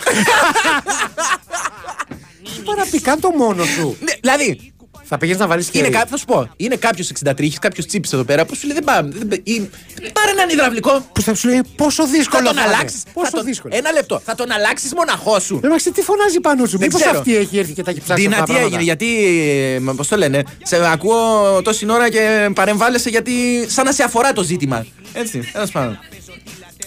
Τι 2.45 2.63
παραπεί, 2.65 3.01
κάν 3.01 3.21
το 3.21 3.31
μόνο 3.31 3.65
σου. 3.65 3.97
ναι, 4.01 4.13
δηλαδή, 4.21 4.73
Θα 5.09 5.19
πηγαίνεις 5.19 5.41
να 5.41 5.47
βάλεις 5.47 5.69
Είναι 5.73 5.83
χέρι. 5.85 5.97
κα... 5.97 6.07
Θα 6.07 6.17
σου 6.17 6.25
πω, 6.25 6.49
είναι 6.57 6.77
κάποιος 6.77 7.11
63, 7.25 7.49
κάποιος 7.61 7.87
τσίπη 7.87 8.09
εδώ 8.13 8.25
πέρα 8.25 8.45
που 8.47 8.55
σου 8.57 8.67
λέει 8.67 8.75
δεν 8.77 8.85
πάμε. 8.85 9.11
Δεν... 9.15 9.29
πα- 9.29 9.41
ή- 9.43 9.71
Πάρε 10.13 10.31
έναν 10.31 10.49
υδραυλικό. 10.49 11.07
Που 11.13 11.23
θα 11.23 11.35
σου 11.35 11.49
λέει 11.49 11.61
πόσο 11.77 12.07
δύσκολο. 12.07 12.43
Θα 12.43 12.49
τον 12.49 12.57
θα 12.57 12.65
είναι. 12.67 12.75
αλλάξεις. 12.75 13.03
Πόσο 13.13 13.43
δύσκολο. 13.45 13.77
Ένα 13.77 13.93
λεπτό. 13.93 14.21
Θα 14.25 14.35
τον 14.35 14.51
αλλάξεις 14.51 14.95
μοναχό 14.95 15.39
σου. 15.41 15.59
Δεν 15.61 15.71
μάξε 15.71 15.91
τι 15.91 16.03
φωνάζει 16.03 16.41
πάνω 16.41 16.67
σου. 16.67 16.79
Δεν 16.79 16.87
Μήπως 16.87 17.01
ξέρω. 17.01 17.19
αυτή 17.19 17.37
έχει 17.37 17.59
έρθει 17.59 17.73
και 17.73 17.83
τα 17.83 17.91
έχει 17.91 18.01
ψάξει. 18.01 18.23
Ντίνα, 18.23 18.35
αυτά 18.35 18.47
τι 18.47 18.53
τα 18.53 18.59
έγινε, 18.67 18.83
πράγματα. 18.83 19.07
γιατί. 19.81 19.97
Πώς 19.97 20.09
το 20.09 20.17
λένε. 20.17 20.43
Σε 20.63 20.77
ακούω 20.93 21.63
τόση 21.63 21.87
ώρα 21.91 22.11
και 22.11 22.51
παρεμβάλλεσαι 22.55 23.09
γιατί. 23.09 23.33
σαν 23.69 23.85
να 23.85 23.93
σε 23.93 24.03
αφορά 24.03 24.33
το 24.33 24.43
ζήτημα. 24.43 24.87
Έτσι, 25.13 25.51
τέλο 25.53 25.67
πάντων. 25.73 25.99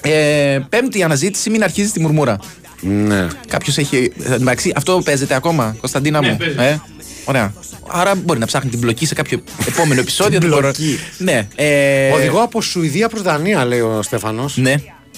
Ε, 0.01 0.59
πέμπτη 0.69 1.03
αναζήτηση, 1.03 1.49
μην 1.49 1.63
αρχίζεις 1.63 1.91
τη 1.91 1.99
μουρμούρα. 1.99 2.37
Ναι. 2.81 3.27
Κάποιος 3.47 3.77
έχει. 3.77 4.11
ε, 4.23 4.33
Εντάξει, 4.33 4.73
αυτό 4.75 5.01
παίζεται 5.05 5.35
ακόμα, 5.35 5.75
Κωνσταντίνα 5.79 6.19
Ναι, 6.21 6.29
μου. 6.29 6.37
παίζεται. 6.37 6.67
Ε, 6.67 6.79
ωραία. 7.25 7.53
Άρα 7.87 8.15
μπορεί 8.15 8.39
να 8.39 8.45
ψάχνει 8.45 8.69
την 8.69 8.79
μπλοκή 8.79 9.05
σε 9.05 9.13
κάποιο 9.13 9.43
επόμενο 9.67 9.99
επεισόδιο. 10.01 10.39
Την 10.39 10.49
δεν 10.49 10.57
μπορώ- 10.59 10.71
μπλοκή. 10.77 10.99
Ναι. 11.17 11.47
Ε, 11.55 12.11
Οδηγώ 12.11 12.41
από 12.41 12.61
Σουηδία 12.61 13.09
προς 13.09 13.21
Δανία, 13.21 13.65
λέει 13.65 13.79
ο 13.79 14.01
Στέφανος. 14.01 14.57
Ναι. 14.57 14.75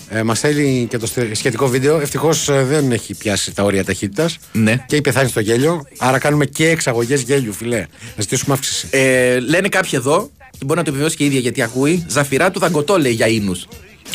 Ε, 0.10 0.24
Μας 0.24 0.38
στέλνει 0.38 0.88
και 0.90 0.98
το 0.98 1.06
στε- 1.08 1.36
σχετικό 1.36 1.68
βίντεο. 1.68 2.00
Ευτυχώς 2.00 2.46
δεν 2.52 2.92
έχει 2.92 3.14
πιάσει 3.16 3.54
τα 3.54 3.64
όρια 3.64 3.84
ταχύτητας. 3.86 4.38
Ναι. 4.52 4.72
Και 4.88 4.94
έχει 4.96 5.02
πεθάνει 5.02 5.30
στο 5.30 5.40
γέλιο. 5.40 5.82
Άρα 5.98 6.18
κάνουμε 6.20 6.46
και 6.46 6.70
εξαγωγές 6.70 7.22
γέλιου, 7.22 7.54
φιλέ. 7.54 7.80
Να 8.16 8.22
ζητήσουμε 8.22 8.54
αύξηση. 8.54 8.88
Ε, 8.92 9.40
λένε 9.40 9.68
κάποιοι 9.70 9.92
εδώ, 9.94 10.30
και 10.52 10.66
μπορεί 10.66 10.78
να 10.78 10.84
το 10.84 10.90
επιβεβαιώσει 10.90 11.16
και 11.16 11.24
η 11.24 11.26
ίδια 11.26 11.40
γιατί 11.40 11.62
ακούει, 11.62 12.06
ζαφυρά 12.08 12.52
του 12.52 12.60
δαγκωτό 12.60 12.98
λέει 13.00 13.12
για 13.12 13.28
ίνους. 13.28 13.68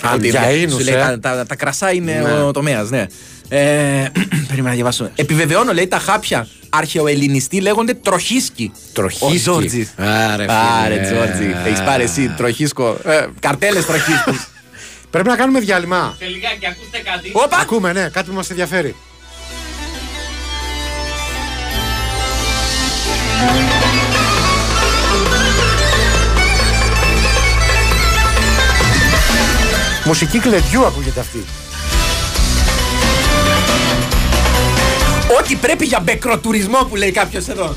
Α, 0.02 0.16
για 0.22 0.50
ίνους, 0.50 0.74
Σου 0.74 0.84
λέει, 0.84 0.94
ε. 0.94 0.98
τα, 0.98 1.18
τα, 1.20 1.46
τα 1.46 1.54
κρασά 1.56 1.92
είναι 1.92 2.12
Ναι. 2.12 2.42
ο 2.42 2.50
τομέας, 2.50 2.90
ναι. 2.90 3.06
Ε, 3.48 3.58
περίμενα 4.48 4.68
να 4.68 4.74
διαβάσω. 4.74 5.10
Επιβεβαιώνω, 5.14 5.72
λέει, 5.72 5.86
τα 5.88 5.98
χάπια 5.98 6.46
αρχαιοελληνιστή 6.70 7.60
λέγονται 7.60 7.94
τροχίσκι. 7.94 8.72
Τροχίσκι. 8.92 9.24
Ο 9.24 9.34
Τζόρτζι. 9.34 9.88
Άρε, 9.96 10.42
φίλε. 10.42 10.52
Άρε, 10.84 11.00
Τζόρτζι. 11.00 11.54
Έχεις 11.66 11.82
πάρει 11.82 12.02
εσύ 12.02 12.28
τροχίσκο. 12.36 12.98
Ε, 13.04 13.26
Καρτέλες 13.40 13.86
τροχίσκου. 13.86 14.34
Πρέπει 15.10 15.28
να 15.28 15.36
κάνουμε 15.36 15.60
διάλειμμα. 15.60 16.14
Σε 16.18 16.26
λιγάκι, 16.26 16.66
ακούστε 16.66 16.98
κάτι. 17.12 17.30
Όπα! 17.32 17.56
Ακούμε, 17.58 17.92
ναι, 17.92 18.08
κάτι 18.08 18.28
που 18.28 18.34
μας 18.34 18.50
ενδιαφέρει. 18.50 18.94
Μουσική 30.08 30.38
κλεδιού 30.38 30.84
ακούγεται 30.84 31.20
αυτή. 31.20 31.44
Ό,τι 35.40 35.54
πρέπει 35.54 35.84
για 35.84 36.00
μπεκροτουρισμό 36.00 36.78
που 36.78 36.96
λέει 36.96 37.10
κάποιος 37.10 37.48
εδώ. 37.48 37.76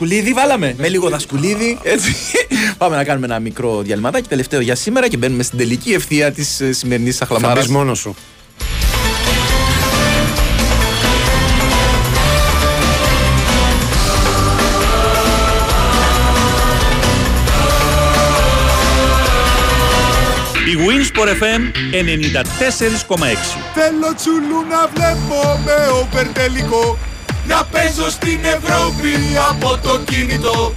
Δασκουλίδι 0.00 0.32
βάλαμε. 0.32 0.74
Με 0.78 0.88
λίγο 0.88 1.08
δασκουλίδι. 1.08 1.78
Έτσι. 1.82 2.14
Πάμε 2.78 2.96
να 2.96 3.04
κάνουμε 3.04 3.26
ένα 3.26 3.38
μικρό 3.38 3.82
διαλυματάκι 3.82 4.28
τελευταίο 4.28 4.60
για 4.60 4.74
σήμερα 4.74 5.08
και 5.08 5.16
μπαίνουμε 5.16 5.42
στην 5.42 5.58
τελική 5.58 5.92
ευθεία 5.92 6.32
της 6.32 6.60
σημερινής 6.70 7.16
Θα 7.16 7.24
αχλαμάρας. 7.24 7.64
μπεις 7.64 7.74
μόνος 7.74 7.98
σου. 7.98 8.14
Η 20.72 20.76
Winsport 20.86 21.28
FM 21.42 21.62
94,6. 21.92 23.58
Θέλω 23.74 24.14
τσουλού 24.16 24.60
να 24.70 24.86
βλέπω 24.94 25.60
με 25.64 25.88
όπερ 26.00 26.26
τελικό 26.32 26.98
Να 27.50 27.64
παίζω 27.64 28.10
στην 28.10 28.40
Ευρώπη 28.44 29.12
από 29.50 29.78
το 29.82 29.98
κινητό 29.98 30.74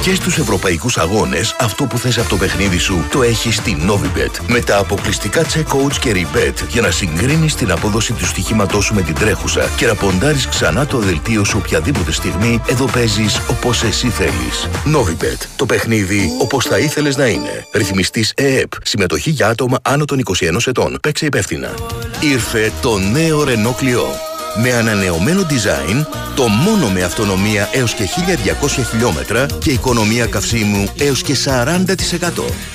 Και 0.00 0.14
στους 0.14 0.38
ευρωπαϊκούς 0.38 0.98
αγώνες, 0.98 1.56
αυτό 1.60 1.84
που 1.84 1.98
θες 1.98 2.18
από 2.18 2.28
το 2.28 2.36
παιχνίδι 2.36 2.78
σου 2.78 3.04
το 3.10 3.22
έχεις 3.22 3.54
στη 3.54 3.76
Novibet. 3.88 4.40
Με 4.46 4.60
τα 4.60 4.78
αποκλειστικά 4.78 5.42
check-outs 5.42 5.96
και 6.00 6.12
rebet 6.14 6.54
για 6.68 6.80
να 6.80 6.90
συγκρίνεις 6.90 7.54
την 7.54 7.70
απόδοση 7.70 8.12
του 8.12 8.26
στοιχήματός 8.26 8.84
σου 8.84 8.94
με 8.94 9.02
την 9.02 9.14
τρέχουσα 9.14 9.68
και 9.76 9.86
να 9.86 9.94
ποντάρεις 9.94 10.48
ξανά 10.48 10.86
το 10.86 10.98
δελτίο 10.98 11.44
σου 11.44 11.60
οποιαδήποτε 11.64 12.12
στιγμή, 12.12 12.60
εδώ 12.66 12.84
παίζεις 12.84 13.40
όπως 13.50 13.82
εσύ 13.82 14.08
θέλεις. 14.08 14.68
Novibet. 14.84 15.46
Το 15.56 15.66
παιχνίδι 15.66 16.30
όπως 16.40 16.64
θα 16.64 16.78
ήθελες 16.78 17.16
να 17.16 17.26
είναι. 17.26 17.66
Ρυθμιστής 17.72 18.32
ΕΕΠ. 18.36 18.72
Συμμετοχή 18.82 19.30
για 19.30 19.48
άτομα 19.48 19.78
άνω 19.82 20.04
των 20.04 20.18
21 20.18 20.66
ετών. 20.66 20.98
Παίξε 21.02 21.26
υπεύθυνα. 21.26 21.74
Ήρθε 22.20 22.72
το 22.80 22.98
νέο 22.98 23.44
Renault 23.44 23.82
Clio. 23.82 24.37
Με 24.56 24.72
ανανεωμένο 24.72 25.46
design, 25.50 26.06
το 26.34 26.48
μόνο 26.48 26.88
με 26.88 27.02
αυτονομία 27.02 27.68
έως 27.72 27.94
και 27.94 28.04
1200 28.04 28.84
χιλιόμετρα 28.90 29.46
και 29.58 29.70
οικονομία 29.70 30.26
καυσίμου 30.26 30.88
έως 30.98 31.22
και 31.22 31.36
40%. 31.44 31.84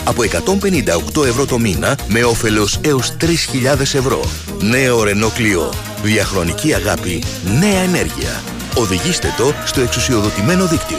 Από 0.03 0.23
158 0.23 1.25
ευρώ 1.25 1.45
το 1.45 1.59
μήνα 1.59 1.97
με 2.07 2.23
όφελος 2.23 2.79
έως 2.81 3.13
3.000 3.21 3.79
ευρώ. 3.79 4.19
Νέο 4.59 5.01
Renault 5.01 5.39
Clio. 5.39 5.73
Διαχρονική 6.03 6.73
αγάπη, 6.73 7.23
νέα 7.59 7.79
ενέργεια. 7.79 8.41
Οδηγήστε 8.75 9.33
το 9.37 9.53
στο 9.65 9.81
εξουσιοδοτημένο 9.81 10.65
δίκτυο. 10.65 10.97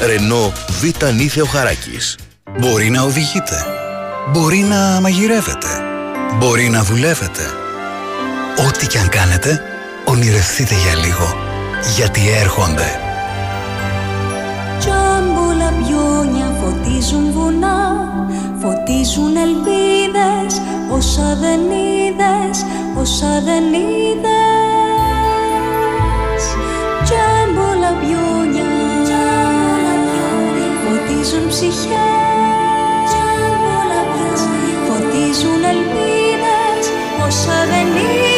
Renault 0.00 0.52
Β' 0.80 1.12
Νίθεο 1.14 1.44
Χαράκης. 1.44 2.18
Μπορεί 2.58 2.90
να 2.90 3.02
οδηγείτε. 3.02 3.66
Μπορεί 4.32 4.58
να 4.58 5.00
μαγειρεύετε. 5.00 5.68
Μπορεί 6.38 6.68
να 6.68 6.82
δουλεύετε. 6.82 7.42
Ό,τι 8.68 8.86
και 8.86 8.98
αν 8.98 9.08
κάνετε, 9.08 9.62
ονειρευτείτε 10.10 10.74
για 10.74 10.94
λίγο. 11.04 11.34
Γιατί 11.96 12.20
έρχονται. 12.40 12.88
Τζάμπουλα 14.78 15.72
πιόνια 15.78 16.48
φωτίζουν 16.60 17.32
βουνά 17.32 17.78
Φωτίζουν 18.60 19.36
ελπίδες 19.36 20.52
Όσα 20.96 21.36
δεν 21.40 21.60
είδες 21.60 22.56
Όσα 23.00 23.42
δεν 23.44 23.64
είδες 23.64 24.28
Τζάμπουλα 27.04 27.92
πιόνια 28.00 28.70
Φωτίζουν 30.82 31.48
ψυχές 31.48 33.10
Φωτίζουν 34.86 35.62
ελπίδες 35.72 36.84
Όσα 37.26 37.58
δεν 37.70 37.86
είδες 37.86 38.37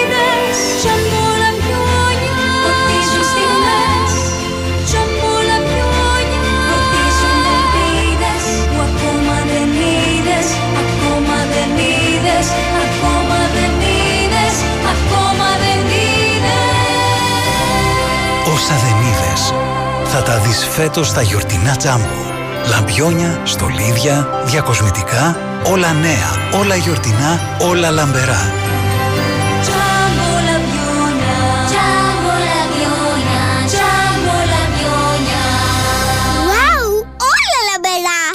θα 20.12 20.22
τα 20.22 20.38
δεις 20.38 20.66
φέτος 20.66 21.08
στα 21.08 21.22
γιορτινά 21.22 21.76
τζάμπο. 21.76 22.30
Λαμπιόνια, 22.70 23.40
στολίδια, 23.44 24.42
διακοσμητικά, 24.44 25.36
όλα 25.72 25.92
νέα, 25.92 26.58
όλα 26.60 26.74
γιορτινά, 26.74 27.40
όλα 27.70 27.90
λαμπερά. 27.90 28.69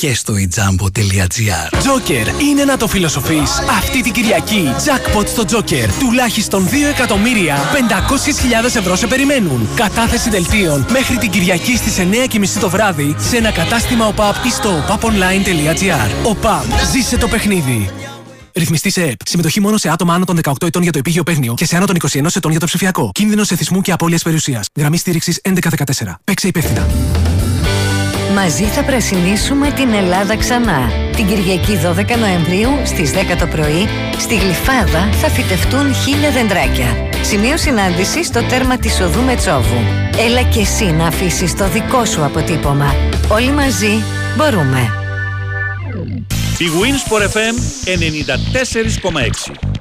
Και 0.06 0.14
στο 0.14 0.38
ιτζάμπο.gr 0.38 1.78
Τζόκερ 1.80 2.28
είναι 2.28 2.64
να 2.66 2.78
το 2.78 2.88
φιλοσοφείς. 2.88 3.60
Αυτή 3.78 4.01
την 4.01 4.12
Κυριακή, 4.12 4.64
jackpot 4.86 5.28
στο 5.28 5.45
Τζόκερ. 5.45 5.93
Τουλάχιστον 5.93 6.68
2 6.68 6.74
εκατομμύρια 6.93 7.56
500.000 8.64 8.76
ευρώ 8.76 8.95
σε 8.95 9.08
περιμένουν. 9.08 9.68
Κατάθεση 9.76 10.30
δελτίων 10.30 10.86
μέχρι 10.91 11.18
την 11.18 11.30
Κυριακή 11.30 11.78
στις 11.78 11.97
9.30 11.97 12.60
το 12.60 12.70
βράδυ 12.70 13.16
σε 13.18 13.38
ένα 13.38 13.51
κατάστημα 13.51 14.08
ΟΠΑΠ 14.08 14.45
ή 14.45 14.49
στο 14.49 14.84
opaponline.gr. 14.89 16.30
ΟΠΑΠ, 16.30 16.64
ζήσε 16.91 17.18
το 17.18 17.28
παιχνίδι. 17.28 17.89
Ρυθμιστή 18.53 18.89
σε 18.89 19.03
ΕΠ. 19.03 19.20
Συμμετοχή 19.26 19.60
μόνο 19.60 19.78
σε 19.78 19.89
άτομα 19.89 20.14
άνω 20.14 20.26
των 20.26 20.39
18 20.43 20.53
ετών 20.62 20.82
για 20.82 20.91
το 20.91 20.97
επίγειο 20.97 21.24
παίγνιο 21.24 21.53
και 21.53 21.66
σε 21.66 21.76
άνω 21.76 21.86
των 21.86 21.95
21 22.12 22.26
ετών 22.36 22.51
για 22.51 22.60
το 22.60 22.66
ψηφιακό. 22.66 23.10
Κίνδυνο 23.14 23.41
εθισμού 23.41 23.82
και 23.82 23.91
απώλειας 23.91 24.24
περιουσίας. 24.24 24.68
Γραμμή 24.76 24.97
στήριξης 24.97 25.39
1114. 25.43 26.20
Παίξε 26.24 26.47
υπεύθυνα. 26.47 26.88
Μαζί 28.34 28.63
θα 28.63 28.84
πρασινίσουμε 28.84 29.71
την 29.71 29.93
Ελλάδα 29.93 30.38
ξανά. 30.38 30.91
Την 31.15 31.28
Κυριακή 31.28 31.80
12 31.86 32.17
Νοεμβρίου 32.19 32.69
στις 32.86 33.11
10 33.11 33.36
το 33.39 33.47
πρωί, 33.47 33.88
στη 34.17 34.36
Γλυφάδα 34.36 35.09
θα 35.11 35.30
φυτευτούν 35.30 35.93
χίλια 35.93 36.32
δεντράκια. 36.32 37.09
Σημείο 37.21 37.57
συνάντηση 37.57 38.23
στο 38.23 38.43
τέρμα 38.43 38.78
της 38.78 39.01
οδού 39.01 39.21
Μετσόβου. 39.21 39.80
Έλα 40.17 40.43
και 40.43 40.59
εσύ 40.59 40.86
να 40.86 41.07
αφήσεις 41.07 41.55
το 41.55 41.69
δικό 41.69 42.05
σου 42.05 42.23
αποτύπωμα. 42.23 42.95
Όλοι 43.32 43.51
μαζί 43.51 44.03
μπορούμε. 44.38 44.89
Η 46.57 46.65
Winsport 46.82 47.23
FM 47.23 47.55
94,6. 47.86 49.74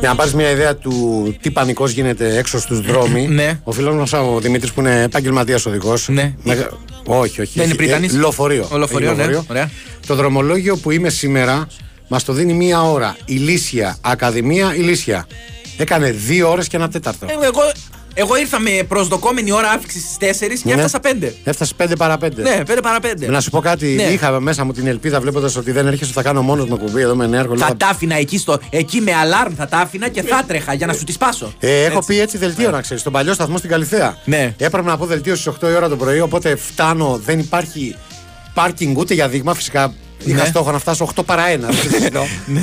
Για 0.00 0.08
να 0.08 0.14
πάρεις 0.14 0.34
μια 0.34 0.50
ιδέα 0.50 0.76
του 0.76 1.34
τι 1.40 1.50
πανικός 1.50 1.90
γίνεται 1.90 2.36
έξω 2.38 2.58
στους 2.60 2.80
δρόμου, 2.80 3.28
Ναι. 3.28 3.60
ο 3.64 3.72
φίλο 3.72 3.94
μα 4.10 4.18
ο 4.20 4.40
Δημήτρης 4.40 4.72
που 4.72 4.80
είναι 4.80 5.02
επαγγελματίας 5.02 5.66
οδηγός. 5.66 6.08
Ναι. 6.08 6.34
Όχι, 7.04 7.40
όχι. 7.40 7.52
Δεν 7.54 7.62
είναι 7.62 7.62
έχει- 7.64 7.74
Πριτανής; 7.76 8.14
ε, 8.14 8.18
Λεωφορείο. 8.18 8.68
Ο 8.72 8.76
λεωφορείο, 8.76 9.10
Έχει 9.18 9.30
ναι. 9.30 9.40
Ωραία. 9.50 9.70
Το 10.06 10.14
δρομολόγιο 10.14 10.76
που 10.76 10.90
είμαι 10.90 11.08
σήμερα 11.08 11.66
μας 12.08 12.24
το 12.24 12.32
δίνει 12.32 12.52
μία 12.52 12.82
ώρα. 12.82 13.16
Ηλίσια, 13.24 13.96
Ακαδημία, 14.00 14.74
Ηλίσια. 14.74 15.26
Έκανε 15.76 16.10
δύο 16.10 16.50
ώρες 16.50 16.68
και 16.68 16.76
ένα 16.76 16.88
τέταρτο. 16.88 17.26
Ε, 17.28 17.32
Εγώ, 17.32 17.60
εγώ 18.20 18.36
ήρθα 18.36 18.60
με 18.60 18.70
προσδοκόμενη 18.88 19.52
ώρα 19.52 19.70
άφηξης 19.70 20.02
στις 20.02 20.16
4 20.16 20.62
και 20.62 20.74
Ναι. 20.74 20.82
έφτασα 20.82 21.00
5. 21.00 21.34
Έφτασες 21.44 21.74
5 21.74 21.96
παρά 21.98 22.18
5. 22.18 22.42
Ναι, 22.42 22.62
5 22.66 22.78
παρά 22.82 22.98
5. 23.00 23.26
Να 23.28 23.40
σου 23.40 23.50
πω 23.50 23.60
κάτι, 23.60 23.86
Ναι. 23.86 24.02
είχα 24.02 24.40
μέσα 24.40 24.64
μου 24.64 24.72
την 24.72 24.86
ελπίδα 24.86 25.20
βλέποντας 25.20 25.56
ότι 25.56 25.72
δεν 25.72 25.86
έρχεσαι, 25.86 26.12
θα 26.12 26.22
κάνω 26.22 26.42
μόνος 26.42 26.68
με 26.68 26.76
κουμπί 26.76 27.00
εδώ 27.00 27.14
με 27.14 27.26
νέα 27.26 27.40
έργο. 27.40 27.56
Θα 27.56 27.66
Λέω, 27.66 27.76
τα 27.76 27.86
άφηνα 27.86 28.14
εκεί, 28.16 28.38
στο, 28.38 28.58
εκεί 28.70 29.00
με 29.00 29.14
αλάρμ, 29.14 29.54
θα 29.56 29.66
τα 29.68 29.78
άφηνα 29.78 30.08
και 30.08 30.22
θα 30.22 30.44
τρέχα 30.46 30.72
για 30.74 30.86
να 30.86 30.92
σου 30.92 31.04
τη 31.04 31.12
σπάσω. 31.12 31.52
Ε, 31.60 31.84
έχω 31.84 32.04
πει 32.06 32.20
έτσι 32.20 32.38
δελτίο 32.38 32.70
να 32.70 32.80
ξέρεις. 32.80 33.00
Στον 33.00 33.12
παλιό 33.12 33.32
σταθμό 33.34 33.56
στην 33.58 33.70
Καλιθέα. 33.70 34.16
Ναι. 34.24 34.54
Έπρεπε 34.58 34.88
να 34.88 34.96
πω 34.96 35.06
δελτίο 35.06 35.34
στις 35.34 35.46
8 35.46 35.68
η 35.70 35.74
ώρα 35.74 35.88
το 35.88 35.96
πρωί, 35.96 36.20
οπότε 36.20 36.56
φτάνω, 36.56 37.20
δεν 37.24 37.38
υπάρχει 37.38 37.96
πάρκινγκ 38.54 38.98
ούτε 38.98 39.14
για 39.14 39.28
δείγμα. 39.28 39.54
Φυσικά 39.54 39.94
είχα 40.24 40.42
Ναι. 40.42 40.48
στόχο 40.48 40.70
να 40.70 40.78
φτάσω 40.78 41.04
8 41.16 41.22
παρά 41.26 41.44
1. 41.48 41.58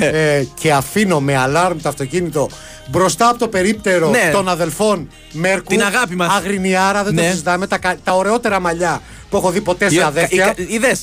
ε, 0.00 0.44
και 0.54 0.72
αφήνω 0.72 1.20
με 1.20 1.36
αλάρμ 1.36 1.78
το 1.82 1.88
αυτοκίνητο 1.88 2.48
μπροστά 2.90 3.28
από 3.28 3.38
το 3.38 3.48
περίπτερο 3.48 4.08
Ναι. 4.10 4.30
των 4.32 4.48
αδελφών 4.48 5.08
Μέρκου. 5.32 5.64
Την 5.68 5.82
αγάπη 5.82 6.16
μας. 6.16 6.32
Αγρινιάρα, 6.36 7.04
δεν 7.04 7.14
το 7.16 7.22
Ναι. 7.22 7.28
συζητάμε. 7.30 7.66
Τα, 7.66 7.78
κα- 7.78 7.96
τα 8.04 8.12
ωραιότερα 8.12 8.60
μαλλιά 8.60 9.00
που 9.30 9.36
έχω 9.36 9.50
δει 9.50 9.60
ποτέ 9.60 9.90
σε 9.90 10.02
αδέρφια. 10.04 10.54
Είδε, 10.68 10.96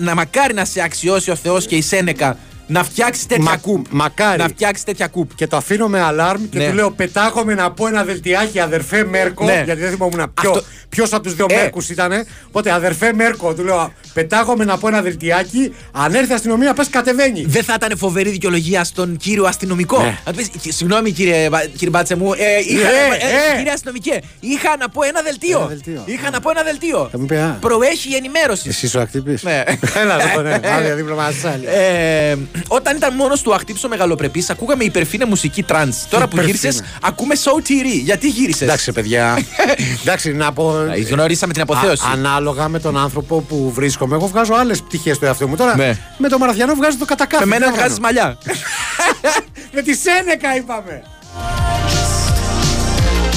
να 0.00 0.14
μακάρι 0.14 0.54
να 0.54 0.64
σε 0.64 0.82
αξιώσει 0.82 1.30
ο 1.30 1.36
Θεός 1.36 1.66
και 1.66 1.76
η 1.76 1.82
Σένεκα 1.82 2.36
να 2.70 2.84
φτιάξει 2.84 3.28
τέτοια 3.28 3.44
Μα- 3.44 3.56
κούπ. 3.56 3.86
Μακάρι. 3.90 4.38
Να 4.42 4.48
φτιάξει 4.48 4.84
τέτοια 4.84 5.06
κούπ. 5.06 5.34
Και 5.34 5.46
το 5.46 5.56
αφήνω 5.56 5.88
με 5.88 6.00
αλάρμ 6.00 6.48
και 6.48 6.58
Ναι. 6.58 6.68
του 6.68 6.74
λέω: 6.74 6.90
Πετάγομαι 6.90 7.54
να 7.54 7.70
πω 7.70 7.86
ένα 7.86 8.04
δελτιάκι, 8.04 8.60
αδερφέ 8.60 9.04
Μέρκο. 9.04 9.44
Ναι. 9.44 9.62
Γιατί 9.64 9.80
δεν 9.80 9.90
θυμόμουν 9.90 10.32
ποιο, 10.40 10.50
Αυτό- 10.50 10.64
ποιος 10.88 11.12
από 11.12 11.22
τους 11.22 11.34
δύο 11.34 11.46
Ε. 11.50 11.54
Μέρκους 11.54 11.88
ήταν. 11.88 12.12
Οπότε, 12.48 12.72
αδερφέ 12.72 13.12
Μέρκο, 13.12 13.54
του 13.54 13.64
λέω: 13.64 13.92
Πετάγομαι 14.12 14.64
να 14.64 14.78
πω 14.78 14.88
ένα 14.88 15.02
δελτιάκι. 15.02 15.74
Αν 15.92 16.14
έρθει 16.14 16.30
η 16.30 16.34
αστυνομία, 16.34 16.74
πες 16.74 16.88
κατεβαίνει. 16.88 17.44
Δεν 17.46 17.64
θα 17.64 17.74
ήταν 17.76 17.98
φοβερή 17.98 18.30
δικαιολογία 18.30 18.84
στον 18.84 19.16
κύριο 19.16 19.44
αστυνομικό. 19.44 20.02
Ναι. 20.02 20.18
Να 20.26 20.32
του 20.32 20.38
πεις, 20.62 20.76
Συγγνώμη 20.76 21.10
κύριε, 21.12 21.48
Μπα- 21.48 21.64
κύριε 21.64 21.88
Μπάτσε 21.90 22.16
μου, 22.16 22.32
ε, 22.32 22.38
είχα, 22.68 22.88
Ε, 22.88 22.92
ε, 22.92 23.52
ε. 23.52 23.56
κύριε 23.56 23.72
αστυνομικέ, 23.72 24.20
είχα 24.40 24.76
να 24.78 24.88
πω 24.88 25.02
ένα 25.02 25.22
δελτίο. 25.22 25.58
Ένα 25.58 25.66
δελτίο. 25.68 26.02
Είχα 26.06 26.30
να 26.30 26.40
πω 26.40 26.50
ένα 26.50 26.62
δελτίο. 26.62 27.08
Θα 27.12 27.18
μου 27.18 27.26
πει, 27.26 27.36
«Α, 27.36 27.56
Προέχει 27.60 28.08
η 28.12 28.14
ενημέρωση. 28.16 28.68
Εσύ 28.68 28.96
ο 28.96 29.00
ακτύπη. 29.00 29.38
Ναι. 29.42 29.62
Έλα 29.94 30.30
εδώ, 30.30 30.42
ναι. 30.48 30.60
Άδεια 30.68 30.94
δίπλωμα 30.94 31.24
άλλη. 31.24 31.64
Ε, 31.66 32.36
όταν 32.68 32.96
ήταν 32.96 33.14
μόνος 33.14 33.42
του 33.42 33.54
αχτύψω 33.54 33.88
μεγαλοπρεπής, 33.88 34.50
ακούγαμε 34.50 34.84
υπερφίνε 34.84 35.24
μουσική 35.24 35.62
τρανς. 35.62 35.96
Τώρα 36.08 36.28
που 36.28 36.36
Υπερφίνε. 36.36 36.58
γύρισες, 36.60 36.82
ακούμε 37.02 37.34
show 37.44 37.58
TV. 37.68 38.00
Γιατί 38.04 38.28
γύρισες; 38.28 38.60
Εντάξει, 38.62 38.92
παιδιά. 38.92 39.38
Εντάξει, 40.02 40.32
να 40.32 40.52
πω. 40.52 40.74
Γνωρίσαμε 41.10 41.52
την 41.52 41.62
αποθέωση. 41.62 42.06
Α- 42.06 42.10
ανάλογα 42.12 42.68
με 42.68 42.78
τον 42.80 42.96
άνθρωπο 42.98 43.40
που 43.40 43.70
βρίσκομαι, 43.74 44.14
εγώ 44.14 44.26
βγάζω 44.26 44.54
άλλες 44.54 44.82
πτυχές 44.82 45.18
του 45.18 45.24
εαυτού 45.24 45.48
μου. 45.48 45.56
Τώρα 45.56 45.76
Ναι. 45.76 45.98
με 46.18 46.28
το 46.28 46.38
Μαραθιανό 46.38 46.74
βγάζω 46.74 46.98
το 46.98 47.04
κατακάφι. 47.04 47.42
Με 47.44 47.48
μένα 47.48 47.64
Τι 47.64 47.70
να 47.70 47.76
βγάζεις 47.76 47.98
κάνω. 48.00 48.06
μαλλιά. 48.06 48.38
με 49.74 49.82
τη 49.82 49.94
Σένεκα 49.94 50.56
είπαμε. 50.56 51.02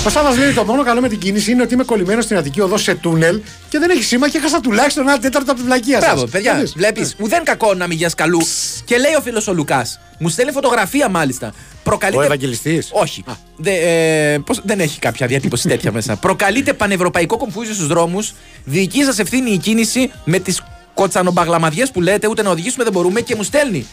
Ο 0.05 0.09
Σάβα 0.09 0.37
λέει: 0.37 0.51
Το 0.53 0.63
μόνο 0.63 0.83
καλό 0.83 1.01
με 1.01 1.09
την 1.09 1.19
κίνηση 1.19 1.51
είναι 1.51 1.61
ότι 1.61 1.73
είμαι 1.73 1.83
κολλημένος 1.83 2.23
στην 2.23 2.37
Αττική 2.37 2.61
οδό 2.61 2.77
σε 2.77 2.95
τούνελ 2.95 3.41
και 3.69 3.79
δεν 3.79 3.89
έχει 3.89 4.03
σήμα 4.03 4.29
και 4.29 4.37
έχασα 4.37 4.59
τουλάχιστον 4.59 5.07
ένα 5.07 5.19
τέταρτο 5.19 5.51
από 5.51 5.59
τη 5.59 5.65
βλακία 5.65 6.01
σας. 6.01 6.11
Μπράβο, 6.11 6.25
παιδιά, 6.27 6.63
βλέπεις. 6.75 7.15
Ουδέν 7.19 7.43
κακό 7.43 7.73
να 7.73 7.87
μην 7.87 7.97
γιας 7.97 8.15
καλού. 8.15 8.41
Και 8.85 8.97
λέει 8.97 9.13
ο 9.17 9.21
φίλος 9.21 9.47
ο 9.47 9.53
Λουκάς. 9.53 9.99
Μου 10.19 10.29
στέλνει 10.29 10.51
φωτογραφία 10.51 11.09
μάλιστα. 11.09 11.53
Προκαλείται. 11.83 12.19
Ο 12.21 12.23
Ευαγγελιστής. 12.25 12.89
Όχι. 12.91 13.23
Δε, 13.57 13.71
ε, 13.71 14.37
πώς- 14.37 14.61
δεν 14.63 14.79
έχει 14.79 14.99
κάποια 14.99 15.27
διατύπωση 15.27 15.67
τέτοια 15.67 15.91
μέσα. 15.91 16.15
Προκαλείται 16.15 16.73
πανευρωπαϊκό 16.73 17.37
κομφούζιο 17.37 17.73
στους 17.73 17.87
δρόμους. 17.87 18.33
Δική 18.65 19.03
σας 19.03 19.19
ευθύνη 19.19 19.51
η 19.51 19.57
κίνηση 19.57 20.11
με 20.25 20.39
τις 20.39 20.61
κοτσανομπαγλαμαδιές 20.93 21.91
που 21.91 22.01
λέτε, 22.01 22.27
ούτε 22.27 22.41
να 22.41 22.49
οδηγήσουμε 22.49 22.83
δεν 22.83 22.93
μπορούμε 22.93 23.21
και 23.21 23.35
μου 23.35 23.43
στέλνει. 23.43 23.85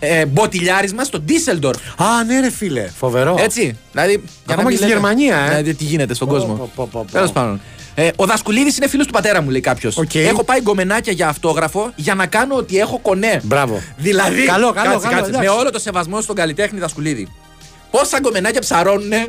Ε, 0.00 0.26
μποτιλιάρισμα 0.26 1.04
στο 1.04 1.20
Ντίσελντορφ. 1.20 1.78
Α, 1.96 2.24
ναι, 2.26 2.40
ρε 2.40 2.50
φίλε. 2.50 2.88
Φοβερό. 2.98 3.36
Έτσι. 3.38 3.76
Δηλαδή, 3.92 4.12
για 4.12 4.20
να 4.46 4.52
Ακόμα 4.52 4.68
μην 4.68 4.76
και 4.78 4.84
στη 4.84 4.84
λέτε- 4.86 5.00
Γερμανία, 5.00 5.36
ε. 5.36 5.48
Δηλαδή, 5.48 5.74
τι 5.74 5.84
γίνεται 5.84 6.14
στον 6.14 6.28
Πω, 6.28 6.34
κόσμο. 6.34 6.54
πω, 6.54 6.70
πω, 6.74 6.88
πω, 6.92 7.04
πω. 7.06 7.12
Τέλος 7.12 7.32
πάντων. 7.32 7.60
Ε, 7.94 8.08
ο 8.16 8.26
Δασκουλίδης 8.26 8.76
είναι 8.76 8.88
φίλος 8.88 9.06
του 9.06 9.12
πατέρα 9.12 9.42
μου, 9.42 9.50
λέει 9.50 9.60
κάποιος. 9.60 9.96
Οκ. 9.96 10.14
Έχω 10.14 10.44
πάει 10.44 10.60
γκομενάκια 10.60 11.12
για 11.12 11.28
αυτόγραφο 11.28 11.92
για 11.96 12.14
να 12.14 12.26
κάνω 12.26 12.54
ότι 12.54 12.78
έχω 12.78 12.98
κονέ. 12.98 13.40
Μπράβο. 13.44 13.82
Δηλαδή. 13.96 14.42
Καλό, 14.44 14.72
καλό, 14.72 14.72
κάτσε, 14.72 15.06
καλό, 15.08 15.16
κάτσε. 15.16 15.30
εντάξει. 15.30 15.48
με 15.52 15.58
όλο 15.60 15.70
το 15.70 15.78
σεβασμό 15.78 16.20
στον 16.20 16.34
καλλιτέχνη 16.36 16.78
Δασκουλίδη. 16.78 17.28
Πόσα 17.90 18.18
γκομενάκια 18.20 18.60
ψαρώνουνε 18.60 19.26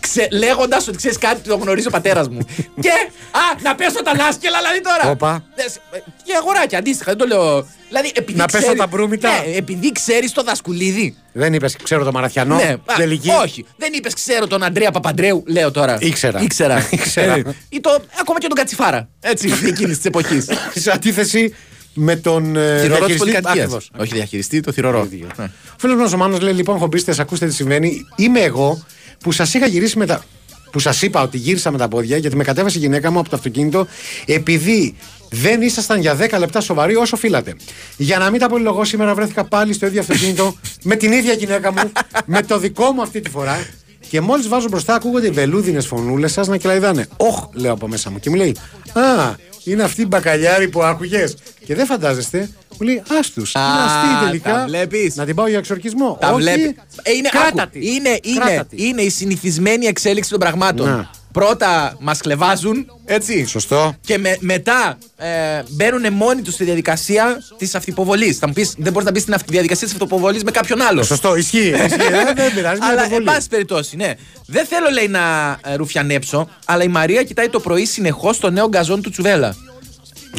ξε... 0.00 0.28
λέγοντας 0.32 0.88
ότι 0.88 0.96
ξέρεις 0.96 1.18
κάτι, 1.18 1.48
το 1.48 1.56
γνωρίζει 1.56 1.86
ο 1.86 1.90
πατέρας 1.90 2.28
μου. 2.28 2.38
και. 2.84 2.90
Α, 3.30 3.40
να 3.62 3.74
πέσω 3.74 4.02
τα 4.02 4.14
λάσκελα, 4.16 4.58
δηλαδή 4.58 4.80
τώρα. 4.80 5.10
Όπα. 5.10 5.44
Δες, 5.56 5.74
ε, 5.76 5.98
Και 6.24 6.32
αγοράκια, 6.40 6.78
αντίστοιχα, 6.78 7.14
δεν 7.14 7.28
το 7.28 7.34
λέω. 7.36 7.66
Δηλαδή, 7.88 8.12
επειδή 8.14 8.38
Να 8.38 8.44
πέσω 8.46 8.62
ξέρει- 8.62 8.78
τα 8.78 8.86
μπρούμητα. 8.86 9.28
Ναι, 9.30 9.56
επειδή 9.56 9.92
ξέρεις 9.92 10.32
το 10.32 10.42
Δασκουλίδη. 10.42 11.16
Δεν 11.32 11.52
είπες, 11.54 11.76
ξέρω 11.82 12.04
το 12.04 12.12
Μαραθιανό. 12.12 12.54
Ναι, 12.56 12.62
α, 12.84 12.94
τελική. 12.96 13.30
όχι. 13.42 13.64
Δεν 13.76 13.92
είπες, 13.92 14.14
ξέρω 14.14 14.46
τον 14.46 14.62
Αντρέα 14.62 14.90
Παπαντρέου, 14.90 15.42
λέω 15.46 15.70
τώρα. 15.70 15.96
Ήξερα. 16.00 16.40
Ήξερα. 16.42 16.86
Ήξερα. 16.90 17.32
Ε, 17.34 17.42
ή 17.68 17.80
το, 17.80 17.90
ακόμα 18.20 18.38
και 18.38 18.46
τον 18.46 18.56
Κατσιφάρα. 18.56 19.08
Έτσι, 19.20 19.52
εκείνης 19.72 19.96
της 19.96 20.04
εποχής. 20.04 20.46
Σε 20.74 20.90
αντίθεση 20.90 21.54
με 21.94 22.16
τον. 22.16 22.56
ε, 22.56 22.80
Θηρορός 22.80 22.80
της 22.80 22.88
διαχειριστή- 22.88 23.18
πολυκατοικίας. 23.18 23.64
Ακριβώς. 23.64 23.90
Όχι 23.98 24.14
διαχειριστή, 24.14 24.60
το 24.60 24.72
θηρορό. 24.72 25.08
Ναι. 25.36 25.44
Ο 25.44 25.76
φίλος 25.78 25.96
μα 25.96 26.10
ο 26.14 26.16
Μάνος 26.16 26.40
λέει: 26.40 26.52
Λοιπόν, 26.52 26.78
χομπίστε, 26.78 27.14
ακούστε 27.18 27.46
τι 27.46 27.54
συμβαίνει. 27.54 28.06
Είμαι 28.16 28.40
εγώ 28.40 28.84
που 29.20 29.32
σας 29.32 29.54
είχα 29.54 29.66
γυρίσει 29.66 29.98
με 29.98 30.06
τα. 30.06 30.24
Που 30.70 30.78
σας 30.78 31.02
είπα 31.02 31.22
ότι 31.22 31.38
γύρισα 31.38 31.70
με 31.70 31.78
τα 31.78 31.88
πόδια 31.88 32.16
γιατί 32.16 32.36
με 32.36 32.44
κατέβασε 32.44 32.78
η 32.78 32.80
γυναίκα 32.80 33.10
μου 33.10 33.18
από 33.18 33.28
το 33.28 33.36
αυτοκίνητο 33.36 33.86
επειδή 34.26 34.96
δεν 35.30 35.62
ήσασταν 35.62 36.00
για 36.00 36.16
10 36.18 36.38
λεπτά 36.38 36.60
σοβαροί 36.60 36.94
όσο 36.96 37.16
οφείλατε. 37.16 37.54
Για 37.96 38.18
να 38.18 38.30
μην 38.30 38.40
τα 38.40 38.48
πολυλογώ, 38.48 38.84
σήμερα 38.84 39.14
βρέθηκα 39.14 39.44
πάλι 39.44 39.72
στο 39.72 39.86
ίδιο 39.86 40.00
αυτοκίνητο 40.00 40.56
με 40.82 40.96
την 40.96 41.12
ίδια 41.12 41.32
γυναίκα 41.32 41.72
μου, 41.72 41.92
με 42.26 42.42
το 42.42 42.58
δικό 42.58 42.92
μου 42.92 43.02
αυτή 43.02 43.20
τη 43.20 43.30
φορά. 43.30 43.66
Και 44.08 44.20
μόλις 44.20 44.48
βάζω 44.48 44.68
μπροστά, 44.68 44.94
ακούγονται 44.94 45.26
οι 45.26 45.30
βελούδινες 45.30 45.86
φωνούλες 45.86 46.32
σας 46.32 46.46
να 46.46 46.56
κυλαϊδάνε. 46.56 47.06
Όχ, 47.16 47.48
λέω 47.52 47.72
από 47.72 47.88
μέσα 47.88 48.10
μου. 48.10 48.18
Και 48.18 48.30
μου 48.30 48.36
λέει: 48.36 48.56
Α, 48.92 49.34
είναι 49.64 49.82
αυτή 49.82 50.02
η 50.02 50.06
μπακαλιάρη 50.08 50.68
που 50.68 50.82
άκουγες. 50.82 51.36
Και 51.64 51.74
δεν 51.74 51.86
φαντάζεστε, 51.86 52.50
Μου 52.80 52.86
λέει 52.86 53.02
άστου. 53.18 53.42
Α, 53.42 53.60
Είναι 53.60 53.82
αστεί 53.84 54.24
τελικά. 54.26 54.52
τα 54.52 54.64
βλέπεις. 54.66 55.14
Να 55.16 55.24
την 55.24 55.34
πάω 55.34 55.48
για 55.48 55.58
εξορκισμό. 55.58 56.16
Τα 56.20 56.28
Όχι, 56.30 56.40
βλέπεις. 56.42 56.64
Ε, 57.02 57.12
είναι, 57.12 57.28
κράτα 57.28 57.62
άκου, 57.62 57.70
τη. 57.70 57.94
είναι, 57.94 58.18
είναι, 58.22 58.38
Κράτα 58.44 58.64
τη. 58.64 58.86
είναι 58.86 59.02
η 59.02 59.10
συνηθισμένη 59.10 59.86
εξέλιξη 59.86 60.30
των 60.30 60.38
πραγμάτων. 60.38 60.88
Να. 60.88 61.10
Πρώτα 61.32 61.96
μας 62.00 62.20
κλεβάζουν, 62.20 62.86
έτσι. 63.04 63.46
Σωστό. 63.46 63.94
Και 64.00 64.18
με, 64.18 64.36
μετά 64.40 64.98
ε, 65.16 65.28
μπαίνουν 65.68 66.12
μόνοι 66.12 66.42
τους 66.42 66.54
στη 66.54 66.64
διαδικασία 66.64 67.42
της 67.58 67.74
αυτοποβολή. 67.74 68.32
Θα 68.32 68.46
μου 68.46 68.52
πεις, 68.52 68.74
δεν 68.78 68.92
μπορείς 68.92 69.06
να 69.06 69.12
μπεις 69.12 69.22
στην 69.22 69.34
αυ- 69.34 69.50
διαδικασία 69.50 69.84
της 69.86 69.92
αυτοποβολή 69.94 70.40
με 70.44 70.50
κάποιον 70.50 70.82
άλλο. 70.82 71.02
Σωστό, 71.02 71.36
ισχύει. 71.36 71.58
ισχύει. 71.58 72.00
Ε, 72.00 72.32
δεν 72.34 72.54
πειράζει. 72.54 72.78
μια 72.80 72.88
Αλλά, 72.90 73.00
υποβολή. 73.00 73.14
εν 73.14 73.22
πάση 73.34 73.48
περιπτώσει, 73.48 73.96
ναι. 73.96 74.12
Δεν 74.46 74.66
θέλω, 74.66 74.88
λέει, 74.90 75.08
να 75.08 75.56
ε, 75.64 75.74
ρουφιανέψω, 75.74 76.48
αλλά 76.64 76.82
η 76.82 76.88
Μαρία 76.88 77.22
κοιτάει 77.22 77.48
το 77.48 77.60
πρωί 77.60 77.84
συνεχώς 77.84 78.38
το 78.38 78.50
νέο 78.50 78.68
γκαζόν 78.68 79.02
του 79.02 79.10
Τσουβέλα. 79.10 79.56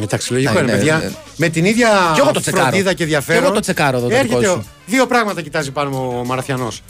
Εντάξει, 0.02 0.32
λογικό 0.32 0.50
Α, 0.58 0.62
είναι, 0.62 0.72
ναι, 0.72 0.76
παιδιά. 0.76 0.96
ναι. 0.98 1.10
Με 1.36 1.48
την 1.48 1.64
ίδια 1.64 1.88
Κι 2.14 2.20
εγώ 2.20 2.30
το 2.32 2.40
τσεκάρω. 2.40 2.62
φροντίδα 2.66 2.92
και 2.92 3.02
ενδιαφέρον. 3.02 3.40
Κι 3.40 3.46
εγώ 3.46 3.54
το 3.54 3.60
τσεκάρω 3.60 3.96
εδώ, 3.96 4.08
το 4.08 4.14
Έρχεται 4.14 4.38
δικό 4.38 4.50
ο- 4.50 4.54
σου. 4.54 4.66
Δύο 4.86 5.06
πράγματα 5.06 5.42
κοιτάζει 5.42 5.70
πάνω 5.70 5.90
μου 5.90 6.18
ο 6.20 6.24
Μαραθιανός. 6.24 6.82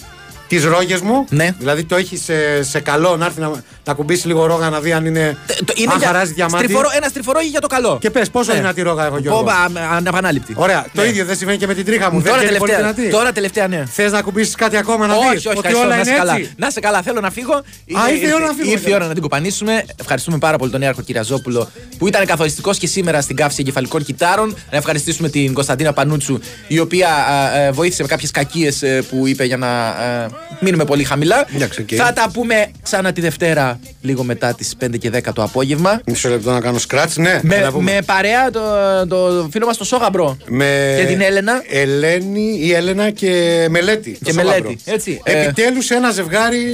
Τις 0.49 0.64
ρόγες 0.64 1.01
μου. 1.01 1.24
Ναι. 1.28 1.55
Δηλαδή 1.59 1.84
το 1.84 1.96
έχεις 1.96 2.22
σε, 2.24 2.62
σε 2.62 2.80
καλό 2.80 3.16
να 3.16 3.24
έρθει 3.26 3.40
να, 3.40 3.51
να 3.84 3.94
κουμπίσει 3.94 4.26
λίγο 4.26 4.46
ρόγα 4.46 4.68
να 4.70 4.80
δει 4.80 4.92
αν 4.92 5.07
είναι. 5.07 5.36
Το- 5.64 5.72
είναι 5.76 5.92
αν 5.92 5.99
για- 5.99 6.07
χαράζει 6.07 6.32
διαμάτι. 6.32 6.64
στριφορό- 6.64 6.90
ένα 6.96 7.09
στριφορόγι 7.09 7.49
για 7.49 7.61
το 7.61 7.66
καλό. 7.66 7.99
Και 8.01 8.11
πες, 8.11 8.30
πόσο 8.30 8.53
Ναι. 8.53 8.59
δυνατή 8.59 8.82
ρόγα 8.82 9.07
έχω, 9.07 9.18
Γιώργο; 9.18 9.42
Πω, 9.42 9.51
α, 9.51 9.96
αναπανάληπτη. 9.96 10.53
Ωραία, 10.57 10.86
το 10.94 11.03
Ναι. 11.03 11.09
ίδιο 11.09 11.24
δεν 11.24 11.36
συμβαίνει 11.36 11.59
και 11.59 11.66
με 11.66 11.74
την 11.74 11.84
τρίχα 11.84 12.12
μου. 12.12 12.22
Τώρα 12.22 12.38
δεν 12.38 12.49
είναι 12.49 12.59
πολύ 12.59 12.70
τελευταία, 12.72 12.92
δυνατή. 12.94 13.14
τώρα 13.16 13.32
τελευταία, 13.32 13.68
ναι. 13.68 13.84
Θες 13.90 14.12
να 14.12 14.22
κουμπίσεις 14.22 14.55
κάτι 14.55 14.76
ακόμα 14.76 15.07
να 15.07 15.14
δεις. 15.14 15.22
όχι, 15.22 15.36
όχι, 15.36 15.49
ότι 15.49 15.57
ευχαριστώ, 15.57 15.80
όλα 15.86 15.94
να 15.94 16.01
είναι 16.01 16.11
σε 16.11 16.16
καλά. 16.16 16.36
έτσι. 16.36 16.53
Να 16.57 16.70
σε 16.70 16.80
καλά, 16.80 17.03
θέλω 17.03 17.20
να 17.20 17.30
φύγω. 17.30 17.62
ήρθε 17.86 18.26
η 18.28 18.32
ώρα 18.34 18.46
να 18.46 18.53
φύγουμε, 18.53 18.72
Ήρθε 18.72 18.90
η 18.90 18.94
ώρα 18.94 19.07
να 19.07 19.12
την 19.12 19.22
κοπανίσουμε. 19.22 19.84
Ευχαριστούμε 20.01 20.38
πάρα 20.38 20.57
πολύ 20.59 20.70
τον 20.70 20.80
Νέαρχο 20.80 21.03
Κυριαζόπουλο 21.03 21.70
που 21.99 22.07
ήταν 22.09 22.26
καθοριστικός 22.26 22.78
και 22.78 22.86
σήμερα 22.86 23.20
στην 23.20 23.36
καύση 23.36 23.57
εγκεφαλικών 23.61 24.05
κυττάρων. 24.05 24.57
Να 24.70 24.76
ευχαριστήσουμε 24.76 25.28
την 25.28 25.53
Κωνσταντίνα 25.55 25.92
Πανούτσου 25.92 26.38
η 26.68 26.78
οποία 26.78 27.09
α, 27.09 27.44
α, 27.68 27.72
βοήθησε 27.72 28.03
με 28.03 28.09
κάποιες 28.09 28.30
κακίες 28.30 28.82
που 29.11 29.26
είπε 29.26 29.44
για 29.44 29.57
να 29.57 29.68
α, 29.88 30.28
μείνουμε 30.61 30.84
πολύ 30.84 31.05
χαμηλά. 31.05 31.47
Εντάξει, 31.55 31.80
οκ. 31.80 31.89
Θα 31.97 32.12
τα 32.12 32.30
πούμε 32.32 32.70
ξανά 32.82 33.12
τη 33.12 33.20
Δευτέρα 33.20 33.80
λίγο 34.01 34.24
μετά 34.24 34.55
τις 34.55 34.74
5 34.84 34.99
και 34.99 35.11
10 35.14 35.20
το 35.34 35.43
απόγευμα. 35.43 36.01
Μισό 36.07 36.28
λεπτό 36.28 36.51
να 36.53 36.61
κάνω 36.61 36.78
scratch, 36.89 37.12
ναι. 37.16 37.30
θα 37.30 37.41
Με, 37.43 37.57
τα 37.57 37.70
πούμε. 37.72 37.93
με 37.93 37.99
παρέα 38.07 38.51
το, 38.51 38.61
το 39.09 39.49
φίλο 39.53 39.66
μας 39.66 39.76
το 39.76 39.84
Σόγαμπρο. 39.84 40.36
με 40.47 40.95
και 40.99 41.05
την 41.07 41.20
Έλενα. 41.20 41.62
Ελένη, 41.70 42.59
η 42.61 42.72
Έλενα 42.72 43.11
και 43.11 43.66
Μελέτη. 43.70 44.12
το 44.12 44.18
Και 44.24 44.32
Σόγαμπρο. 44.32 44.53
Μελέτη, 44.62 44.78
έτσι. 44.84 45.20
Ε, 45.24 45.43
Επιτέλους 45.43 45.91
ένα 45.91 46.11
ζευγάρι 46.11 46.64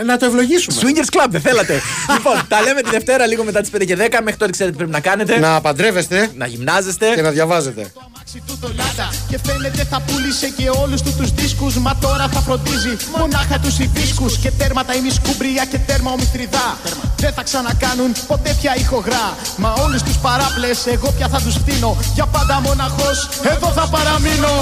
ε, 0.00 0.02
να 0.02 0.16
το 0.16 0.26
ευλογήσουμε. 0.26 0.76
Swingers 0.80 1.16
Club, 1.18 1.26
δεν 1.30 1.40
θέλατε. 1.40 1.80
λοιπόν, 2.16 2.34
τα 2.48 2.60
λέμε 2.60 2.80
τη 2.82 2.90
Δευτέρα 2.90 3.26
λίγο 3.26 3.44
μετά 3.44 3.60
τις 3.60 3.70
5 3.76 3.84
και 3.86 3.96
10. 3.96 3.98
Μέχρι 3.98 4.36
τώρα 4.36 4.50
ξέρετε 4.52 4.70
τι 4.70 4.76
πρέπει 4.76 4.90
να 4.90 5.00
κάνετε. 5.00 5.38
Να 5.38 5.60
παντρεύεστε 5.60 6.28
Να 6.36 6.46
γυμνάζεστε. 6.46 7.12
και 7.14 7.22
να 7.22 7.30
διαβάζετε. 7.30 7.86
Και 9.28 9.38
φαίνεται 9.46 9.84
θα 9.90 10.02
πούλησε 10.06 10.48
και 10.56 10.68
όλους 10.82 11.02
του 11.02 11.14
τους 11.18 11.30
δίσκους 11.32 11.78
Μα 11.78 11.98
τώρα 12.00 12.28
θα 12.32 12.40
φροντίζει 12.40 12.96
μονάχα 13.16 13.58
τους 13.58 13.78
υφίσκους 13.78 14.38
Και 14.38 14.50
τέρματα 14.50 14.94
η 14.94 15.00
μισκούμπρια 15.00 15.64
και 15.64 15.78
τέρμα 15.78 16.10
ο 16.10 16.16
Μηθριδά 16.16 16.78
Δεν 17.16 17.32
θα 17.32 17.42
ξανακάνουν 17.42 18.12
ποτέ 18.26 18.56
πια 18.60 18.76
ηχογρά. 18.76 19.34
Μα 19.56 19.72
όλους 19.72 20.02
τους 20.02 20.18
παράπλες 20.18 20.86
εγώ 20.86 21.10
πια 21.16 21.28
θα 21.28 21.40
τους 21.40 21.54
φτύνω 21.54 21.96
Για 22.14 22.26
πάντα 22.26 22.60
μοναχός 22.60 23.28
εδώ 23.42 23.68
θα 23.72 23.88
παραμείνω 23.88 24.54